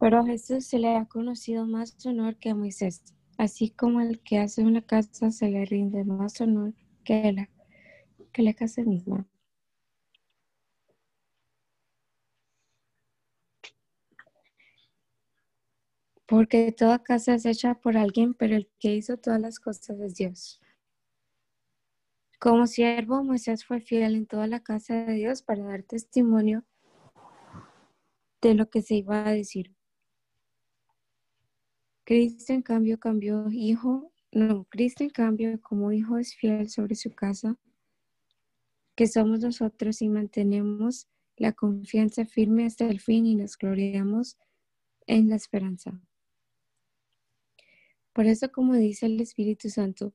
Pero 0.01 0.19
a 0.19 0.25
Jesús 0.27 0.65
se 0.65 0.79
le 0.81 0.97
ha 0.97 1.05
conocido 1.05 1.67
más 1.67 1.95
honor 2.07 2.37
que 2.37 2.49
a 2.51 2.55
Moisés, 2.57 3.05
así 3.37 3.71
como 3.71 4.01
el 4.01 4.19
que 4.21 4.39
hace 4.39 4.63
una 4.63 4.81
casa 4.81 5.31
se 5.31 5.49
le 5.51 5.65
rinde 5.67 6.05
más 6.05 6.41
honor 6.41 6.73
que 7.05 7.31
la, 7.33 7.51
que 8.33 8.43
la 8.43 8.55
casa 8.55 8.83
misma. 8.83 9.27
Porque 16.27 16.73
toda 16.73 17.03
casa 17.03 17.35
es 17.35 17.45
hecha 17.45 17.75
por 17.75 17.99
alguien, 17.99 18.33
pero 18.33 18.57
el 18.57 18.71
que 18.79 18.95
hizo 18.95 19.19
todas 19.19 19.39
las 19.41 19.61
cosas 19.61 20.01
es 20.01 20.15
Dios. 20.15 20.63
Como 22.39 22.67
siervo, 22.67 23.23
Moisés 23.23 23.67
fue 23.67 23.81
fiel 23.83 24.15
en 24.15 24.27
toda 24.27 24.47
la 24.47 24.61
casa 24.61 24.95
de 25.05 25.13
Dios 25.13 25.43
para 25.43 25.63
dar 25.63 25.83
testimonio 25.83 26.65
de 28.43 28.55
lo 28.55 28.69
que 28.69 28.83
se 28.83 28.97
iba 28.97 29.27
a 29.27 29.33
decir. 29.33 29.75
Cristo, 32.11 32.53
en 32.53 32.63
cambio, 32.63 32.99
cambió 32.99 33.49
hijo. 33.53 34.13
No, 34.33 34.65
Cristo, 34.65 35.05
en 35.05 35.11
cambio, 35.11 35.61
como 35.61 35.93
hijo 35.93 36.19
es 36.19 36.35
fiel 36.35 36.69
sobre 36.69 36.97
su 36.97 37.13
casa, 37.13 37.57
que 38.97 39.07
somos 39.07 39.39
nosotros 39.39 40.03
y 40.03 40.09
mantenemos 40.09 41.07
la 41.37 41.53
confianza 41.53 42.27
firme 42.27 42.67
hasta 42.67 42.89
el 42.89 42.99
fin 42.99 43.27
y 43.27 43.37
nos 43.37 43.57
gloriamos 43.57 44.39
en 45.07 45.29
la 45.29 45.37
esperanza. 45.37 46.01
Por 48.13 48.27
eso, 48.27 48.51
como 48.51 48.75
dice 48.75 49.07
el 49.07 49.21
Espíritu 49.21 49.71
Santo, 49.71 50.13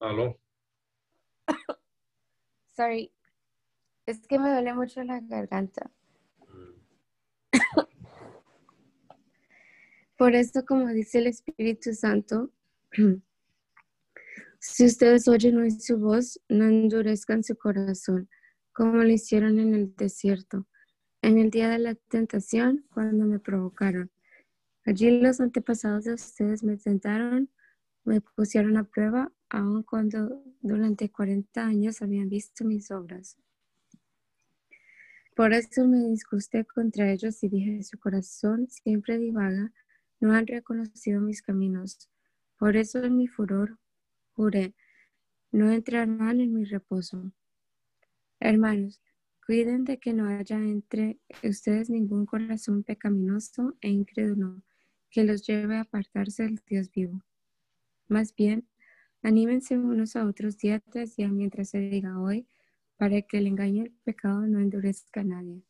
Aló. 0.00 0.43
Sorry, 2.76 3.12
es 4.06 4.26
que 4.26 4.38
me 4.38 4.50
duele 4.50 4.74
mucho 4.74 5.02
la 5.04 5.20
garganta. 5.20 5.90
Por 10.16 10.34
eso, 10.34 10.64
como 10.64 10.88
dice 10.88 11.18
el 11.18 11.26
Espíritu 11.28 11.92
Santo, 11.94 12.50
Si 14.66 14.86
ustedes 14.86 15.28
oyen 15.28 15.58
hoy 15.58 15.70
su 15.72 15.98
voz, 15.98 16.40
no 16.48 16.64
endurezcan 16.64 17.44
su 17.44 17.54
corazón, 17.54 18.30
como 18.72 18.94
lo 18.94 19.10
hicieron 19.10 19.58
en 19.58 19.74
el 19.74 19.94
desierto, 19.94 20.66
en 21.20 21.36
el 21.36 21.50
día 21.50 21.68
de 21.68 21.78
la 21.78 21.94
tentación, 21.94 22.86
cuando 22.90 23.26
me 23.26 23.38
provocaron. 23.38 24.10
Allí 24.86 25.20
los 25.20 25.38
antepasados 25.42 26.04
de 26.04 26.14
ustedes 26.14 26.64
me 26.64 26.78
tentaron, 26.78 27.50
me 28.04 28.22
pusieron 28.22 28.78
a 28.78 28.84
prueba, 28.84 29.30
aun 29.54 29.84
cuando 29.84 30.42
durante 30.60 31.10
40 31.10 31.64
años 31.64 32.02
habían 32.02 32.28
visto 32.28 32.64
mis 32.64 32.90
obras. 32.90 33.36
Por 35.36 35.52
eso 35.52 35.86
me 35.86 35.98
disgusté 36.08 36.64
contra 36.64 37.12
ellos 37.12 37.42
y 37.42 37.48
dije, 37.48 37.82
su 37.82 37.98
corazón 37.98 38.68
siempre 38.68 39.18
divaga, 39.18 39.72
no 40.20 40.32
han 40.32 40.46
reconocido 40.46 41.20
mis 41.20 41.40
caminos. 41.42 42.08
Por 42.58 42.76
eso 42.76 43.02
en 43.04 43.16
mi 43.16 43.28
furor 43.28 43.78
juré, 44.32 44.74
no 45.52 45.70
entrarán 45.70 46.40
en 46.40 46.52
mi 46.52 46.64
reposo. 46.64 47.32
Hermanos, 48.40 49.00
cuiden 49.46 49.84
de 49.84 49.98
que 49.98 50.12
no 50.12 50.26
haya 50.26 50.58
entre 50.58 51.18
ustedes 51.44 51.90
ningún 51.90 52.26
corazón 52.26 52.82
pecaminoso 52.82 53.76
e 53.80 53.88
incrédulo 53.88 54.62
que 55.10 55.22
los 55.22 55.46
lleve 55.46 55.76
a 55.76 55.82
apartarse 55.82 56.42
del 56.42 56.60
Dios 56.66 56.90
vivo. 56.90 57.22
Más 58.08 58.34
bien, 58.34 58.66
anímense 59.24 59.76
unos 59.76 60.14
a 60.14 60.24
otros 60.26 60.58
día 60.58 60.78
tras 60.78 61.16
día 61.16 61.28
mientras 61.28 61.70
se 61.70 61.80
diga 61.80 62.20
hoy, 62.20 62.46
para 62.96 63.20
que 63.22 63.38
el 63.38 63.48
engaño 63.48 63.82
del 63.82 63.92
pecado 64.04 64.46
no 64.46 64.60
endurezca 64.60 65.22
a 65.22 65.24
nadie. 65.24 65.64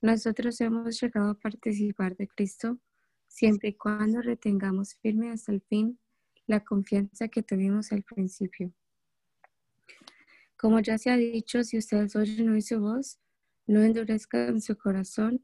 Nosotros 0.00 0.60
hemos 0.60 1.00
llegado 1.00 1.30
a 1.30 1.34
participar 1.34 2.16
de 2.16 2.28
Cristo 2.28 2.78
siempre 3.26 3.70
y 3.70 3.74
cuando 3.74 4.20
retengamos 4.20 4.94
firme 4.94 5.30
hasta 5.30 5.52
el 5.52 5.62
fin 5.62 5.98
la 6.46 6.60
confianza 6.60 7.28
que 7.28 7.42
tuvimos 7.42 7.92
al 7.92 8.02
principio. 8.02 8.72
Como 10.56 10.80
ya 10.80 10.98
se 10.98 11.10
ha 11.10 11.16
dicho, 11.16 11.64
si 11.64 11.78
ustedes 11.78 12.14
oyen 12.14 12.50
hoy 12.50 12.62
su 12.62 12.78
voz, 12.78 13.18
no 13.66 13.82
endurezcan 13.82 14.60
su 14.60 14.76
corazón 14.76 15.42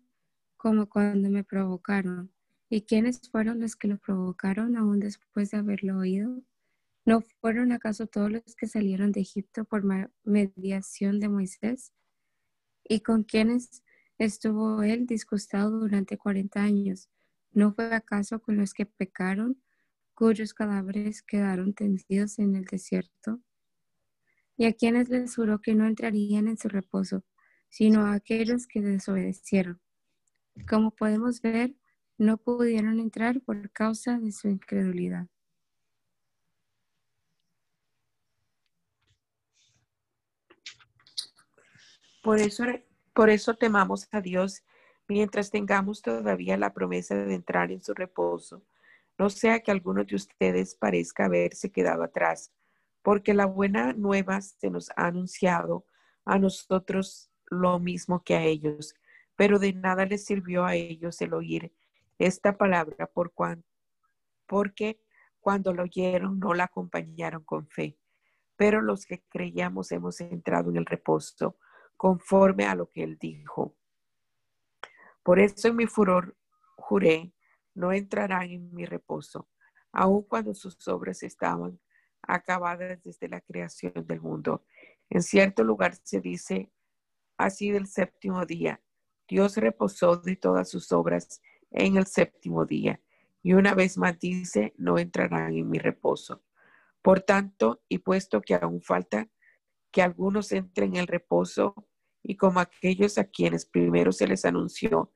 como 0.56 0.88
cuando 0.88 1.30
me 1.30 1.44
provocaron. 1.44 2.30
¿Y 2.68 2.82
quiénes 2.82 3.20
fueron 3.30 3.60
los 3.60 3.74
que 3.74 3.88
lo 3.88 3.96
provocaron 3.96 4.76
aún 4.76 5.00
después 5.00 5.50
de 5.50 5.58
haberlo 5.58 5.98
oído? 5.98 6.42
¿No 7.08 7.22
fueron 7.40 7.72
acaso 7.72 8.06
todos 8.06 8.30
los 8.30 8.54
que 8.54 8.66
salieron 8.66 9.12
de 9.12 9.20
Egipto 9.20 9.64
por 9.64 9.82
mediación 10.24 11.20
de 11.20 11.30
Moisés? 11.30 11.94
¿Y 12.84 13.00
con 13.00 13.24
quiénes 13.24 13.82
estuvo 14.18 14.82
él 14.82 15.06
disgustado 15.06 15.80
durante 15.80 16.18
cuarenta 16.18 16.62
años? 16.62 17.08
¿No 17.50 17.72
fue 17.72 17.94
acaso 17.94 18.42
con 18.42 18.58
los 18.58 18.74
que 18.74 18.84
pecaron 18.84 19.62
cuyos 20.12 20.52
cadáveres 20.52 21.22
quedaron 21.22 21.72
tendidos 21.72 22.38
en 22.38 22.56
el 22.56 22.66
desierto, 22.66 23.40
y 24.58 24.66
a 24.66 24.74
quienes 24.74 25.08
les 25.08 25.34
juró 25.34 25.62
que 25.62 25.74
no 25.74 25.86
entrarían 25.86 26.46
en 26.46 26.58
su 26.58 26.68
reposo, 26.68 27.24
sino 27.70 28.04
a 28.04 28.12
aquellos 28.12 28.66
que 28.66 28.82
desobedecieron. 28.82 29.80
Como 30.68 30.90
podemos 30.90 31.40
ver, 31.40 31.74
no 32.18 32.36
pudieron 32.36 33.00
entrar 33.00 33.40
por 33.40 33.70
causa 33.70 34.18
de 34.18 34.32
su 34.32 34.48
incredulidad. 34.48 35.28
Por 42.28 42.40
eso, 42.40 42.64
por 43.14 43.30
eso 43.30 43.54
temamos 43.54 44.06
a 44.12 44.20
Dios 44.20 44.62
mientras 45.08 45.50
tengamos 45.50 46.02
todavía 46.02 46.58
la 46.58 46.74
promesa 46.74 47.14
de 47.14 47.34
entrar 47.34 47.72
en 47.72 47.82
su 47.82 47.94
reposo 47.94 48.66
no 49.16 49.30
sea 49.30 49.60
que 49.60 49.70
alguno 49.70 50.04
de 50.04 50.14
ustedes 50.14 50.74
parezca 50.74 51.24
haberse 51.24 51.72
quedado 51.72 52.02
atrás, 52.02 52.52
porque 53.00 53.32
la 53.32 53.46
buena 53.46 53.94
nueva 53.94 54.42
se 54.42 54.68
nos 54.68 54.90
ha 54.90 55.06
anunciado 55.06 55.86
a 56.26 56.38
nosotros 56.38 57.30
lo 57.46 57.78
mismo 57.78 58.22
que 58.22 58.34
a 58.34 58.42
ellos, 58.42 58.94
pero 59.34 59.58
de 59.58 59.72
nada 59.72 60.04
les 60.04 60.26
sirvió 60.26 60.66
a 60.66 60.74
ellos 60.74 61.22
el 61.22 61.32
oír 61.32 61.72
esta 62.18 62.58
palabra 62.58 63.06
por 63.06 63.32
porque 64.46 65.00
cuando 65.40 65.72
lo 65.72 65.84
oyeron 65.84 66.38
no 66.38 66.52
la 66.52 66.64
acompañaron 66.64 67.42
con 67.42 67.66
fe. 67.68 67.96
Pero 68.56 68.82
los 68.82 69.06
que 69.06 69.22
creíamos 69.30 69.92
hemos 69.92 70.20
entrado 70.20 70.68
en 70.68 70.76
el 70.76 70.84
reposo 70.84 71.56
conforme 71.98 72.64
a 72.64 72.74
lo 72.74 72.90
que 72.90 73.02
él 73.02 73.18
dijo. 73.18 73.76
Por 75.22 75.40
eso 75.40 75.68
en 75.68 75.76
mi 75.76 75.86
furor 75.86 76.34
juré, 76.76 77.34
no 77.74 77.92
entrarán 77.92 78.50
en 78.50 78.74
mi 78.74 78.86
reposo, 78.86 79.48
aun 79.92 80.22
cuando 80.22 80.54
sus 80.54 80.88
obras 80.88 81.22
estaban 81.22 81.78
acabadas 82.22 83.02
desde 83.02 83.28
la 83.28 83.40
creación 83.40 84.06
del 84.06 84.20
mundo. 84.20 84.64
En 85.10 85.22
cierto 85.22 85.64
lugar 85.64 85.96
se 86.02 86.20
dice 86.20 86.72
así 87.36 87.70
del 87.70 87.86
séptimo 87.86 88.46
día. 88.46 88.80
Dios 89.28 89.56
reposó 89.56 90.16
de 90.16 90.36
todas 90.36 90.70
sus 90.70 90.92
obras 90.92 91.42
en 91.70 91.96
el 91.96 92.06
séptimo 92.06 92.64
día. 92.64 93.00
Y 93.42 93.52
una 93.52 93.74
vez 93.74 93.98
más 93.98 94.18
dice, 94.18 94.72
no 94.76 94.98
entrarán 94.98 95.54
en 95.54 95.68
mi 95.68 95.78
reposo. 95.78 96.42
Por 97.02 97.20
tanto, 97.20 97.82
y 97.88 97.98
puesto 97.98 98.40
que 98.40 98.54
aún 98.54 98.82
falta 98.82 99.28
que 99.90 100.02
algunos 100.02 100.52
entren 100.52 100.94
en 100.94 101.00
el 101.00 101.06
reposo, 101.06 101.87
y 102.28 102.36
como 102.36 102.60
aquellos 102.60 103.16
a 103.16 103.24
quienes 103.24 103.64
primero 103.64 104.12
se 104.12 104.26
les 104.26 104.44
anunció, 104.44 105.10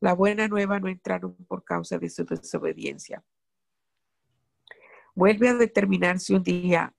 la 0.00 0.14
buena 0.14 0.48
nueva 0.48 0.80
no 0.80 0.88
entraron 0.88 1.36
por 1.46 1.62
causa 1.62 1.96
de 1.96 2.10
su 2.10 2.24
desobediencia. 2.24 3.24
Vuelve 5.14 5.48
a 5.48 5.54
determinarse 5.54 6.34
un 6.34 6.42
día, 6.42 6.92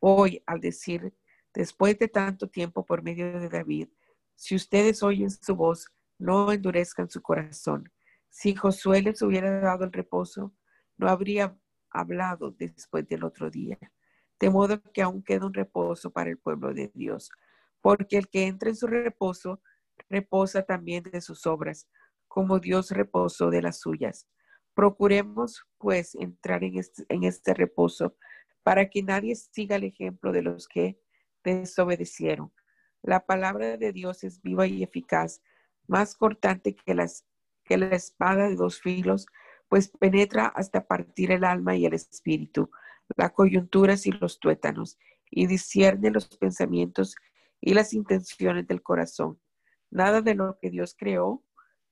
hoy, 0.00 0.42
al 0.44 0.60
decir, 0.60 1.14
después 1.54 1.98
de 1.98 2.08
tanto 2.08 2.50
tiempo 2.50 2.84
por 2.84 3.02
medio 3.02 3.40
de 3.40 3.48
David, 3.48 3.88
si 4.34 4.54
ustedes 4.54 5.02
oyen 5.02 5.30
su 5.30 5.56
voz, 5.56 5.88
no 6.18 6.52
endurezcan 6.52 7.08
su 7.08 7.22
corazón. 7.22 7.90
Si 8.28 8.54
Josué 8.54 9.00
les 9.00 9.22
hubiera 9.22 9.60
dado 9.60 9.86
el 9.86 9.92
reposo, 9.94 10.52
no 10.98 11.08
habría 11.08 11.56
hablado 11.88 12.50
después 12.50 13.08
del 13.08 13.24
otro 13.24 13.48
día. 13.48 13.78
De 14.38 14.50
modo 14.50 14.82
que 14.92 15.00
aún 15.00 15.22
queda 15.22 15.46
un 15.46 15.54
reposo 15.54 16.10
para 16.10 16.28
el 16.28 16.36
pueblo 16.36 16.74
de 16.74 16.90
Dios, 16.92 17.30
porque 17.86 18.18
el 18.18 18.28
que 18.28 18.48
entra 18.48 18.68
en 18.68 18.74
su 18.74 18.88
reposo, 18.88 19.62
reposa 20.08 20.64
también 20.64 21.04
de 21.04 21.20
sus 21.20 21.46
obras, 21.46 21.88
como 22.26 22.58
Dios 22.58 22.90
reposó 22.90 23.48
de 23.48 23.62
las 23.62 23.78
suyas. 23.78 24.26
Procuremos, 24.74 25.68
pues, 25.78 26.16
entrar 26.16 26.64
en 26.64 26.78
este, 26.78 27.04
en 27.08 27.22
este 27.22 27.54
reposo 27.54 28.16
para 28.64 28.90
que 28.90 29.04
nadie 29.04 29.36
siga 29.36 29.76
el 29.76 29.84
ejemplo 29.84 30.32
de 30.32 30.42
los 30.42 30.66
que 30.66 30.98
desobedecieron. 31.44 32.52
La 33.02 33.24
palabra 33.24 33.76
de 33.76 33.92
Dios 33.92 34.24
es 34.24 34.42
viva 34.42 34.66
y 34.66 34.82
eficaz, 34.82 35.40
más 35.86 36.16
cortante 36.16 36.74
que 36.74 36.92
la 36.92 37.86
espada 37.94 38.48
de 38.48 38.56
dos 38.56 38.80
filos, 38.80 39.26
pues 39.68 39.90
penetra 39.90 40.46
hasta 40.46 40.88
partir 40.88 41.30
el 41.30 41.44
alma 41.44 41.76
y 41.76 41.86
el 41.86 41.94
espíritu, 41.94 42.68
las 43.16 43.30
coyunturas 43.30 44.08
y 44.08 44.10
los 44.10 44.40
tuétanos, 44.40 44.98
y 45.30 45.46
discierne 45.46 46.10
los 46.10 46.26
pensamientos 46.26 47.14
y 47.60 47.74
las 47.74 47.92
intenciones 47.92 48.66
del 48.66 48.82
corazón. 48.82 49.40
Nada 49.90 50.20
de 50.22 50.34
lo 50.34 50.58
que 50.60 50.70
Dios 50.70 50.94
creó 50.98 51.44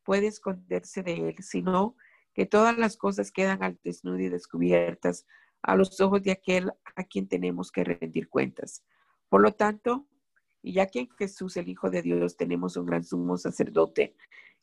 puede 0.03 0.27
esconderse 0.27 1.03
de 1.03 1.31
él, 1.31 1.37
sino 1.41 1.97
que 2.35 2.47
todas 2.47 2.77
las 2.77 2.97
cosas 2.97 3.31
quedan 3.31 3.63
al 3.63 3.79
desnudo 3.83 4.19
y 4.19 4.29
descubiertas 4.29 5.27
a 5.63 5.77
los 5.77 6.01
ojos 6.01 6.23
de 6.23 6.33
aquel 6.33 6.73
a 6.97 7.05
quien 7.05 7.29
tenemos 7.29 7.73
que 7.73 7.85
rendir 7.85 8.29
cuentas. 8.29 8.85
Por 9.29 9.41
lo 9.41 9.53
tanto, 9.53 10.07
y 10.63 10.75
ya 10.75 10.87
que 10.87 11.01
en 11.01 11.11
Jesús, 11.11 11.57
el 11.57 11.69
Hijo 11.69 11.91
de 11.91 12.03
Dios, 12.03 12.37
tenemos 12.37 12.77
un 12.77 12.87
gran 12.87 13.05
sumo 13.05 13.37
sacerdote 13.37 14.17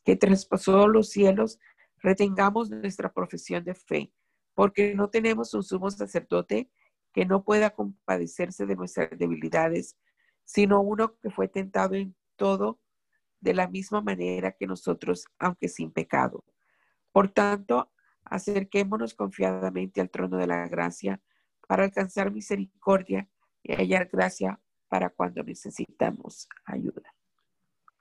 que 0.04 0.16
traspasó 0.16 0.88
los 0.88 1.10
cielos, 1.10 1.58
retengamos 1.98 2.70
nuestra 2.70 3.12
profesión 3.12 3.64
de 3.64 3.74
fe, 3.74 4.12
porque 4.54 4.94
no 4.94 5.10
tenemos 5.10 5.54
un 5.54 5.62
sumo 5.62 5.90
sacerdote 5.90 6.70
que 7.12 7.24
no 7.24 7.44
pueda 7.44 7.70
compadecerse 7.70 8.66
de 8.66 8.76
nuestras 8.76 9.16
debilidades, 9.18 9.96
sino 10.44 10.80
uno 10.80 11.16
que 11.18 11.30
fue 11.30 11.48
tentado 11.48 11.94
en 11.94 12.14
todo 12.36 12.80
de 13.40 13.54
la 13.54 13.68
misma 13.68 14.00
manera 14.00 14.52
que 14.52 14.66
nosotros, 14.66 15.26
aunque 15.38 15.68
sin 15.68 15.90
pecado. 15.90 16.44
Por 17.10 17.28
tanto, 17.28 17.90
acerquémonos 18.24 19.14
confiadamente 19.14 20.00
al 20.00 20.10
trono 20.10 20.38
de 20.38 20.46
la 20.46 20.68
gracia 20.68 21.20
para 21.66 21.84
alcanzar 21.84 22.30
misericordia 22.30 23.28
y 23.62 23.74
hallar 23.74 24.08
gracia 24.10 24.60
para 24.88 25.10
cuando 25.10 25.42
necesitamos 25.42 26.48
ayuda. 26.64 27.14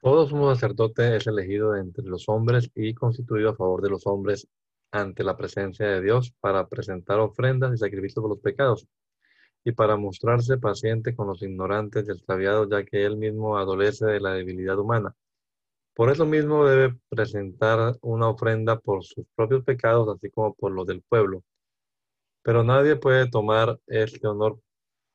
Todo 0.02 0.28
sumo 0.28 0.54
sacerdote 0.54 1.16
es 1.16 1.28
elegido 1.28 1.76
entre 1.76 2.06
los 2.06 2.28
hombres 2.28 2.72
y 2.76 2.94
constituido 2.94 3.52
a 3.52 3.56
favor 3.56 3.82
de 3.82 3.90
los 3.90 4.08
hombres 4.08 4.48
ante 4.92 5.24
la 5.24 5.38
presencia 5.38 5.88
de 5.88 6.02
Dios 6.02 6.34
para 6.40 6.68
presentar 6.68 7.20
ofrendas 7.20 7.74
y 7.74 7.78
sacrificios 7.78 8.22
por 8.22 8.30
los 8.30 8.40
pecados 8.40 8.88
y 9.64 9.72
para 9.74 9.96
mostrarse 9.96 10.58
paciente 10.58 11.16
con 11.16 11.28
los 11.28 11.42
ignorantes 11.42 12.08
y 12.08 12.12
extraviados, 12.12 12.68
ya 12.70 12.84
que 12.84 13.06
él 13.06 13.18
mismo 13.18 13.58
adolece 13.58 14.06
de 14.06 14.20
la 14.20 14.34
debilidad 14.34 14.80
humana. 14.80 15.16
Por 15.94 16.10
eso 16.10 16.26
mismo 16.26 16.66
debe 16.66 16.98
presentar 17.10 17.98
una 18.02 18.30
ofrenda 18.30 18.80
por 18.80 19.04
sus 19.04 19.26
propios 19.36 19.64
pecados, 19.64 20.08
así 20.16 20.30
como 20.32 20.54
por 20.56 20.72
los 20.72 20.88
del 20.88 21.02
pueblo. 21.02 21.44
Pero 22.44 22.64
nadie 22.64 22.96
puede 22.96 23.30
tomar 23.30 23.80
este 23.88 24.26
honor 24.28 24.60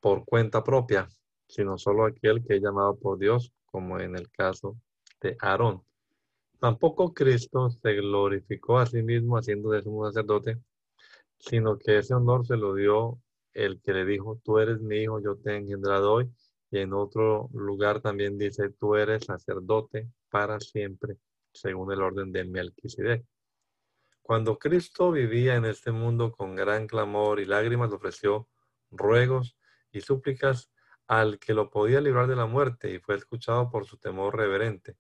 por 0.01 0.25
cuenta 0.25 0.63
propia, 0.63 1.09
sino 1.49 1.79
solo 1.79 2.05
aquel 2.05 2.45
que 2.45 2.57
es 2.57 2.63
llamado 2.63 2.97
por 2.97 3.19
Dios, 3.19 3.53
como 3.65 3.99
en 3.99 4.17
el 4.17 4.31
caso 4.31 4.77
de 5.21 5.37
Aarón. 5.41 5.83
Tampoco 6.61 7.13
Cristo 7.13 7.69
se 7.71 7.95
glorificó 7.95 8.79
a 8.79 8.87
sí 8.87 9.03
mismo 9.03 9.37
haciendo 9.37 9.71
de 9.71 9.83
sumo 9.83 10.07
sacerdote, 10.07 10.59
sino 11.39 11.79
que 11.79 11.99
ese 11.99 12.15
honor 12.15 12.47
se 12.47 12.57
lo 12.57 12.75
dio 12.75 13.19
el 13.57 13.81
que 13.81 13.93
le 13.95 14.05
dijo, 14.05 14.41
tú 14.45 14.59
eres 14.59 14.81
mi 14.81 14.99
hijo, 14.99 15.19
yo 15.21 15.37
te 15.37 15.57
engendrado 15.57 16.13
hoy. 16.13 16.31
Y 16.71 16.79
en 16.79 16.93
otro 16.93 17.49
lugar 17.55 18.01
también 18.01 18.37
dice, 18.37 18.69
tú 18.71 18.97
eres 18.97 19.25
sacerdote 19.25 20.11
para 20.31 20.61
siempre, 20.61 21.17
según 21.53 21.91
el 21.93 22.03
orden 22.03 22.33
de 22.33 22.45
Melquisedec. 22.45 23.25
Cuando 24.21 24.59
Cristo 24.59 25.11
vivía 25.11 25.55
en 25.55 25.65
este 25.65 25.91
mundo 25.91 26.33
con 26.33 26.55
gran 26.55 26.87
clamor 26.87 27.41
y 27.41 27.47
lágrimas, 27.47 27.93
ofreció 27.93 28.49
ruegos 28.91 29.57
y 29.91 30.01
súplicas 30.03 30.71
al 31.07 31.39
que 31.39 31.55
lo 31.55 31.71
podía 31.71 32.01
librar 32.01 32.27
de 32.27 32.37
la 32.37 32.47
muerte 32.47 32.93
y 32.93 32.99
fue 32.99 33.15
escuchado 33.15 33.71
por 33.71 33.87
su 33.87 33.97
temor 33.97 34.37
reverente. 34.37 34.97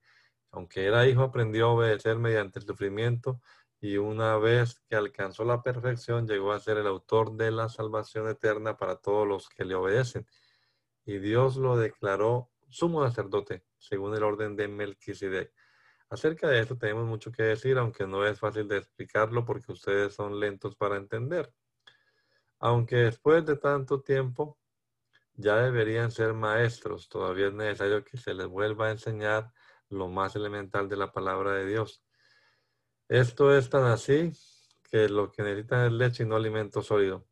Aunque 0.51 0.85
era 0.85 1.07
hijo, 1.07 1.23
aprendió 1.23 1.67
a 1.67 1.73
obedecer 1.73 2.19
mediante 2.19 2.61
el 2.61 2.65
sufrimiento 2.65 3.43
y 3.81 3.99
una 3.99 4.37
vez 4.39 4.81
que 4.89 4.97
alcanzó 4.97 5.45
la 5.45 5.63
perfección, 5.63 6.27
llegó 6.27 6.53
a 6.53 6.61
ser 6.61 6.79
el 6.79 6.87
autor 6.87 7.37
de 7.37 7.51
la 7.51 7.69
salvación 7.69 8.29
eterna 8.29 8.77
para 8.77 8.97
todos 8.97 9.27
los 9.27 9.49
que 9.49 9.65
le 9.65 9.75
obedecen. 9.75 10.27
Y 11.05 11.19
Dios 11.19 11.57
lo 11.57 11.77
declaró 11.77 12.51
sumo 12.69 13.05
sacerdote, 13.07 13.65
según 13.79 14.15
el 14.15 14.23
orden 14.23 14.57
de 14.57 14.69
Melquisedec. 14.69 15.53
Acerca 16.09 16.49
de 16.49 16.61
esto 16.61 16.77
tenemos 16.77 17.07
mucho 17.07 17.33
que 17.33 17.43
decir, 17.43 17.79
aunque 17.79 18.07
no 18.07 18.27
es 18.27 18.39
fácil 18.39 18.69
de 18.69 18.79
explicarlo 18.79 19.45
porque 19.45 19.73
ustedes 19.73 20.15
son 20.15 20.39
lentos 20.39 20.77
para 20.77 20.97
entender. 20.97 21.53
Aunque 22.59 22.97
después 22.97 23.45
de 23.45 23.57
tanto 23.57 24.03
tiempo 24.03 24.59
ya 25.35 25.57
deberían 25.57 26.11
ser 26.11 26.33
maestros. 26.33 27.09
Todavía 27.09 27.49
es 27.49 27.55
necesario 27.55 28.05
que 28.05 28.17
se 28.17 28.35
les 28.35 28.47
vuelva 28.47 28.87
a 28.89 28.93
enseñar 28.93 29.53
lo 29.89 30.09
más 30.09 30.37
elemental 30.37 30.89
de 30.89 30.97
la 30.97 31.13
palabra 31.13 31.53
de 31.53 31.67
Dios. 31.67 32.03
Esto 33.09 33.57
es 33.57 33.71
tan 33.71 33.85
así 33.85 34.33
que 34.91 35.09
lo 35.09 35.31
que 35.31 35.43
necesitan 35.43 35.87
es 35.87 35.93
leche 35.93 36.25
y 36.25 36.27
no 36.27 36.37
alimento 36.37 36.83
sólido. 36.83 37.25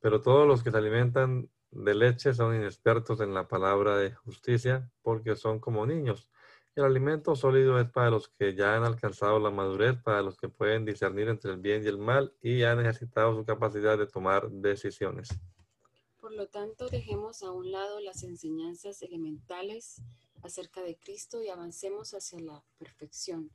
Pero 0.00 0.20
todos 0.20 0.46
los 0.46 0.62
que 0.62 0.70
se 0.70 0.76
alimentan 0.76 1.48
de 1.70 1.94
leche 1.94 2.34
son 2.34 2.54
inexpertos 2.54 3.20
en 3.20 3.32
la 3.32 3.46
palabra 3.46 3.96
de 3.96 4.12
justicia 4.12 4.90
porque 5.02 5.36
son 5.36 5.60
como 5.60 5.86
niños. 5.86 6.28
El 6.74 6.84
alimento 6.84 7.36
sólido 7.36 7.78
es 7.80 7.88
para 7.88 8.10
los 8.10 8.28
que 8.28 8.54
ya 8.54 8.76
han 8.76 8.84
alcanzado 8.84 9.38
la 9.38 9.50
madurez, 9.50 9.96
para 10.02 10.20
los 10.20 10.36
que 10.36 10.48
pueden 10.48 10.84
discernir 10.84 11.28
entre 11.28 11.52
el 11.52 11.58
bien 11.58 11.84
y 11.84 11.86
el 11.86 11.98
mal 11.98 12.34
y 12.42 12.64
han 12.64 12.80
ejercitado 12.80 13.34
su 13.34 13.44
capacidad 13.44 13.96
de 13.96 14.06
tomar 14.06 14.50
decisiones. 14.50 15.28
Por 16.20 16.34
lo 16.34 16.48
tanto, 16.48 16.88
dejemos 16.88 17.42
a 17.42 17.52
un 17.52 17.70
lado 17.70 18.00
las 18.00 18.24
enseñanzas 18.24 19.00
elementales 19.00 20.02
acerca 20.42 20.82
de 20.82 20.96
Cristo 20.96 21.42
y 21.42 21.48
avancemos 21.48 22.12
hacia 22.14 22.40
la 22.40 22.62
perfección. 22.78 23.50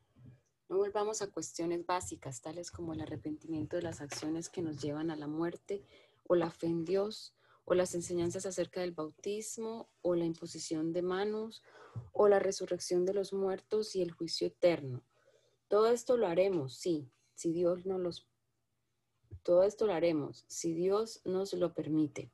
No 0.72 0.78
volvamos 0.78 1.22
a 1.22 1.30
cuestiones 1.30 1.86
básicas, 1.86 2.39
tales 2.39 2.72
como 2.72 2.93
el 2.93 3.01
arrepentimiento 3.01 3.76
de 3.76 3.82
las 3.82 3.99
acciones 3.99 4.47
que 4.47 4.61
nos 4.61 4.82
llevan 4.82 5.11
a 5.11 5.17
la 5.17 5.28
muerte, 5.28 5.84
o 6.24 6.36
la 6.36 6.49
fe 6.49 6.67
en 6.67 6.86
Dios, 6.86 7.36
o 7.65 7.74
las 7.74 7.93
enseñanzas 7.93 8.45
acerca 8.45 8.80
del 8.80 8.93
bautismo, 8.93 9.89
o 10.01 10.15
la 10.15 10.24
imposición 10.24 10.93
de 10.93 11.01
manos, 11.01 11.61
o 12.13 12.30
la 12.30 12.39
resurrección 12.39 13.03
de 13.05 13.13
los 13.13 13.34
muertos 13.34 13.97
y 13.97 14.01
el 14.01 14.13
juicio 14.13 14.47
eterno. 14.47 15.03
Todo 15.67 15.88
esto 15.91 16.15
lo 16.15 16.26
haremos, 16.26 16.78
sí, 16.78 17.11
si 17.36 17.51
Dios 17.51 17.86
nos 17.86 17.99
los 17.99 18.28
todo 19.43 19.63
esto 19.63 19.88
lo 19.88 19.93
haremos, 19.93 20.45
si 20.47 20.74
Dios 20.74 21.19
nos 21.26 21.51
lo 21.51 21.74
permite. 21.74 22.32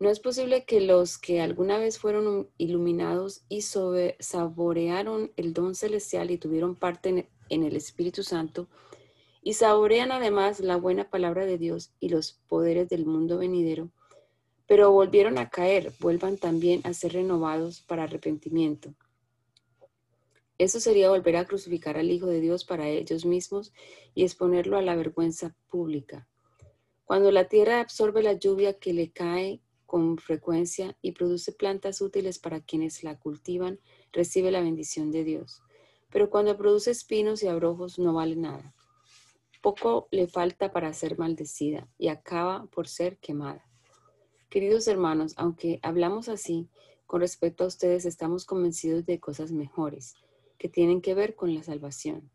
No 0.00 0.10
es 0.10 0.20
posible 0.20 0.64
que 0.64 0.80
los 0.80 1.18
que 1.18 1.40
alguna 1.40 1.78
vez 1.78 1.98
fueron 1.98 2.50
iluminados 2.58 3.44
y 3.48 3.62
saborearon 3.62 5.32
el 5.36 5.52
don 5.54 5.74
celestial 5.74 6.30
y 6.30 6.38
tuvieron 6.38 6.74
parte 6.74 7.28
en 7.48 7.62
el 7.62 7.76
Espíritu 7.76 8.22
Santo 8.22 8.68
y 9.44 9.52
saborean 9.52 10.10
además 10.10 10.58
la 10.60 10.76
buena 10.76 11.10
palabra 11.10 11.44
de 11.44 11.58
Dios 11.58 11.92
y 12.00 12.08
los 12.08 12.40
poderes 12.48 12.88
del 12.88 13.04
mundo 13.04 13.38
venidero, 13.38 13.90
pero 14.66 14.90
volvieron 14.90 15.38
a 15.38 15.50
caer, 15.50 15.92
vuelvan 16.00 16.38
también 16.38 16.80
a 16.84 16.94
ser 16.94 17.12
renovados 17.12 17.82
para 17.82 18.04
arrepentimiento. 18.04 18.94
Eso 20.56 20.80
sería 20.80 21.10
volver 21.10 21.36
a 21.36 21.44
crucificar 21.44 21.98
al 21.98 22.10
Hijo 22.10 22.26
de 22.26 22.40
Dios 22.40 22.64
para 22.64 22.88
ellos 22.88 23.26
mismos 23.26 23.72
y 24.14 24.24
exponerlo 24.24 24.78
a 24.78 24.82
la 24.82 24.96
vergüenza 24.96 25.54
pública. 25.68 26.26
Cuando 27.04 27.30
la 27.30 27.48
tierra 27.48 27.80
absorbe 27.80 28.22
la 28.22 28.32
lluvia 28.32 28.78
que 28.78 28.94
le 28.94 29.10
cae 29.10 29.60
con 29.94 30.18
frecuencia 30.18 30.98
y 31.02 31.12
produce 31.12 31.52
plantas 31.52 32.00
útiles 32.00 32.40
para 32.40 32.60
quienes 32.60 33.04
la 33.04 33.16
cultivan, 33.16 33.78
recibe 34.10 34.50
la 34.50 34.60
bendición 34.60 35.12
de 35.12 35.22
Dios. 35.22 35.62
Pero 36.10 36.30
cuando 36.30 36.56
produce 36.56 36.90
espinos 36.90 37.44
y 37.44 37.46
abrojos 37.46 38.00
no 38.00 38.12
vale 38.12 38.34
nada. 38.34 38.74
Poco 39.62 40.08
le 40.10 40.26
falta 40.26 40.72
para 40.72 40.92
ser 40.94 41.16
maldecida 41.16 41.86
y 41.96 42.08
acaba 42.08 42.66
por 42.72 42.88
ser 42.88 43.18
quemada. 43.18 43.70
Queridos 44.50 44.88
hermanos, 44.88 45.34
aunque 45.36 45.78
hablamos 45.84 46.28
así, 46.28 46.68
con 47.06 47.20
respecto 47.20 47.62
a 47.62 47.68
ustedes 47.68 48.04
estamos 48.04 48.46
convencidos 48.46 49.06
de 49.06 49.20
cosas 49.20 49.52
mejores 49.52 50.16
que 50.58 50.68
tienen 50.68 51.02
que 51.02 51.14
ver 51.14 51.36
con 51.36 51.54
la 51.54 51.62
salvación. 51.62 52.32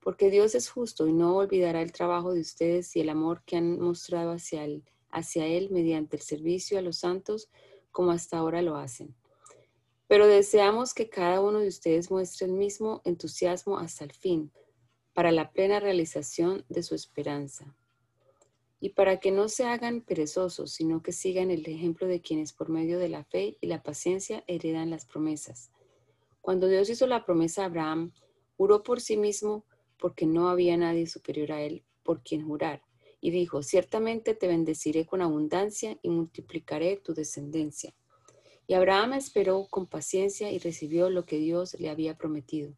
Porque 0.00 0.28
Dios 0.28 0.56
es 0.56 0.68
justo 0.68 1.06
y 1.06 1.12
no 1.12 1.36
olvidará 1.36 1.82
el 1.82 1.92
trabajo 1.92 2.34
de 2.34 2.40
ustedes 2.40 2.96
y 2.96 3.00
el 3.00 3.10
amor 3.10 3.44
que 3.46 3.58
han 3.58 3.78
mostrado 3.78 4.32
hacia 4.32 4.64
él, 4.64 4.82
hacia 5.16 5.46
él 5.46 5.70
mediante 5.70 6.16
el 6.16 6.22
servicio 6.22 6.78
a 6.78 6.82
los 6.82 6.98
santos 6.98 7.48
como 7.90 8.10
hasta 8.10 8.36
ahora 8.36 8.60
lo 8.60 8.76
hacen. 8.76 9.16
Pero 10.06 10.26
deseamos 10.26 10.92
que 10.92 11.08
cada 11.08 11.40
uno 11.40 11.58
de 11.60 11.68
ustedes 11.68 12.10
muestre 12.10 12.46
el 12.46 12.52
mismo 12.52 13.00
entusiasmo 13.04 13.78
hasta 13.78 14.04
el 14.04 14.12
fin, 14.12 14.52
para 15.14 15.32
la 15.32 15.50
plena 15.50 15.80
realización 15.80 16.66
de 16.68 16.82
su 16.82 16.94
esperanza. 16.94 17.74
Y 18.78 18.90
para 18.90 19.18
que 19.18 19.32
no 19.32 19.48
se 19.48 19.64
hagan 19.64 20.02
perezosos, 20.02 20.72
sino 20.72 21.02
que 21.02 21.12
sigan 21.12 21.50
el 21.50 21.66
ejemplo 21.66 22.06
de 22.06 22.20
quienes 22.20 22.52
por 22.52 22.68
medio 22.68 22.98
de 22.98 23.08
la 23.08 23.24
fe 23.24 23.56
y 23.62 23.68
la 23.68 23.82
paciencia 23.82 24.44
heredan 24.46 24.90
las 24.90 25.06
promesas. 25.06 25.70
Cuando 26.42 26.68
Dios 26.68 26.90
hizo 26.90 27.06
la 27.06 27.24
promesa 27.24 27.62
a 27.62 27.66
Abraham, 27.66 28.12
juró 28.58 28.82
por 28.82 29.00
sí 29.00 29.16
mismo 29.16 29.64
porque 29.98 30.26
no 30.26 30.50
había 30.50 30.76
nadie 30.76 31.06
superior 31.06 31.52
a 31.52 31.62
él 31.62 31.82
por 32.02 32.22
quien 32.22 32.46
jurar, 32.46 32.82
y 33.26 33.32
dijo, 33.32 33.64
ciertamente 33.64 34.36
te 34.36 34.46
bendeciré 34.46 35.04
con 35.04 35.20
abundancia 35.20 35.98
y 36.00 36.10
multiplicaré 36.10 36.96
tu 36.96 37.12
descendencia. 37.12 37.92
Y 38.68 38.74
Abraham 38.74 39.14
esperó 39.14 39.66
con 39.68 39.88
paciencia 39.88 40.52
y 40.52 40.60
recibió 40.60 41.10
lo 41.10 41.26
que 41.26 41.38
Dios 41.38 41.74
le 41.80 41.90
había 41.90 42.16
prometido. 42.16 42.76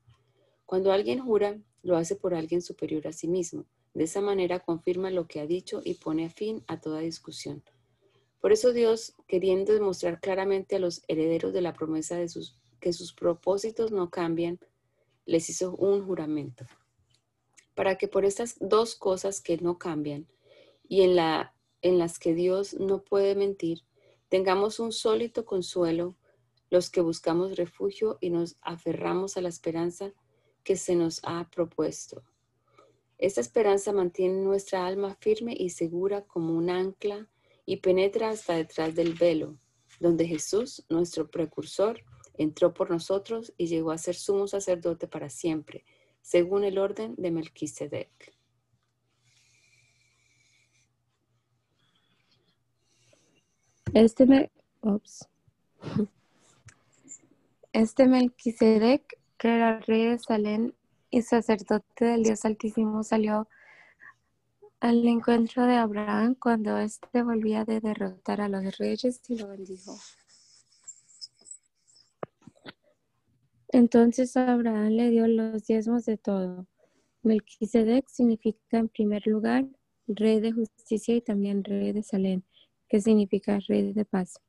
Cuando 0.64 0.90
alguien 0.90 1.18
jura, 1.18 1.60
lo 1.82 1.98
hace 1.98 2.16
por 2.16 2.34
alguien 2.34 2.62
superior 2.62 3.06
a 3.06 3.12
sí 3.12 3.28
mismo. 3.28 3.66
De 3.92 4.04
esa 4.04 4.22
manera 4.22 4.60
confirma 4.60 5.10
lo 5.10 5.26
que 5.26 5.40
ha 5.40 5.46
dicho 5.46 5.82
y 5.84 5.96
pone 5.96 6.30
fin 6.30 6.64
a 6.66 6.80
toda 6.80 7.00
discusión. 7.00 7.62
Por 8.40 8.50
eso 8.50 8.72
Dios, 8.72 9.16
queriendo 9.26 9.74
demostrar 9.74 10.18
claramente 10.18 10.76
a 10.76 10.78
los 10.78 11.02
herederos 11.08 11.52
de 11.52 11.60
la 11.60 11.74
promesa 11.74 12.16
de 12.16 12.30
sus 12.30 12.56
que 12.80 12.94
sus 12.94 13.12
propósitos 13.12 13.92
no 13.92 14.08
cambian, 14.08 14.58
les 15.26 15.50
hizo 15.50 15.76
un 15.76 16.06
juramento. 16.06 16.64
Para 17.74 17.98
que 17.98 18.08
por 18.08 18.24
estas 18.24 18.56
dos 18.60 18.94
cosas 18.94 19.42
que 19.42 19.58
no 19.58 19.76
cambian 19.76 20.26
y 20.88 21.02
en, 21.02 21.14
la, 21.14 21.54
en 21.82 21.98
las 21.98 22.18
que 22.18 22.34
Dios 22.34 22.74
no 22.74 23.02
puede 23.02 23.34
mentir, 23.34 23.82
tengamos 24.28 24.80
un 24.80 24.92
sólido 24.92 25.44
consuelo 25.44 26.16
los 26.70 26.90
que 26.90 27.00
buscamos 27.00 27.56
refugio 27.56 28.18
y 28.20 28.30
nos 28.30 28.56
aferramos 28.62 29.36
a 29.36 29.40
la 29.40 29.48
esperanza 29.48 30.12
que 30.64 30.76
se 30.76 30.96
nos 30.96 31.20
ha 31.22 31.48
propuesto. 31.50 32.22
Esta 33.16 33.40
esperanza 33.40 33.92
mantiene 33.92 34.42
nuestra 34.42 34.86
alma 34.86 35.16
firme 35.20 35.54
y 35.58 35.70
segura 35.70 36.22
como 36.26 36.52
un 36.52 36.70
ancla 36.70 37.28
y 37.64 37.78
penetra 37.78 38.30
hasta 38.30 38.54
detrás 38.54 38.94
del 38.94 39.14
velo, 39.14 39.58
donde 39.98 40.26
Jesús, 40.26 40.84
nuestro 40.88 41.30
precursor, 41.30 42.02
entró 42.34 42.72
por 42.72 42.90
nosotros 42.90 43.52
y 43.56 43.66
llegó 43.66 43.90
a 43.90 43.98
ser 43.98 44.14
sumo 44.14 44.46
sacerdote 44.46 45.08
para 45.08 45.28
siempre, 45.30 45.84
según 46.22 46.64
el 46.64 46.78
orden 46.78 47.14
de 47.16 47.30
Melquisedec. 47.30 48.37
Este, 53.94 54.26
me, 54.26 54.50
este 57.72 58.06
Melquisedec, 58.06 59.18
que 59.36 59.48
era 59.48 59.80
rey 59.80 60.06
de 60.06 60.18
Salem 60.18 60.72
y 61.10 61.22
sacerdote 61.22 62.04
del 62.04 62.22
Dios 62.22 62.44
Altísimo, 62.44 63.02
salió 63.02 63.48
al 64.80 65.06
encuentro 65.06 65.64
de 65.66 65.76
Abraham 65.76 66.34
cuando 66.34 66.78
éste 66.78 67.22
volvía 67.22 67.64
de 67.64 67.80
derrotar 67.80 68.40
a 68.40 68.48
los 68.48 68.78
reyes 68.78 69.20
y 69.28 69.38
lo 69.38 69.48
bendijo. 69.48 69.96
Entonces 73.70 74.36
Abraham 74.36 74.90
le 74.90 75.10
dio 75.10 75.26
los 75.26 75.66
diezmos 75.66 76.04
de 76.04 76.16
todo. 76.16 76.66
Melquisedec 77.22 78.08
significa 78.08 78.78
en 78.78 78.88
primer 78.88 79.26
lugar 79.26 79.66
rey 80.06 80.40
de 80.40 80.52
justicia 80.52 81.14
y 81.14 81.20
también 81.20 81.64
rey 81.64 81.92
de 81.92 82.02
Salem, 82.02 82.42
que 82.88 83.00
significa 83.00 83.58
rey 83.68 83.92
de 83.92 84.04
paz. 84.04 84.40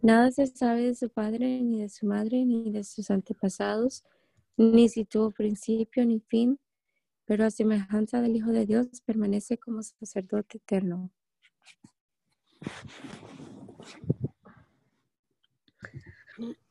Nada 0.00 0.30
se 0.32 0.46
sabe 0.46 0.82
de 0.82 0.94
su 0.94 1.08
padre, 1.08 1.60
ni 1.60 1.82
de 1.82 1.88
su 1.88 2.06
madre, 2.06 2.44
ni 2.44 2.72
de 2.72 2.82
sus 2.82 3.10
antepasados, 3.10 4.04
ni 4.56 4.88
si 4.88 5.04
tuvo 5.04 5.30
principio 5.30 6.04
ni 6.04 6.20
fin, 6.20 6.58
pero 7.24 7.44
a 7.44 7.50
semejanza 7.50 8.20
del 8.20 8.36
Hijo 8.36 8.50
de 8.50 8.66
Dios 8.66 8.88
permanece 9.04 9.58
como 9.58 9.82
sacerdote 9.82 10.58
eterno. 10.58 11.10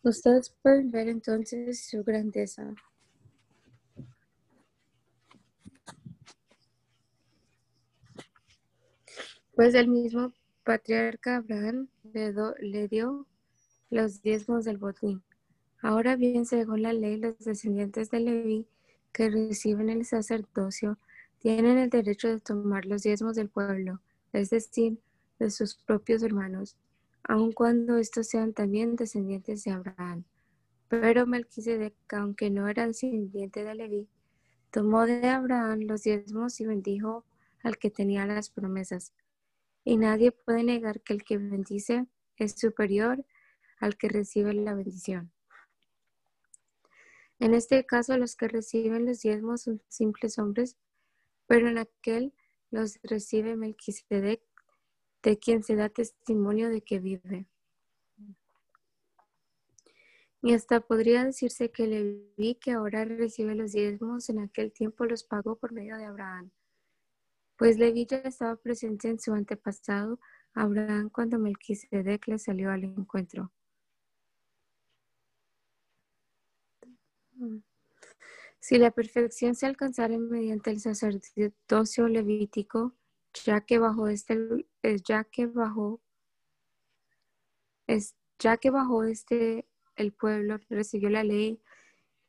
Ustedes 0.03 0.49
pueden 0.61 0.91
ver 0.91 1.07
entonces 1.07 1.85
su 1.89 2.03
grandeza. 2.03 2.73
Pues 9.55 9.75
el 9.75 9.87
mismo 9.87 10.33
patriarca 10.71 11.35
Abraham 11.35 11.89
le, 12.13 12.87
dio 12.87 13.27
los 13.89 14.21
diezmos 14.21 14.63
del 14.63 14.77
botín. 14.77 15.21
Ahora 15.81 16.15
bien, 16.15 16.45
según 16.45 16.83
la 16.83 16.93
ley, 16.93 17.17
los 17.17 17.37
descendientes 17.39 18.09
de 18.09 18.21
Leví 18.21 18.67
que 19.11 19.29
reciben 19.29 19.89
el 19.89 20.05
sacerdocio 20.05 20.97
tienen 21.39 21.77
el 21.77 21.89
derecho 21.89 22.29
de 22.29 22.39
tomar 22.39 22.85
los 22.85 23.03
diezmos 23.03 23.35
del 23.35 23.49
pueblo, 23.49 23.99
es 24.31 24.49
decir, 24.49 24.97
de 25.39 25.51
sus 25.51 25.75
propios 25.75 26.23
hermanos 26.23 26.77
aun 27.23 27.51
cuando 27.51 27.97
estos 27.97 28.27
sean 28.27 28.53
también 28.53 28.95
descendientes 28.95 29.65
de 29.65 29.71
Abraham. 29.71 30.23
Pero 30.87 31.27
Melquisedec, 31.27 31.93
aunque 32.13 32.49
no 32.49 32.69
era 32.69 32.87
descendiente 32.87 33.65
de 33.65 33.75
Leví, 33.75 34.07
tomó 34.71 35.05
de 35.05 35.27
Abraham 35.27 35.81
los 35.81 36.03
diezmos 36.03 36.61
y 36.61 36.65
bendijo 36.65 37.25
al 37.61 37.77
que 37.77 37.91
tenía 37.91 38.25
las 38.25 38.49
promesas. 38.49 39.11
Y 39.83 39.97
nadie 39.97 40.31
puede 40.31 40.63
negar 40.63 41.01
que 41.01 41.13
el 41.13 41.23
que 41.23 41.37
bendice 41.37 42.07
es 42.37 42.53
superior 42.59 43.25
al 43.79 43.97
que 43.97 44.09
recibe 44.09 44.53
la 44.53 44.75
bendición. 44.75 45.31
En 47.39 47.55
este 47.55 47.83
caso, 47.85 48.17
los 48.17 48.35
que 48.35 48.47
reciben 48.47 49.05
los 49.05 49.21
diezmos 49.21 49.63
son 49.63 49.81
simples 49.87 50.37
hombres, 50.37 50.77
pero 51.47 51.67
en 51.67 51.79
aquel 51.79 52.33
los 52.69 52.99
recibe 53.03 53.55
Melquisedec 53.55 54.41
de 55.23 55.39
quien 55.39 55.63
se 55.63 55.75
da 55.75 55.89
testimonio 55.89 56.69
de 56.69 56.81
que 56.81 56.99
vive. 56.99 57.47
Y 60.43 60.53
hasta 60.53 60.79
podría 60.81 61.23
decirse 61.23 61.71
que 61.71 61.85
Leví, 61.85 62.55
que 62.55 62.71
ahora 62.71 63.05
recibe 63.05 63.53
los 63.53 63.73
diezmos, 63.73 64.29
en 64.29 64.39
aquel 64.39 64.71
tiempo 64.71 65.05
los 65.05 65.23
pagó 65.23 65.55
por 65.55 65.71
medio 65.71 65.97
de 65.97 66.05
Abraham. 66.05 66.51
Pues 67.61 67.77
Leví 67.77 68.07
ya 68.07 68.17
estaba 68.17 68.55
presente 68.55 69.07
en 69.07 69.19
su 69.19 69.35
antepasado, 69.35 70.19
Abraham, 70.55 71.11
cuando 71.11 71.37
Melquisedec 71.37 72.27
le 72.27 72.39
salió 72.39 72.71
al 72.71 72.85
encuentro. 72.85 73.51
Si 78.59 78.79
la 78.79 78.89
perfección 78.89 79.53
se 79.53 79.67
alcanzara 79.67 80.17
mediante 80.17 80.71
el 80.71 80.79
sacerdocio 80.79 82.07
levítico, 82.07 82.95
ya 83.45 83.61
que 83.61 83.77
bajo 83.77 84.07
este 84.07 84.65
ya 85.05 85.23
que 85.25 85.47
es, 87.85 88.15
ya 88.39 88.57
que 88.57 88.71
bajo 88.71 89.03
este 89.03 89.67
el 89.97 90.13
pueblo 90.13 90.57
recibió 90.67 91.11
la 91.11 91.23
ley, 91.23 91.61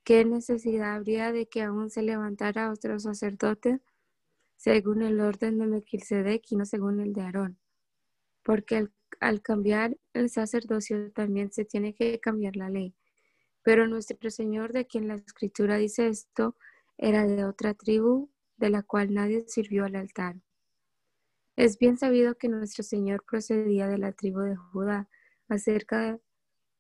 ¿qué 0.05 0.27
necesidad 0.27 0.97
habría 0.97 1.33
de 1.33 1.47
que 1.47 1.63
aún 1.63 1.89
se 1.89 2.03
levantara 2.03 2.71
otro 2.71 3.01
sacerdote 3.01 3.81
según 4.63 5.03
el 5.03 5.19
orden 5.19 5.59
de 5.59 5.67
Melquisedec 5.67 6.45
y 6.53 6.55
no 6.55 6.65
según 6.65 7.01
el 7.01 7.13
de 7.13 7.23
Aarón? 7.23 7.59
Porque 8.45 8.77
al, 8.77 8.93
al 9.19 9.43
cambiar 9.43 9.99
el 10.13 10.31
sacerdocio 10.31 11.11
también 11.11 11.51
se 11.51 11.65
tiene 11.65 11.95
que 11.95 12.21
cambiar 12.21 12.55
la 12.55 12.71
ley. 12.71 12.95
Pero 13.65 13.89
nuestro 13.89 14.31
Señor, 14.31 14.73
de 14.73 14.87
quien 14.87 15.09
la 15.09 15.17
Escritura 15.17 15.79
dice 15.79 16.07
esto, 16.07 16.57
era 16.97 17.27
de 17.27 17.45
otra 17.45 17.75
tribu, 17.75 18.31
de 18.57 18.71
la 18.71 18.85
cual 18.85 19.13
nadie 19.13 19.45
sirvió 19.49 19.85
al 19.85 19.97
altar. 19.97 20.37
Es 21.57 21.77
bien 21.77 21.99
sabido 21.99 22.37
que 22.37 22.49
nuestro 22.49 22.85
Señor 22.85 23.25
procedía 23.29 23.89
de 23.89 23.99
la 23.99 24.13
tribu 24.13 24.43
de 24.43 24.55
Judá, 24.55 25.09
acerca 25.49 26.21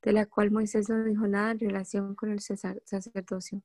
de 0.03 0.13
la 0.13 0.27
cual 0.27 0.53
Moisés 0.53 0.89
no 0.89 1.03
dijo 1.03 1.27
nada 1.27 1.51
en 1.51 1.59
relación 1.59 2.15
con 2.15 2.31
el 2.31 2.39
sacerdocio. 2.39 3.61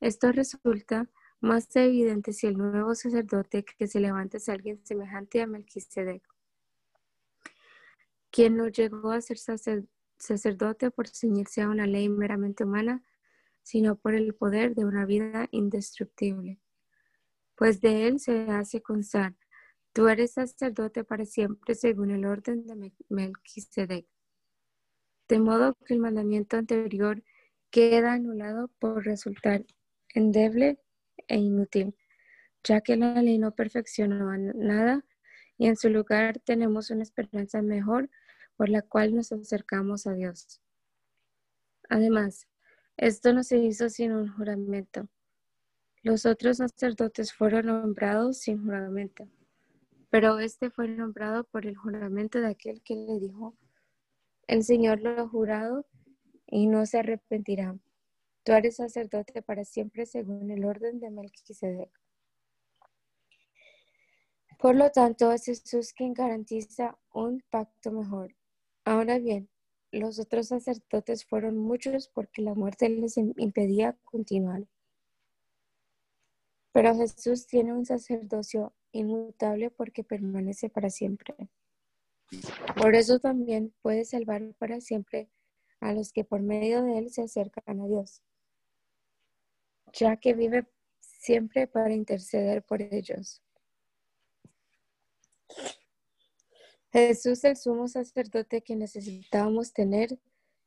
Esto 0.00 0.32
resulta 0.32 1.08
más 1.42 1.74
evidente 1.74 2.32
si 2.32 2.46
el 2.46 2.56
nuevo 2.56 2.94
sacerdote 2.94 3.64
que 3.64 3.88
se 3.88 3.98
levanta 3.98 4.36
es 4.36 4.48
alguien 4.48 4.80
semejante 4.86 5.42
a 5.42 5.46
Melquisedec, 5.48 6.22
quien 8.30 8.56
no 8.56 8.68
llegó 8.68 9.10
a 9.10 9.20
ser 9.20 9.38
sacerdote 10.16 10.90
por 10.92 11.08
ceñirse 11.08 11.62
a 11.62 11.68
una 11.68 11.86
ley 11.86 12.08
meramente 12.08 12.64
humana, 12.64 13.02
sino 13.62 13.96
por 13.96 14.14
el 14.14 14.34
poder 14.34 14.76
de 14.76 14.84
una 14.84 15.04
vida 15.04 15.48
indestructible. 15.50 16.60
Pues 17.56 17.80
de 17.80 18.06
él 18.06 18.20
se 18.20 18.48
hace 18.48 18.80
constar, 18.80 19.34
tú 19.92 20.08
eres 20.08 20.34
sacerdote 20.34 21.02
para 21.02 21.26
siempre 21.26 21.74
según 21.74 22.12
el 22.12 22.24
orden 22.24 22.66
de 22.66 22.92
Melquisedec. 23.08 24.06
De 25.28 25.38
modo 25.40 25.74
que 25.84 25.94
el 25.94 26.00
mandamiento 26.00 26.56
anterior 26.56 27.22
queda 27.70 28.12
anulado 28.12 28.68
por 28.78 29.04
resultar 29.04 29.64
endeble 30.14 30.78
e 31.28 31.36
inútil, 31.36 31.94
ya 32.64 32.80
que 32.80 32.96
la 32.96 33.20
ley 33.22 33.38
no 33.38 33.54
perfeccionó 33.54 34.36
nada 34.36 35.04
y 35.58 35.66
en 35.66 35.76
su 35.76 35.88
lugar 35.88 36.38
tenemos 36.40 36.90
una 36.90 37.02
esperanza 37.02 37.62
mejor 37.62 38.10
por 38.56 38.68
la 38.68 38.82
cual 38.82 39.14
nos 39.14 39.32
acercamos 39.32 40.06
a 40.06 40.14
Dios. 40.14 40.60
Además, 41.88 42.48
esto 42.96 43.32
no 43.32 43.42
se 43.42 43.58
hizo 43.58 43.88
sin 43.88 44.12
un 44.12 44.32
juramento. 44.32 45.08
Los 46.02 46.26
otros 46.26 46.58
sacerdotes 46.58 47.32
fueron 47.32 47.66
nombrados 47.66 48.38
sin 48.38 48.62
juramento, 48.64 49.28
pero 50.10 50.38
este 50.38 50.70
fue 50.70 50.88
nombrado 50.88 51.44
por 51.44 51.66
el 51.66 51.76
juramento 51.76 52.40
de 52.40 52.48
aquel 52.48 52.82
que 52.82 52.96
le 52.96 53.18
dijo, 53.20 53.56
el 54.46 54.64
Señor 54.64 55.00
lo 55.00 55.10
ha 55.10 55.28
jurado 55.28 55.86
y 56.46 56.66
no 56.66 56.84
se 56.86 56.98
arrepentirá. 56.98 57.76
Tú 58.44 58.52
eres 58.52 58.76
sacerdote 58.76 59.42
para 59.42 59.64
siempre 59.64 60.06
según 60.06 60.50
el 60.50 60.64
orden 60.64 60.98
de 60.98 61.10
Melquisedec. 61.10 61.90
Por 64.58 64.76
lo 64.76 64.90
tanto, 64.90 65.32
es 65.32 65.44
Jesús 65.44 65.92
quien 65.92 66.14
garantiza 66.14 66.96
un 67.12 67.42
pacto 67.50 67.90
mejor. 67.90 68.36
Ahora 68.84 69.18
bien, 69.18 69.48
los 69.92 70.18
otros 70.18 70.48
sacerdotes 70.48 71.24
fueron 71.24 71.58
muchos 71.58 72.08
porque 72.08 72.42
la 72.42 72.54
muerte 72.54 72.88
les 72.88 73.16
impedía 73.16 73.96
continuar. 74.04 74.66
Pero 76.72 76.96
Jesús 76.96 77.46
tiene 77.46 77.72
un 77.72 77.84
sacerdocio 77.84 78.72
inmutable 78.92 79.70
porque 79.70 80.04
permanece 80.04 80.68
para 80.68 80.90
siempre. 80.90 81.34
Por 82.76 82.94
eso 82.94 83.18
también 83.18 83.74
puede 83.82 84.04
salvar 84.04 84.54
para 84.54 84.80
siempre 84.80 85.28
a 85.80 85.92
los 85.92 86.12
que 86.12 86.24
por 86.24 86.40
medio 86.40 86.82
de 86.82 86.98
él 86.98 87.10
se 87.10 87.22
acercan 87.22 87.80
a 87.80 87.86
Dios, 87.86 88.22
ya 89.92 90.16
que 90.16 90.34
vive 90.34 90.66
siempre 91.00 91.66
para 91.66 91.92
interceder 91.92 92.62
por 92.62 92.82
ellos. 92.82 93.42
Jesús, 96.92 97.42
el 97.44 97.56
sumo 97.56 97.88
sacerdote 97.88 98.62
que 98.62 98.76
necesitábamos 98.76 99.72
tener, 99.72 100.18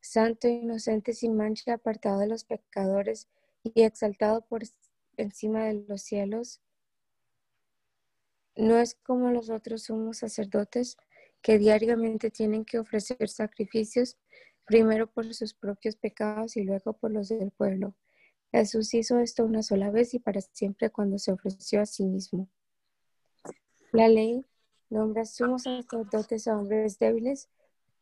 santo, 0.01 0.47
inocente, 0.47 1.13
sin 1.13 1.35
mancha, 1.35 1.73
apartado 1.73 2.19
de 2.19 2.27
los 2.27 2.45
pecadores 2.45 3.27
y 3.63 3.83
exaltado 3.83 4.41
por 4.45 4.63
encima 5.17 5.65
de 5.65 5.85
los 5.87 6.01
cielos, 6.01 6.61
no 8.55 8.79
es 8.79 8.95
como 8.95 9.29
los 9.31 9.49
otros 9.49 9.83
sumos 9.83 10.19
sacerdotes 10.19 10.97
que 11.41 11.59
diariamente 11.59 12.31
tienen 12.31 12.65
que 12.65 12.79
ofrecer 12.79 13.29
sacrificios, 13.29 14.17
primero 14.65 15.07
por 15.07 15.31
sus 15.33 15.53
propios 15.53 15.95
pecados 15.95 16.57
y 16.57 16.63
luego 16.63 16.93
por 16.93 17.11
los 17.11 17.29
del 17.29 17.51
pueblo. 17.51 17.95
Jesús 18.51 18.93
hizo 18.93 19.19
esto 19.19 19.43
una 19.43 19.63
sola 19.63 19.91
vez 19.91 20.13
y 20.13 20.19
para 20.19 20.41
siempre 20.41 20.89
cuando 20.89 21.19
se 21.19 21.31
ofreció 21.31 21.81
a 21.81 21.85
sí 21.85 22.05
mismo. 22.05 22.49
La 23.91 24.07
ley 24.07 24.45
nombra 24.89 25.25
sumos 25.25 25.63
sacerdotes 25.63 26.47
a 26.47 26.57
hombres 26.57 26.99
débiles, 26.99 27.49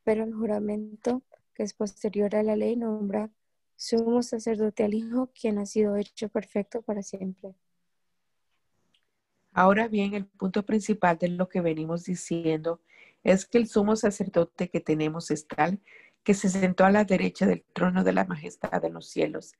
pero 0.03 0.23
el 0.23 0.33
juramento, 0.33 1.23
que 1.53 1.63
es 1.63 1.73
posterior 1.73 2.35
a 2.35 2.43
la 2.43 2.55
ley, 2.55 2.75
nombra 2.75 3.31
sumo 3.75 4.21
sacerdote 4.23 4.83
al 4.83 4.93
Hijo, 4.93 5.29
quien 5.39 5.57
ha 5.57 5.65
sido 5.65 5.95
hecho 5.97 6.29
perfecto 6.29 6.81
para 6.81 7.03
siempre. 7.03 7.55
Ahora 9.51 9.87
bien, 9.87 10.13
el 10.13 10.25
punto 10.25 10.65
principal 10.65 11.17
de 11.17 11.27
lo 11.29 11.47
que 11.47 11.61
venimos 11.61 12.05
diciendo 12.05 12.81
es 13.23 13.45
que 13.45 13.59
el 13.59 13.67
sumo 13.67 13.95
sacerdote 13.95 14.69
que 14.69 14.79
tenemos 14.79 15.31
es 15.31 15.47
tal 15.47 15.79
que 16.23 16.33
se 16.33 16.49
sentó 16.49 16.85
a 16.85 16.91
la 16.91 17.03
derecha 17.03 17.45
del 17.45 17.63
trono 17.73 18.03
de 18.03 18.13
la 18.13 18.25
majestad 18.25 18.81
de 18.81 18.89
los 18.89 19.07
cielos. 19.07 19.53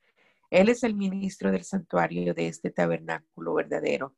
Él 0.54 0.70
es 0.70 0.84
el 0.84 0.94
ministro 0.94 1.52
del 1.52 1.64
santuario 1.64 2.36
de 2.36 2.48
este 2.48 2.70
tabernáculo 2.70 3.56
verdadero, 3.56 4.16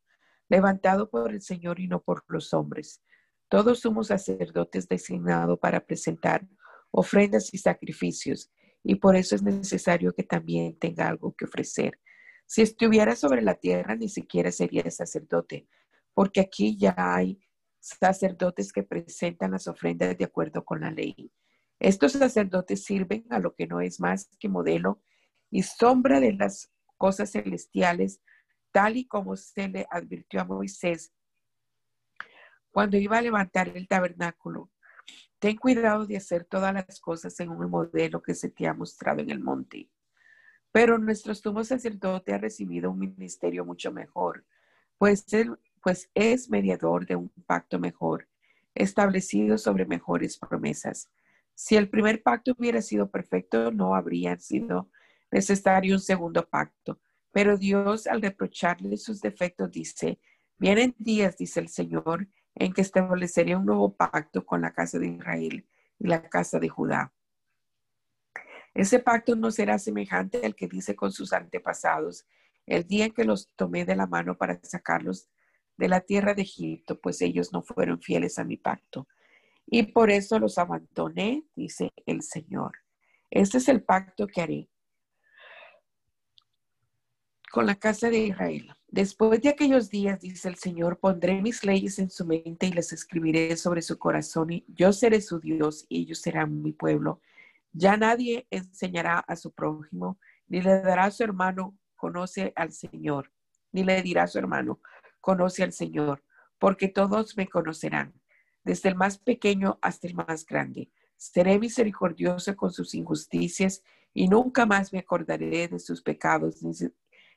levantado 0.50 1.08
por 1.08 1.32
el 1.32 1.40
Señor 1.40 1.80
y 1.80 1.88
no 1.88 2.02
por 2.02 2.24
los 2.28 2.52
hombres. 2.52 3.02
Todos 3.48 3.80
somos 3.80 4.08
sacerdotes 4.08 4.86
designados 4.86 5.58
para 5.58 5.86
presentar 5.86 6.46
ofrendas 6.90 7.54
y 7.54 7.56
sacrificios, 7.56 8.52
y 8.82 8.96
por 8.96 9.16
eso 9.16 9.34
es 9.34 9.42
necesario 9.42 10.12
que 10.12 10.24
también 10.24 10.78
tenga 10.78 11.08
algo 11.08 11.34
que 11.34 11.46
ofrecer. 11.46 11.98
Si 12.44 12.60
estuviera 12.60 13.16
sobre 13.16 13.40
la 13.40 13.54
tierra, 13.54 13.96
ni 13.96 14.10
siquiera 14.10 14.52
sería 14.52 14.90
sacerdote, 14.90 15.66
porque 16.12 16.42
aquí 16.42 16.76
ya 16.76 16.94
hay 16.98 17.40
sacerdotes 17.80 18.74
que 18.74 18.82
presentan 18.82 19.52
las 19.52 19.68
ofrendas 19.68 20.18
de 20.18 20.24
acuerdo 20.26 20.66
con 20.66 20.82
la 20.82 20.90
ley. 20.90 21.32
Estos 21.80 22.12
sacerdotes 22.12 22.84
sirven 22.84 23.24
a 23.30 23.38
lo 23.38 23.54
que 23.54 23.66
no 23.66 23.80
es 23.80 24.00
más 24.00 24.28
que 24.38 24.50
modelo 24.50 25.00
y 25.50 25.62
sombra 25.62 26.20
de 26.20 26.32
las 26.32 26.70
cosas 26.96 27.32
celestiales, 27.32 28.20
tal 28.72 28.96
y 28.96 29.06
como 29.06 29.36
se 29.36 29.68
le 29.68 29.86
advirtió 29.90 30.40
a 30.40 30.44
Moisés 30.44 31.12
cuando 32.76 32.98
iba 32.98 33.16
a 33.16 33.22
levantar 33.22 33.74
el 33.74 33.88
tabernáculo. 33.88 34.70
Ten 35.38 35.56
cuidado 35.56 36.04
de 36.04 36.18
hacer 36.18 36.44
todas 36.44 36.74
las 36.74 37.00
cosas 37.00 37.34
según 37.34 37.62
el 37.62 37.70
modelo 37.70 38.20
que 38.20 38.34
se 38.34 38.50
te 38.50 38.66
ha 38.66 38.74
mostrado 38.74 39.22
en 39.22 39.30
el 39.30 39.40
monte. 39.40 39.88
Pero 40.72 40.98
nuestro 40.98 41.34
sumo 41.34 41.64
sacerdote 41.64 42.34
ha 42.34 42.38
recibido 42.38 42.90
un 42.90 42.98
ministerio 42.98 43.64
mucho 43.64 43.92
mejor, 43.92 44.44
pues 44.98 45.24
él 45.32 45.56
pues 45.82 46.10
es 46.12 46.50
mediador 46.50 47.06
de 47.06 47.16
un 47.16 47.30
pacto 47.46 47.78
mejor, 47.78 48.28
establecido 48.74 49.56
sobre 49.56 49.86
mejores 49.86 50.36
promesas. 50.36 51.08
Si 51.54 51.76
el 51.76 51.88
primer 51.88 52.22
pacto 52.22 52.54
hubiera 52.58 52.82
sido 52.82 53.10
perfecto, 53.10 53.70
no 53.72 53.94
habría 53.94 54.36
sido 54.38 54.90
necesario 55.36 55.94
un 55.94 56.00
segundo 56.00 56.48
pacto. 56.48 56.98
Pero 57.30 57.58
Dios, 57.58 58.06
al 58.06 58.22
reprocharle 58.22 58.96
sus 58.96 59.20
defectos, 59.20 59.70
dice, 59.70 60.18
vienen 60.56 60.94
días, 60.98 61.36
dice 61.36 61.60
el 61.60 61.68
Señor, 61.68 62.28
en 62.54 62.72
que 62.72 62.80
estableceré 62.80 63.54
un 63.54 63.66
nuevo 63.66 63.94
pacto 63.94 64.46
con 64.46 64.62
la 64.62 64.72
casa 64.72 64.98
de 64.98 65.08
Israel 65.08 65.66
y 65.98 66.06
la 66.06 66.22
casa 66.22 66.58
de 66.58 66.70
Judá. 66.70 67.12
Ese 68.72 68.98
pacto 68.98 69.36
no 69.36 69.50
será 69.50 69.78
semejante 69.78 70.44
al 70.44 70.54
que 70.54 70.68
dice 70.68 70.96
con 70.96 71.12
sus 71.12 71.34
antepasados, 71.34 72.26
el 72.64 72.86
día 72.86 73.04
en 73.04 73.12
que 73.12 73.24
los 73.24 73.50
tomé 73.56 73.84
de 73.84 73.94
la 73.94 74.06
mano 74.06 74.38
para 74.38 74.58
sacarlos 74.62 75.28
de 75.76 75.88
la 75.88 76.00
tierra 76.00 76.32
de 76.32 76.42
Egipto, 76.42 76.98
pues 76.98 77.20
ellos 77.20 77.52
no 77.52 77.62
fueron 77.62 78.00
fieles 78.00 78.38
a 78.38 78.44
mi 78.44 78.56
pacto. 78.56 79.06
Y 79.66 79.82
por 79.82 80.10
eso 80.10 80.38
los 80.38 80.56
abandoné, 80.56 81.44
dice 81.54 81.92
el 82.06 82.22
Señor. 82.22 82.72
Este 83.30 83.58
es 83.58 83.68
el 83.68 83.82
pacto 83.82 84.26
que 84.26 84.40
haré 84.40 84.70
con 87.50 87.66
la 87.66 87.76
casa 87.76 88.10
de 88.10 88.18
Israel. 88.18 88.72
Después 88.88 89.40
de 89.42 89.50
aquellos 89.50 89.90
días, 89.90 90.20
dice 90.20 90.48
el 90.48 90.56
Señor, 90.56 90.98
pondré 90.98 91.40
mis 91.42 91.64
leyes 91.64 91.98
en 91.98 92.10
su 92.10 92.24
mente 92.24 92.66
y 92.66 92.72
les 92.72 92.92
escribiré 92.92 93.56
sobre 93.56 93.82
su 93.82 93.98
corazón 93.98 94.52
y 94.52 94.64
yo 94.68 94.92
seré 94.92 95.20
su 95.20 95.40
Dios 95.40 95.86
y 95.88 96.02
ellos 96.02 96.20
serán 96.20 96.62
mi 96.62 96.72
pueblo. 96.72 97.20
Ya 97.72 97.96
nadie 97.96 98.46
enseñará 98.50 99.18
a 99.18 99.36
su 99.36 99.52
prójimo, 99.52 100.18
ni 100.48 100.62
le 100.62 100.80
dará 100.80 101.04
a 101.04 101.10
su 101.10 101.24
hermano, 101.24 101.76
conoce 101.94 102.52
al 102.56 102.72
Señor, 102.72 103.32
ni 103.72 103.84
le 103.84 104.00
dirá 104.02 104.24
a 104.24 104.28
su 104.28 104.38
hermano, 104.38 104.80
conoce 105.20 105.62
al 105.62 105.72
Señor, 105.72 106.22
porque 106.58 106.88
todos 106.88 107.36
me 107.36 107.48
conocerán, 107.48 108.14
desde 108.64 108.88
el 108.88 108.94
más 108.94 109.18
pequeño 109.18 109.78
hasta 109.82 110.06
el 110.06 110.14
más 110.14 110.46
grande. 110.46 110.90
Seré 111.16 111.58
misericordioso 111.58 112.56
con 112.56 112.72
sus 112.72 112.94
injusticias 112.94 113.82
y 114.14 114.28
nunca 114.28 114.64
más 114.64 114.92
me 114.92 115.00
acordaré 115.00 115.68
de 115.68 115.78
sus 115.78 116.00
pecados 116.00 116.62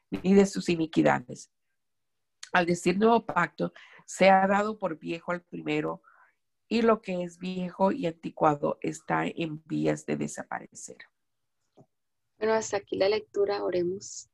ni 0.10 0.34
de 0.34 0.46
sus 0.46 0.70
iniquidades. 0.70 1.52
Al 2.52 2.66
decir 2.66 2.98
nuevo 2.98 3.26
pacto, 3.26 3.74
se 4.06 4.30
ha 4.30 4.48
dado 4.48 4.78
por 4.78 4.98
viejo 4.98 5.32
al 5.32 5.42
primero, 5.42 6.02
y 6.68 6.84
lo 6.84 7.02
que 7.02 7.24
es 7.24 7.40
viejo 7.40 7.92
y 7.92 8.06
anticuado 8.06 8.78
está 8.82 9.26
en 9.26 9.64
vías 9.66 10.06
de 10.06 10.18
desaparecer. 10.18 10.98
Bueno, 12.38 12.54
hasta 12.54 12.78
aquí 12.78 12.96
la 12.96 13.10
lectura, 13.10 13.64
oremos. 13.64 14.30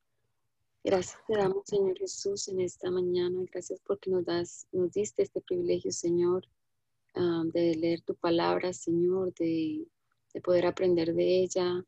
Gracias 0.84 1.18
te 1.28 1.36
damos, 1.36 1.64
Señor 1.66 1.98
Jesús, 1.98 2.48
en 2.50 2.62
esta 2.62 2.92
mañana. 2.92 3.40
Gracias 3.52 3.82
porque 3.88 4.12
nos, 4.12 4.24
das, 4.24 4.68
nos 4.72 4.92
diste 4.92 5.24
este 5.24 5.42
privilegio, 5.42 5.92
Señor, 5.92 6.48
de 7.16 7.76
leer 7.76 8.02
tu 8.02 8.16
palabra, 8.16 8.74
Señor, 8.74 9.34
de, 9.34 9.88
de 10.34 10.42
poder 10.42 10.68
aprender 10.68 11.14
de 11.16 11.40
ella. 11.40 11.84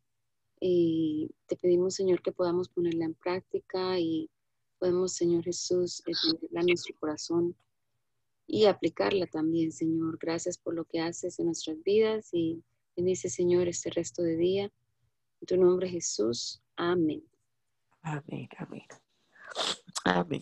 Y 0.59 1.29
te 1.45 1.55
pedimos, 1.55 1.95
Señor, 1.95 2.21
que 2.21 2.31
podamos 2.31 2.69
ponerla 2.69 3.05
en 3.05 3.13
práctica 3.13 3.99
y 3.99 4.29
podemos, 4.79 5.13
Señor 5.13 5.43
Jesús, 5.43 6.01
en 6.05 6.65
nuestro 6.65 6.95
corazón 6.99 7.55
y 8.47 8.65
aplicarla 8.65 9.27
también, 9.27 9.71
Señor. 9.71 10.17
Gracias 10.19 10.57
por 10.57 10.73
lo 10.73 10.85
que 10.85 11.01
haces 11.01 11.37
en 11.39 11.47
nuestras 11.47 11.81
vidas 11.83 12.29
y 12.33 12.63
bendice, 12.95 13.29
Señor, 13.29 13.67
este 13.67 13.89
resto 13.89 14.23
de 14.23 14.37
día. 14.37 14.71
En 15.41 15.47
tu 15.47 15.57
nombre, 15.57 15.89
Jesús. 15.89 16.61
Amén. 16.77 17.23
Amén, 18.01 18.47
amén. 18.57 18.87
Amén. 20.05 20.41